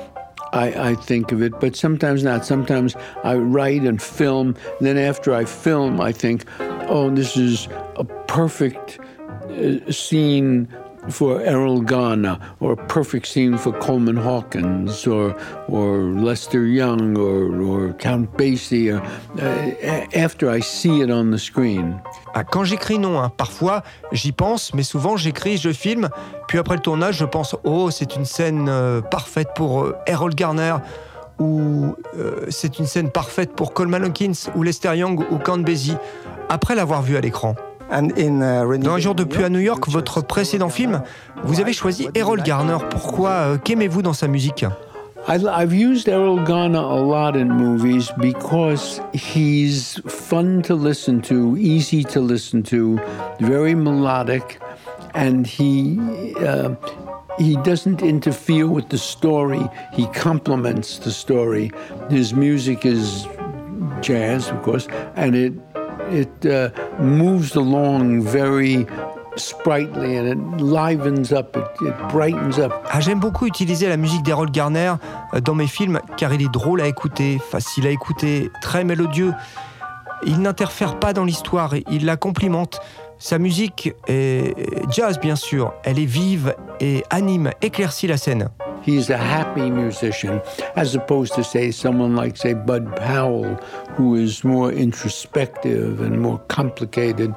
I, 0.52 0.90
I 0.90 0.94
think 0.94 1.32
of 1.32 1.42
it, 1.42 1.52
but 1.60 1.76
sometimes 1.76 2.22
not. 2.22 2.44
Sometimes 2.44 2.96
I 3.22 3.36
write 3.36 3.82
and 3.82 4.00
film. 4.00 4.54
Then 4.80 4.98
after 4.98 5.34
I 5.34 5.44
film, 5.44 6.00
I 6.00 6.12
think, 6.12 6.44
oh, 6.88 7.10
this 7.10 7.36
is 7.36 7.68
a 7.96 8.04
perfect 8.04 8.98
uh, 9.50 9.90
scene 9.90 10.68
for 11.10 11.40
Errol 11.40 11.80
Garner, 11.80 12.38
or 12.60 12.72
a 12.72 12.86
perfect 12.88 13.26
scene 13.26 13.58
for 13.58 13.72
Coleman 13.72 14.16
Hawkins, 14.16 15.06
or 15.06 15.34
or 15.68 15.98
Lester 15.98 16.66
Young, 16.66 17.16
or, 17.16 17.60
or 17.60 17.92
Count 17.94 18.32
Basie, 18.36 18.92
or, 18.92 19.02
uh, 19.42 20.06
after 20.14 20.48
I 20.48 20.60
see 20.60 21.00
it 21.00 21.10
on 21.10 21.30
the 21.30 21.38
screen. 21.38 22.00
Ah, 22.34 22.44
quand 22.44 22.64
j'écris 22.64 22.98
non, 22.98 23.20
hein, 23.20 23.30
parfois 23.36 23.82
j'y 24.10 24.32
pense, 24.32 24.72
mais 24.72 24.82
souvent 24.82 25.16
j'écris, 25.16 25.58
je 25.58 25.70
filme, 25.70 26.08
puis 26.48 26.58
après 26.58 26.76
le 26.76 26.80
tournage, 26.80 27.18
je 27.18 27.26
pense 27.26 27.56
oh 27.64 27.90
c'est 27.90 28.16
une 28.16 28.24
scène 28.24 28.68
euh, 28.70 29.02
parfaite 29.02 29.50
pour 29.54 29.82
euh, 29.82 29.96
Errol 30.06 30.34
Garner 30.34 30.76
ou 31.38 31.94
euh, 32.18 32.46
c'est 32.48 32.78
une 32.78 32.86
scène 32.86 33.10
parfaite 33.10 33.52
pour 33.52 33.74
Coleman 33.74 34.04
Hawkins 34.04 34.50
ou 34.54 34.62
Lester 34.62 34.96
Young 34.96 35.24
ou 35.30 35.38
Count 35.38 35.58
Basie 35.58 35.96
après 36.48 36.74
l'avoir 36.74 37.02
vu 37.02 37.16
à 37.16 37.20
l'écran. 37.20 37.54
Uh, 37.90 38.78
Dans 38.78 38.94
Un 38.94 38.98
jour 38.98 39.14
de 39.14 39.24
pluie 39.24 39.44
à 39.44 39.50
New 39.50 39.58
York, 39.58 39.86
votre 39.88 40.22
précédent 40.22 40.70
film, 40.70 41.02
vous 41.44 41.60
avez 41.60 41.74
choisi 41.74 42.08
Errol 42.14 42.42
Garner. 42.42 42.78
Pourquoi 42.88 43.58
Qu'aimez-vous 43.58 44.00
dans 44.00 44.14
sa 44.14 44.28
musique? 44.28 44.64
I've 45.28 45.72
used 45.72 46.08
Errol 46.08 46.44
Garner 46.44 46.78
a 46.78 46.96
lot 46.96 47.36
in 47.36 47.48
movies 47.48 48.10
because 48.18 49.00
he's 49.14 49.98
fun 50.00 50.62
to 50.62 50.74
listen 50.74 51.22
to, 51.22 51.56
easy 51.56 52.02
to 52.04 52.20
listen 52.20 52.62
to, 52.64 52.98
very 53.40 53.74
melodic, 53.74 54.60
and 55.14 55.46
he 55.46 55.98
uh, 56.40 56.74
he 57.38 57.56
doesn't 57.56 58.02
interfere 58.02 58.66
with 58.66 58.88
the 58.88 58.98
story. 58.98 59.62
He 59.92 60.06
complements 60.08 60.98
the 60.98 61.12
story. 61.12 61.70
His 62.10 62.34
music 62.34 62.84
is 62.84 63.26
jazz, 64.00 64.48
of 64.48 64.62
course, 64.62 64.88
and 65.14 65.36
it 65.36 65.52
it 66.10 66.46
uh, 66.46 66.70
moves 66.98 67.54
along 67.54 68.22
very 68.22 68.86
sprightly 69.36 70.16
and 70.16 70.26
it 70.26 70.62
livens 70.62 71.32
up, 71.32 71.56
it, 71.80 71.94
brightens 72.10 72.58
up. 72.58 72.72
Ah, 72.90 73.00
j'aime 73.00 73.20
beaucoup 73.20 73.46
utiliser 73.46 73.88
la 73.88 73.96
musique 73.96 74.22
d'Errol 74.22 74.50
Garner 74.50 74.94
euh, 75.34 75.40
dans 75.40 75.54
mes 75.54 75.66
films 75.66 76.00
car 76.16 76.32
il 76.32 76.42
est 76.42 76.52
drôle 76.52 76.80
à 76.80 76.86
écouter, 76.86 77.38
facile 77.38 77.86
à 77.86 77.90
écouter, 77.90 78.50
très 78.60 78.84
mélodieux. 78.84 79.32
Il 80.24 80.40
n'interfère 80.40 80.98
pas 80.98 81.12
dans 81.12 81.24
l'histoire, 81.24 81.74
il 81.90 82.04
la 82.04 82.16
complimente. 82.16 82.80
Sa 83.18 83.38
musique 83.38 83.92
est 84.08 84.54
jazz 84.90 85.18
bien 85.20 85.36
sûr, 85.36 85.74
elle 85.84 85.98
est 85.98 86.04
vive 86.04 86.54
et 86.80 87.04
anime, 87.10 87.50
éclaircit 87.60 88.06
la 88.06 88.16
scène. 88.16 88.48
He's 88.82 89.10
a 89.10 89.16
happy 89.16 89.70
musician, 89.70 90.40
as 90.76 90.94
opposed 90.94 91.34
to, 91.34 91.44
say, 91.44 91.70
someone 91.70 92.16
like, 92.16 92.36
say, 92.36 92.54
Bud 92.54 92.96
Powell, 92.96 93.54
who 93.96 94.16
is 94.16 94.42
more 94.44 94.72
introspective 94.72 96.00
and 96.00 96.20
more 96.20 96.38
complicated. 96.48 97.34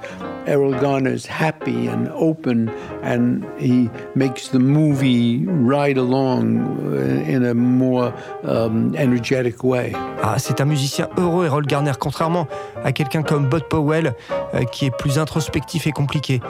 Errol 0.48 0.74
Garner 0.74 1.12
is 1.12 1.26
happy 1.26 1.88
and 1.88 2.10
open, 2.10 2.70
and 3.04 3.46
he 3.60 3.90
makes 4.16 4.50
the 4.50 4.60
movie 4.60 5.46
ride 5.46 5.98
along 5.98 6.96
in 7.28 7.44
a 7.46 7.54
more 7.54 8.14
um, 8.44 8.96
energetic 8.96 9.64
way. 9.64 9.94
Ah, 10.24 10.38
c'est 10.38 10.62
un 10.62 10.66
musicien 10.66 11.10
heureux, 11.18 11.46
Errol 11.46 11.66
Garner, 11.66 11.94
contrairement 12.00 12.48
à 12.84 12.92
quelqu'un 12.92 13.24
comme 13.24 13.50
Bud 13.50 13.64
Powell, 13.70 14.14
euh, 14.54 14.64
qui 14.64 14.86
est 14.86 14.98
plus 14.98 15.20
introspectif 15.20 15.88
et 15.88 15.92
compliqué. 15.92 16.42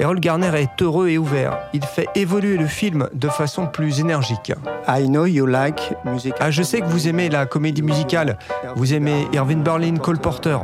Errol 0.00 0.18
Garner 0.18 0.50
est 0.54 0.80
heureux 0.80 1.10
et 1.10 1.18
ouvert. 1.18 1.58
Il 1.74 1.84
fait 1.84 2.06
évoluer 2.14 2.56
le 2.56 2.66
film 2.66 3.10
de 3.12 3.28
façon 3.28 3.66
plus 3.66 4.00
énergique. 4.00 4.50
I 4.88 5.06
know 5.06 5.26
you 5.26 5.44
like 5.44 5.92
music. 6.06 6.32
Ah, 6.40 6.50
je 6.50 6.62
sais 6.62 6.80
que 6.80 6.86
vous 6.86 7.06
aimez 7.06 7.28
la 7.28 7.44
comédie 7.44 7.82
musicale. 7.82 8.38
Vous 8.76 8.94
aimez 8.94 9.26
Irving 9.34 9.62
Berlin, 9.62 9.98
Cole 9.98 10.16
Porter. 10.16 10.56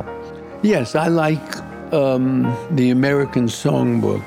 Yes, 0.63 0.95
I 0.95 1.09
like 1.09 1.39
um, 1.91 2.51
the 2.75 2.89
American 2.89 3.47
Songbook, 3.47 4.23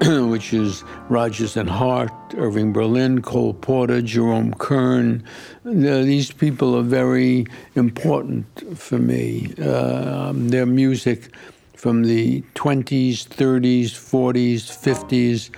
which 0.28 0.52
is 0.52 0.82
Rogers 1.08 1.56
and 1.56 1.68
Hart, 1.68 2.10
Irving 2.36 2.72
Berlin, 2.72 3.22
Cole 3.22 3.54
Porter, 3.54 4.02
Jerome 4.04 4.52
Kern. 4.58 5.22
these 5.64 6.32
people 6.32 6.74
are 6.76 6.82
very 6.82 7.46
important 7.76 8.46
for 8.76 8.98
me. 8.98 9.54
Uh, 9.62 10.32
their 10.34 10.66
music 10.66 11.30
from 11.76 12.04
the 12.04 12.42
20s, 12.54 13.26
30s, 13.28 13.92
40s, 13.92 14.70
50s, 14.70 15.50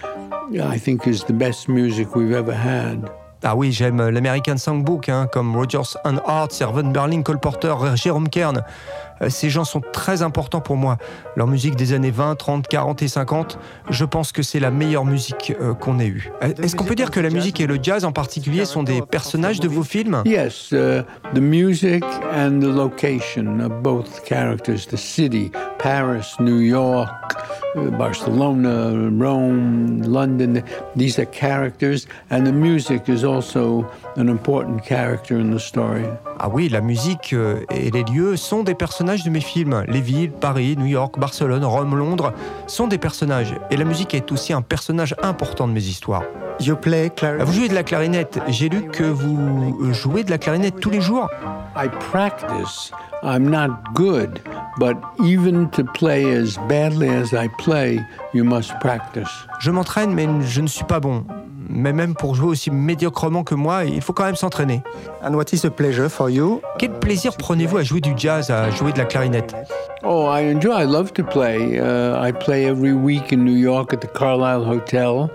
I 0.60 0.78
think 0.78 1.06
is 1.06 1.24
the 1.24 1.32
best 1.32 1.68
music 1.68 2.14
we've 2.14 2.32
ever 2.32 2.54
had. 2.54 3.08
Ah 3.42 3.54
oui, 3.54 3.70
j'aime 3.70 4.10
l'American 4.10 4.56
Songbook, 4.56 5.08
hein, 5.08 5.28
comme 5.30 5.54
Rogers 5.54 5.96
and 6.04 6.18
Hart, 6.26 6.52
Servant 6.52 6.90
Berlin, 6.92 7.22
Cole 7.22 7.38
Porter, 7.38 7.74
Jerome 7.94 8.28
Kern. 8.28 8.64
Euh, 9.22 9.28
ces 9.30 9.50
gens 9.50 9.64
sont 9.64 9.80
très 9.92 10.22
importants 10.22 10.60
pour 10.60 10.76
moi. 10.76 10.98
Leur 11.36 11.46
musique 11.46 11.76
des 11.76 11.92
années 11.92 12.10
20, 12.10 12.36
30, 12.36 12.68
40 12.68 13.02
et 13.02 13.08
50, 13.08 13.58
je 13.90 14.04
pense 14.04 14.32
que 14.32 14.42
c'est 14.42 14.60
la 14.60 14.70
meilleure 14.70 15.04
musique 15.04 15.54
euh, 15.60 15.74
qu'on 15.74 15.98
ait 15.98 16.06
eue. 16.06 16.30
Euh, 16.42 16.52
est-ce 16.62 16.76
qu'on 16.76 16.84
peut 16.84 16.94
dire 16.94 17.10
que 17.10 17.20
la 17.20 17.30
musique 17.30 17.60
et 17.60 17.66
le 17.66 17.78
jazz 17.82 18.04
en 18.04 18.12
particulier 18.12 18.64
sont 18.64 18.82
des 18.82 19.02
personnages 19.02 19.60
de 19.60 19.68
vos 19.68 19.82
films? 19.82 20.22
Yes, 20.24 20.72
uh, 20.72 21.02
the 21.34 21.40
music 21.40 22.04
and 22.34 22.60
the 22.60 22.74
location 22.74 23.60
of 23.60 23.82
both 23.82 24.24
characters, 24.24 24.86
the 24.90 24.96
city, 24.96 25.50
Paris, 25.78 26.34
New 26.40 26.60
York, 26.60 27.08
uh, 27.76 27.90
Barcelona, 27.90 28.92
Rome, 29.18 30.02
London, 30.02 30.62
these 30.96 31.18
are 31.18 31.26
characters 31.26 32.06
and 32.30 32.44
the 32.44 32.52
music 32.52 33.08
is 33.08 33.24
also 33.24 33.86
an 34.16 34.28
important 34.28 34.80
character 34.82 35.38
in 35.38 35.50
the 35.50 35.58
story. 35.58 36.04
Ah 36.38 36.48
oui, 36.48 36.68
la 36.68 36.80
musique 36.80 37.34
et 37.70 37.90
les 37.90 38.04
lieux 38.04 38.36
sont 38.36 38.62
des 38.62 38.74
personnages 38.74 39.24
de 39.24 39.30
mes 39.30 39.40
films. 39.40 39.84
Les 39.88 40.00
villes, 40.00 40.32
Paris, 40.32 40.76
New 40.76 40.86
York, 40.86 41.18
Barcelone, 41.18 41.64
Rome, 41.64 41.96
Londres 41.96 42.32
sont 42.66 42.86
des 42.86 42.98
personnages. 42.98 43.54
Et 43.70 43.76
la 43.76 43.84
musique 43.84 44.14
est 44.14 44.32
aussi 44.32 44.52
un 44.52 44.62
personnage 44.62 45.14
important 45.22 45.68
de 45.68 45.72
mes 45.72 45.84
histoires. 45.84 46.24
vous 46.58 47.52
jouez 47.52 47.68
de 47.68 47.74
la 47.74 47.82
clarinette. 47.82 48.38
J'ai 48.48 48.68
lu 48.68 48.88
que 48.88 49.04
vous 49.04 49.92
jouez 49.92 50.24
de 50.24 50.30
la 50.30 50.38
clarinette 50.38 50.80
tous 50.80 50.90
les 50.90 51.00
jours. 51.00 51.28
I 51.76 51.88
practice. 52.10 52.90
I'm 53.22 53.50
not 53.50 53.92
good, 53.94 54.40
but 54.78 54.96
even 55.22 55.68
to 55.70 55.84
play 55.84 56.24
as 56.24 56.56
badly 56.68 57.08
as 57.08 57.32
I 57.32 57.48
play, 57.58 58.00
you 58.32 58.44
must 58.44 58.78
practice. 58.80 59.28
Je 59.58 59.70
m'entraîne, 59.70 60.12
mais 60.12 60.28
je 60.42 60.60
ne 60.60 60.66
suis 60.66 60.84
pas 60.84 61.00
bon 61.00 61.24
mais 61.68 61.92
même 61.92 62.14
pour 62.14 62.34
jouer 62.34 62.48
aussi 62.48 62.70
médiocrement 62.70 63.44
que 63.44 63.54
moi, 63.54 63.84
il 63.84 64.00
faut 64.00 64.12
quand 64.12 64.24
même 64.24 64.36
s'entraîner. 64.36 64.82
And 65.22 65.34
what 65.34 65.46
is 65.52 65.66
a 65.66 65.70
pleasure 65.70 66.08
for 66.08 66.30
you? 66.30 66.60
Quel 66.78 66.92
plaisir 66.98 67.36
prenez-vous 67.36 67.78
à 67.78 67.82
jouer 67.82 68.00
du 68.00 68.12
jazz, 68.16 68.50
à 68.50 68.70
jouer 68.70 68.92
de 68.92 68.98
la 68.98 69.04
clarinette? 69.04 69.54
Oh, 70.02 70.28
I 70.28 70.52
enjoy. 70.54 70.72
I 70.72 70.84
love 70.84 71.12
to 71.14 71.24
play. 71.24 71.80
Uh, 71.80 72.20
I 72.20 72.32
play 72.32 72.66
every 72.66 72.92
week 72.92 73.32
in 73.32 73.44
New 73.44 73.56
York 73.56 73.92
at 73.92 74.00
the 74.00 74.06
Carlisle 74.06 74.64
Hotel. 74.64 75.30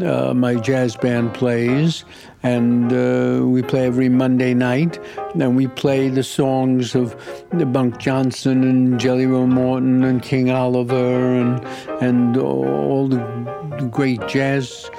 Uh, 0.00 0.32
my 0.34 0.54
jazz 0.54 0.96
band 0.96 1.32
plays, 1.34 2.04
and 2.42 2.92
uh, 2.92 3.46
we 3.46 3.62
play 3.62 3.86
every 3.86 4.08
Monday 4.08 4.54
night. 4.54 4.98
And 5.34 5.56
we 5.56 5.66
play 5.66 6.08
the 6.08 6.22
songs 6.22 6.94
of 6.94 7.16
Bunk 7.72 7.98
Johnson 7.98 8.64
and 8.64 9.00
Jelly 9.00 9.26
Roll 9.26 9.46
Morton 9.46 10.04
and 10.04 10.22
King 10.22 10.50
Oliver 10.50 11.34
and 11.34 11.64
and 12.00 12.36
all 12.36 13.08
the 13.08 13.18
great 13.90 14.26
jazz 14.28 14.90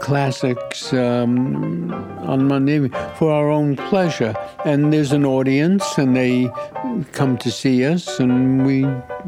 classics 0.00 0.92
um, 0.92 1.92
on 2.26 2.46
Monday 2.46 2.88
for 3.16 3.32
our 3.32 3.50
own 3.50 3.76
pleasure. 3.76 4.34
And 4.64 4.92
there's 4.92 5.12
an 5.12 5.24
audience, 5.24 5.98
and 5.98 6.16
they 6.16 6.50
come 7.12 7.36
to 7.38 7.50
see 7.50 7.84
us, 7.84 8.18
and 8.18 8.64
we 8.64 8.84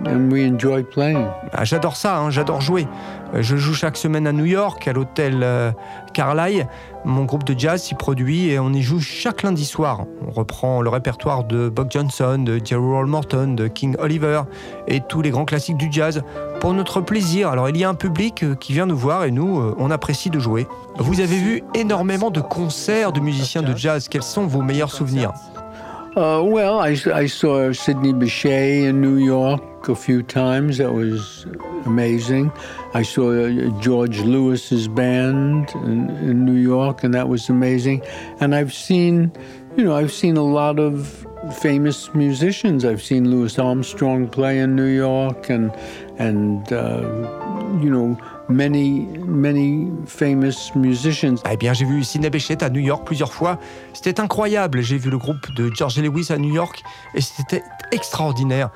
and 0.06 0.32
we 0.32 0.44
enjoy 0.44 0.82
playing. 0.82 1.28
Ah, 1.52 1.64
j'adore 1.64 1.96
ça, 1.96 2.18
hein, 2.18 2.30
j'adore 2.30 2.60
jouer. 2.60 2.86
Je 3.34 3.56
joue 3.56 3.74
chaque 3.74 3.96
semaine 3.96 4.26
à 4.26 4.32
New 4.32 4.44
York, 4.44 4.86
à 4.88 4.92
l'hôtel 4.92 5.40
euh, 5.42 5.72
Carlyle. 6.14 6.66
Mon 7.06 7.24
groupe 7.24 7.44
de 7.44 7.56
jazz 7.56 7.84
s'y 7.84 7.94
produit 7.94 8.48
et 8.48 8.58
on 8.58 8.72
y 8.72 8.82
joue 8.82 8.98
chaque 8.98 9.44
lundi 9.44 9.64
soir. 9.64 10.06
On 10.26 10.32
reprend 10.32 10.82
le 10.82 10.90
répertoire 10.90 11.44
de 11.44 11.68
Buck 11.68 11.92
Johnson, 11.92 12.42
de 12.44 12.60
Jerry 12.62 12.82
Roll 12.82 13.06
Morton, 13.06 13.54
de 13.54 13.68
King 13.68 13.94
Oliver 14.00 14.42
et 14.88 15.00
tous 15.00 15.22
les 15.22 15.30
grands 15.30 15.44
classiques 15.44 15.76
du 15.76 15.86
jazz 15.88 16.24
pour 16.58 16.72
notre 16.72 17.00
plaisir. 17.00 17.48
Alors 17.48 17.68
il 17.68 17.76
y 17.76 17.84
a 17.84 17.88
un 17.88 17.94
public 17.94 18.42
euh, 18.42 18.56
qui 18.56 18.72
vient 18.72 18.86
nous 18.86 18.96
voir 18.96 19.22
et 19.22 19.30
nous, 19.30 19.72
on 19.78 19.90
apprécie 19.92 20.30
de 20.30 20.40
jouer. 20.40 20.66
Vous 20.98 21.20
avez 21.20 21.38
vu 21.38 21.62
énormément 21.74 22.32
de 22.32 22.40
concerts 22.40 23.12
de 23.12 23.20
musiciens 23.20 23.62
de 23.62 23.76
jazz. 23.76 24.08
Quels 24.08 24.24
sont 24.24 24.48
vos 24.48 24.62
meilleurs 24.62 24.90
souvenirs? 24.90 25.32
Uh, 26.16 26.42
well, 26.42 26.80
I, 26.80 26.96
I 27.12 27.26
saw 27.26 27.70
Sidney 27.74 28.14
Bechet 28.14 28.88
in 28.88 29.02
New 29.02 29.18
York 29.18 29.86
a 29.86 29.94
few 29.94 30.22
times. 30.22 30.78
That 30.78 30.94
was 30.94 31.44
amazing. 31.84 32.50
I 32.94 33.02
saw 33.02 33.32
uh, 33.32 33.82
George 33.82 34.20
Lewis's 34.20 34.88
band 34.88 35.72
in, 35.74 36.08
in, 36.08 36.46
New 36.46 36.54
York, 36.54 37.04
and 37.04 37.12
that 37.12 37.28
was 37.28 37.50
amazing. 37.50 38.02
And 38.40 38.54
I've 38.54 38.72
seen, 38.72 39.30
you 39.76 39.84
know, 39.84 39.94
I've 39.94 40.10
seen 40.10 40.38
a 40.38 40.42
lot 40.42 40.78
of 40.78 41.26
famous 41.60 42.14
musicians. 42.14 42.86
I've 42.86 43.02
seen 43.02 43.30
Louis 43.30 43.58
Armstrong 43.58 44.26
play 44.26 44.58
in 44.58 44.74
New 44.74 44.86
York, 44.86 45.50
and 45.50 45.70
and 46.16 46.72
uh, 46.72 47.02
you 47.82 47.90
know 47.90 48.18
many, 48.48 49.06
many 49.26 49.88
famous 50.06 50.72
musicians. 50.74 51.36
Eh 51.50 51.56
bien, 51.56 51.72
j'ai 51.72 51.84
vu 51.84 52.04
Sidney 52.04 52.30
Bechet 52.30 52.62
à 52.62 52.70
New 52.70 52.80
York 52.80 53.04
plusieurs 53.04 53.32
fois. 53.32 53.58
C'était 53.92 54.20
incroyable. 54.20 54.80
J'ai 54.82 54.98
vu 54.98 55.10
le 55.10 55.18
groupe 55.18 55.52
de 55.54 55.70
George 55.74 55.98
Lewis 55.98 56.28
à 56.30 56.38
New 56.38 56.54
York 56.54 56.82
et 57.14 57.20
c'était 57.20 57.62
extraordinaire. 57.92 58.70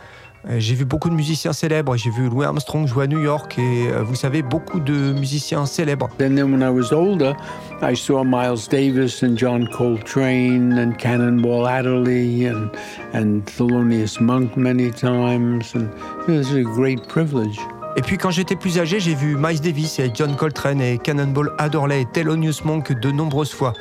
Euh, 0.49 0.57
j'ai 0.59 0.75
vu 0.75 0.85
beaucoup 0.87 1.11
de 1.11 1.15
musiciens 1.15 1.53
célèbres. 1.53 1.97
J'ai 1.97 2.11
vu 2.11 2.29
Louis 2.29 2.47
Armstrong 2.47 2.87
jouer 2.87 3.05
à 3.05 3.07
New 3.07 3.23
York 3.23 3.59
et 3.59 3.89
euh, 3.89 4.03
vous 4.03 4.15
savez, 4.15 4.43
beaucoup 4.43 4.81
de 4.81 5.13
musiciens 5.13 5.67
célèbres. 5.67 6.09
And 6.21 6.35
then 6.35 6.51
when 6.51 6.63
I 6.63 6.71
was 6.71 6.93
older, 6.93 7.35
I 7.83 7.95
saw 7.95 8.25
Miles 8.25 8.67
Davis 8.69 9.23
and 9.23 9.37
John 9.37 9.69
Coltrane 9.69 10.73
and 10.79 10.97
Cannonball 10.99 11.67
Adderley 11.67 12.47
and, 12.47 12.71
and 13.13 13.43
Thelonious 13.45 14.19
Monk 14.21 14.57
many 14.57 14.91
times. 14.91 15.75
And 15.75 15.91
it 16.27 16.39
was 16.39 16.55
a 16.55 16.63
great 16.63 17.07
privilege. 17.07 17.59
Et 17.97 18.03
puis 18.03 18.19
quand 18.19 18.31
j'étais 18.31 18.57
plus 18.57 18.79
âgé, 18.79 19.01
j'ai 19.01 19.15
vu 19.15 19.37
Miles 19.37 19.61
Davis 19.61 19.99
et 19.99 20.11
John 20.15 20.37
Coltrane 20.37 20.81
et 20.81 20.99
Cannonball 20.99 21.53
Adderley 21.59 22.03
et 22.03 22.07
Thelonious 22.07 22.65
Monk 22.65 22.93
de 22.93 23.11
nombreuses 23.11 23.53
fois. 23.53 23.73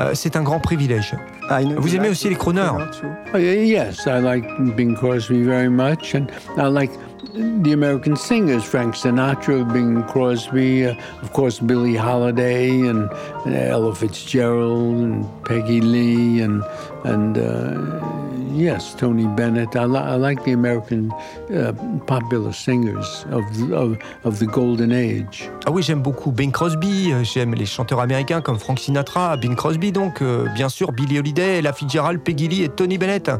Euh, 0.00 0.10
c'est 0.14 0.34
un 0.36 0.42
grand 0.42 0.58
privilège. 0.58 1.14
Vous 1.76 1.94
aimez 1.94 2.08
aussi 2.08 2.28
les 2.28 2.34
crooners 2.34 2.72
Oh, 3.32 3.38
yes, 3.38 4.06
I 4.06 4.20
like 4.20 4.44
Bing 4.76 4.96
Crosby 4.96 5.42
very 5.42 5.68
much, 5.68 6.14
and 6.14 6.26
I 6.56 6.68
like 6.68 6.90
the 7.34 7.72
American 7.72 8.16
singers, 8.16 8.62
Frank 8.64 8.94
Sinatra, 8.94 9.64
Bing 9.72 10.02
Crosby, 10.04 10.86
uh, 10.86 10.94
of 11.22 11.32
course 11.32 11.58
Billie 11.58 11.96
Holiday, 11.96 12.70
and 12.86 13.10
uh, 13.46 13.50
Ella 13.50 13.94
Fitzgerald, 13.94 14.96
and 14.96 15.26
Peggy 15.44 15.80
Lee, 15.80 16.40
and 16.40 16.62
and 17.04 17.36
uh, 17.36 18.00
yes, 18.52 18.94
Tony 18.94 19.26
Bennett. 19.26 19.74
I, 19.74 19.84
li- 19.84 19.98
I 19.98 20.14
like 20.14 20.44
the 20.44 20.52
American 20.52 21.12
uh, 21.52 21.72
popular 22.06 22.52
singers 22.52 23.26
of, 23.30 23.44
of 23.72 23.98
of 24.24 24.38
the 24.38 24.46
golden 24.46 24.92
age. 24.92 25.50
Ah 25.66 25.72
oui, 25.72 25.82
j'aime 25.82 26.02
beaucoup 26.02 26.30
Bing 26.30 26.52
Crosby, 26.52 27.12
euh, 27.12 27.24
j'aime 27.24 27.54
les 27.54 27.66
chanteurs 27.66 28.00
américains 28.00 28.40
comme 28.40 28.58
Frank 28.58 28.78
Sinatra, 28.78 29.36
Bing 29.36 29.56
Crosby 29.56 29.90
donc, 29.90 30.22
euh, 30.22 30.46
bien 30.54 30.68
sûr 30.68 30.92
Billie 30.92 31.18
Holiday, 31.18 31.58
Ella 31.58 31.72
Fitzgerald, 31.72 32.20
Peggy 32.20 32.48
Lee 32.48 32.62
et 32.62 32.68
Tony 32.68 32.96
Bennett. 32.96 33.30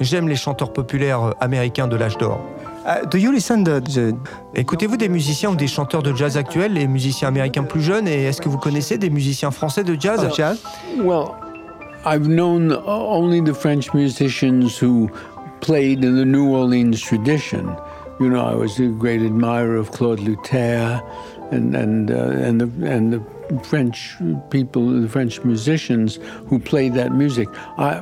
J'aime 0.00 0.28
les 0.28 0.34
chanteurs 0.34 0.72
populaires 0.72 1.22
euh, 1.22 1.32
américains 1.40 1.86
de 1.86 1.96
l'âge 1.96 2.18
d'or. 2.18 2.40
Uh, 2.84 3.02
do 3.06 3.16
you 3.16 3.32
listen 3.32 3.64
to 3.64 3.80
the 3.80 4.14
Écoutez-vous 4.54 4.98
des 4.98 5.08
musiciens 5.08 5.50
ou 5.50 5.56
des 5.56 5.66
chanteurs 5.66 6.02
de 6.02 6.14
jazz 6.14 6.36
actuels, 6.36 6.74
les 6.74 6.86
musiciens 6.86 7.28
américains 7.28 7.62
plus 7.62 7.80
jeunes, 7.80 8.06
et 8.06 8.24
est-ce 8.24 8.42
que 8.42 8.48
vous 8.48 8.58
connaissez 8.58 8.98
des 8.98 9.08
musiciens 9.08 9.50
français 9.50 9.84
de 9.84 9.96
jazz? 9.98 10.20
I've 12.06 12.28
known 12.28 12.72
only 12.86 13.40
the 13.40 13.54
French 13.54 13.94
musicians 13.94 14.78
who 14.78 15.08
played 15.62 16.04
in 16.04 16.16
the 16.16 16.26
New 16.26 16.54
Orleans 16.54 17.00
tradition. 17.00 17.74
You 18.20 18.28
know, 18.28 18.44
I 18.44 18.54
was 18.54 18.78
a 18.78 18.88
great 18.88 19.22
admirer 19.22 19.76
of 19.76 19.90
Claude 19.90 20.20
Luther 20.20 21.02
and 21.50 21.74
and 21.74 22.10
uh, 22.10 22.46
and 22.46 22.60
the 22.60 22.68
and 22.86 23.12
the 23.14 23.22
French 23.62 24.16
people, 24.50 25.00
the 25.00 25.08
French 25.08 25.42
musicians 25.44 26.18
who 26.46 26.58
played 26.58 26.94
that 26.94 27.12
music. 27.12 27.48
I 27.78 28.00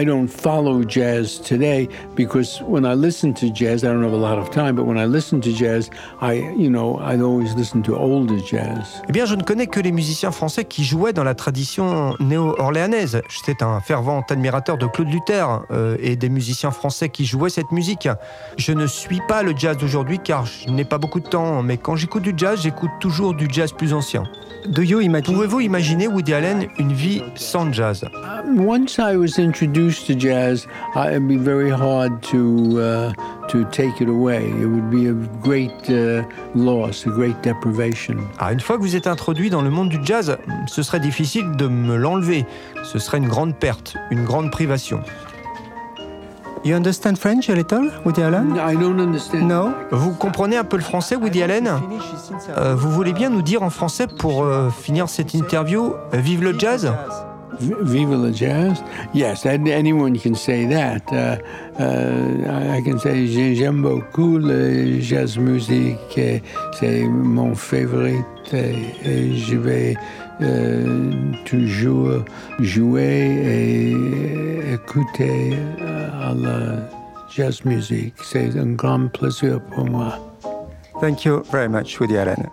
I 0.00 0.04
don't 0.04 0.28
follow 0.28 0.82
jazz 0.84 1.38
today 1.38 1.88
because 2.14 2.62
when 2.62 2.84
I 2.84 2.94
listen 2.94 3.34
to 3.34 3.50
jazz, 3.50 3.84
I 3.84 3.88
don't 3.88 4.02
have 4.02 4.12
a 4.12 4.16
lot 4.16 4.38
of 4.38 4.50
time, 4.50 4.76
but 4.76 4.86
when 4.86 4.98
I 4.98 5.06
listen 5.06 5.40
to 5.42 5.52
jazz, 5.52 5.90
I 6.20 6.34
you 6.56 6.70
know 6.70 6.98
I 6.98 7.20
always 7.20 7.54
listen 7.54 7.82
to 7.82 7.96
older 7.96 8.38
jazz. 8.38 9.02
Eh 9.08 9.12
bien, 9.12 9.26
je 9.26 9.34
ne 9.34 9.42
connais 9.42 9.66
que 9.66 9.80
les 9.80 9.92
musiciens 9.92 10.30
français 10.30 10.64
qui 10.64 10.84
jouaient 10.84 11.12
dans 11.12 11.24
la 11.24 11.34
tradition 11.34 12.14
néo-orléanaise. 12.20 13.20
J'étais 13.28 13.62
un 13.62 13.80
fervent 13.80 14.22
admirateur 14.28 14.78
de 14.78 14.86
Claude 14.86 15.10
Luther 15.10 15.62
euh, 15.70 15.96
et 16.00 16.16
des 16.16 16.28
musiciens 16.28 16.70
français 16.70 17.08
qui 17.08 17.24
jouaient 17.24 17.50
cette 17.50 17.72
musique. 17.72 18.08
Je 18.56 18.72
ne 18.72 18.86
suis 18.86 19.20
pas 19.28 19.42
le 19.42 19.54
jazz 19.56 19.76
d'aujourd'hui 19.76 20.18
car 20.18 20.46
je 20.46 20.70
n'ai 20.70 20.84
pas 20.84 20.98
beaucoup 20.98 21.20
de 21.20 21.28
temps, 21.28 21.62
mais 21.62 21.76
quand 21.76 21.96
j'écoute 21.96 22.22
du 22.22 22.34
jazz, 22.36 22.60
j'écoute 22.62 22.90
toujours 23.00 23.34
du 23.34 23.48
jazz 23.50 23.72
plus 23.72 23.92
ancien. 23.92 24.24
Imagine? 24.78 25.34
Pouvez-vous 25.34 25.60
imaginer 25.60 26.06
Woody 26.06 26.34
Allen 26.34 26.66
une 26.78 26.92
vie 26.92 27.22
sans 27.34 27.72
jazz? 27.72 28.04
Once 28.58 28.98
I 28.98 29.16
was 29.16 29.38
introduced 29.38 30.06
to 30.06 30.14
jazz, 30.14 30.66
it'd 30.94 31.26
be 31.26 31.38
very 31.38 31.70
hard 31.70 32.20
to 32.30 32.78
uh, 32.78 33.12
to 33.48 33.64
take 33.70 34.02
it 34.02 34.08
away. 34.08 34.44
It 34.44 34.66
would 34.66 34.90
be 34.90 35.08
a 35.08 35.14
great 35.40 35.88
uh, 35.88 36.24
loss, 36.54 37.06
a 37.06 37.10
great 37.10 37.36
deprivation. 37.42 38.18
Ah, 38.38 38.52
une 38.52 38.60
fois 38.60 38.76
que 38.76 38.82
vous 38.82 38.96
êtes 38.96 39.06
introduit 39.06 39.48
dans 39.48 39.62
le 39.62 39.70
monde 39.70 39.88
du 39.88 39.98
jazz, 40.04 40.36
ce 40.66 40.82
serait 40.82 41.00
difficile 41.00 41.52
de 41.56 41.68
me 41.68 41.96
l'enlever. 41.96 42.44
Ce 42.84 42.98
serait 42.98 43.18
une 43.18 43.28
grande 43.28 43.56
perte, 43.56 43.96
une 44.10 44.24
grande 44.24 44.50
privation. 44.50 45.00
You 46.64 46.74
understand 46.74 47.16
French 47.16 47.48
a 47.48 47.54
little, 47.54 47.90
Woody 48.04 48.22
Allen? 48.22 48.56
I 48.58 48.74
don't 48.74 48.98
understand. 48.98 49.46
No? 49.46 49.70
Vous 49.92 50.12
comprenez 50.12 50.56
un 50.56 50.64
peu 50.64 50.76
le 50.76 50.82
français, 50.82 51.14
Woody 51.14 51.42
Allen? 51.42 51.68
Euh, 52.56 52.74
Vous 52.74 52.90
voulez 52.90 53.12
bien 53.12 53.30
nous 53.30 53.42
dire 53.42 53.62
en 53.62 53.70
français 53.70 54.06
pour 54.08 54.42
euh, 54.42 54.70
finir 54.70 55.08
cette 55.08 55.34
interview, 55.34 55.92
euh, 56.12 56.16
vive 56.18 56.42
le 56.42 56.58
jazz? 56.58 56.92
V- 57.60 57.74
Viva 57.82 58.16
the 58.16 58.34
jazz? 58.34 58.82
Yes, 59.14 59.46
an- 59.46 59.66
anyone 59.66 60.18
can 60.18 60.34
say 60.34 60.66
that. 60.68 61.00
Uh, 61.12 61.36
uh, 61.80 62.76
I 62.76 62.82
can 62.82 62.98
say 62.98 63.26
j'ai- 63.28 63.54
j'aime 63.54 63.80
beaucoup 63.82 64.36
le 64.38 65.00
jazz 65.00 65.38
musique. 65.38 66.18
et 66.18 66.42
C'est 66.78 67.04
mon 67.06 67.54
favorite. 67.54 68.24
Et 68.52 69.34
je 69.36 69.56
vais 69.56 69.96
euh, 70.40 71.12
toujours 71.44 72.24
jouer 72.60 73.92
et 73.94 74.72
écouter 74.74 75.56
euh, 75.80 76.30
à 76.30 76.34
la 76.34 76.88
jazz 77.34 77.64
musique. 77.64 78.14
C'est 78.22 78.58
un 78.58 78.72
grand 78.72 79.08
plaisir 79.08 79.60
pour 79.74 79.86
moi. 79.86 80.18
Thank 81.00 81.24
you 81.24 81.42
very 81.50 81.68
much, 81.68 82.00
Woody 82.00 82.16
Allen. 82.16 82.48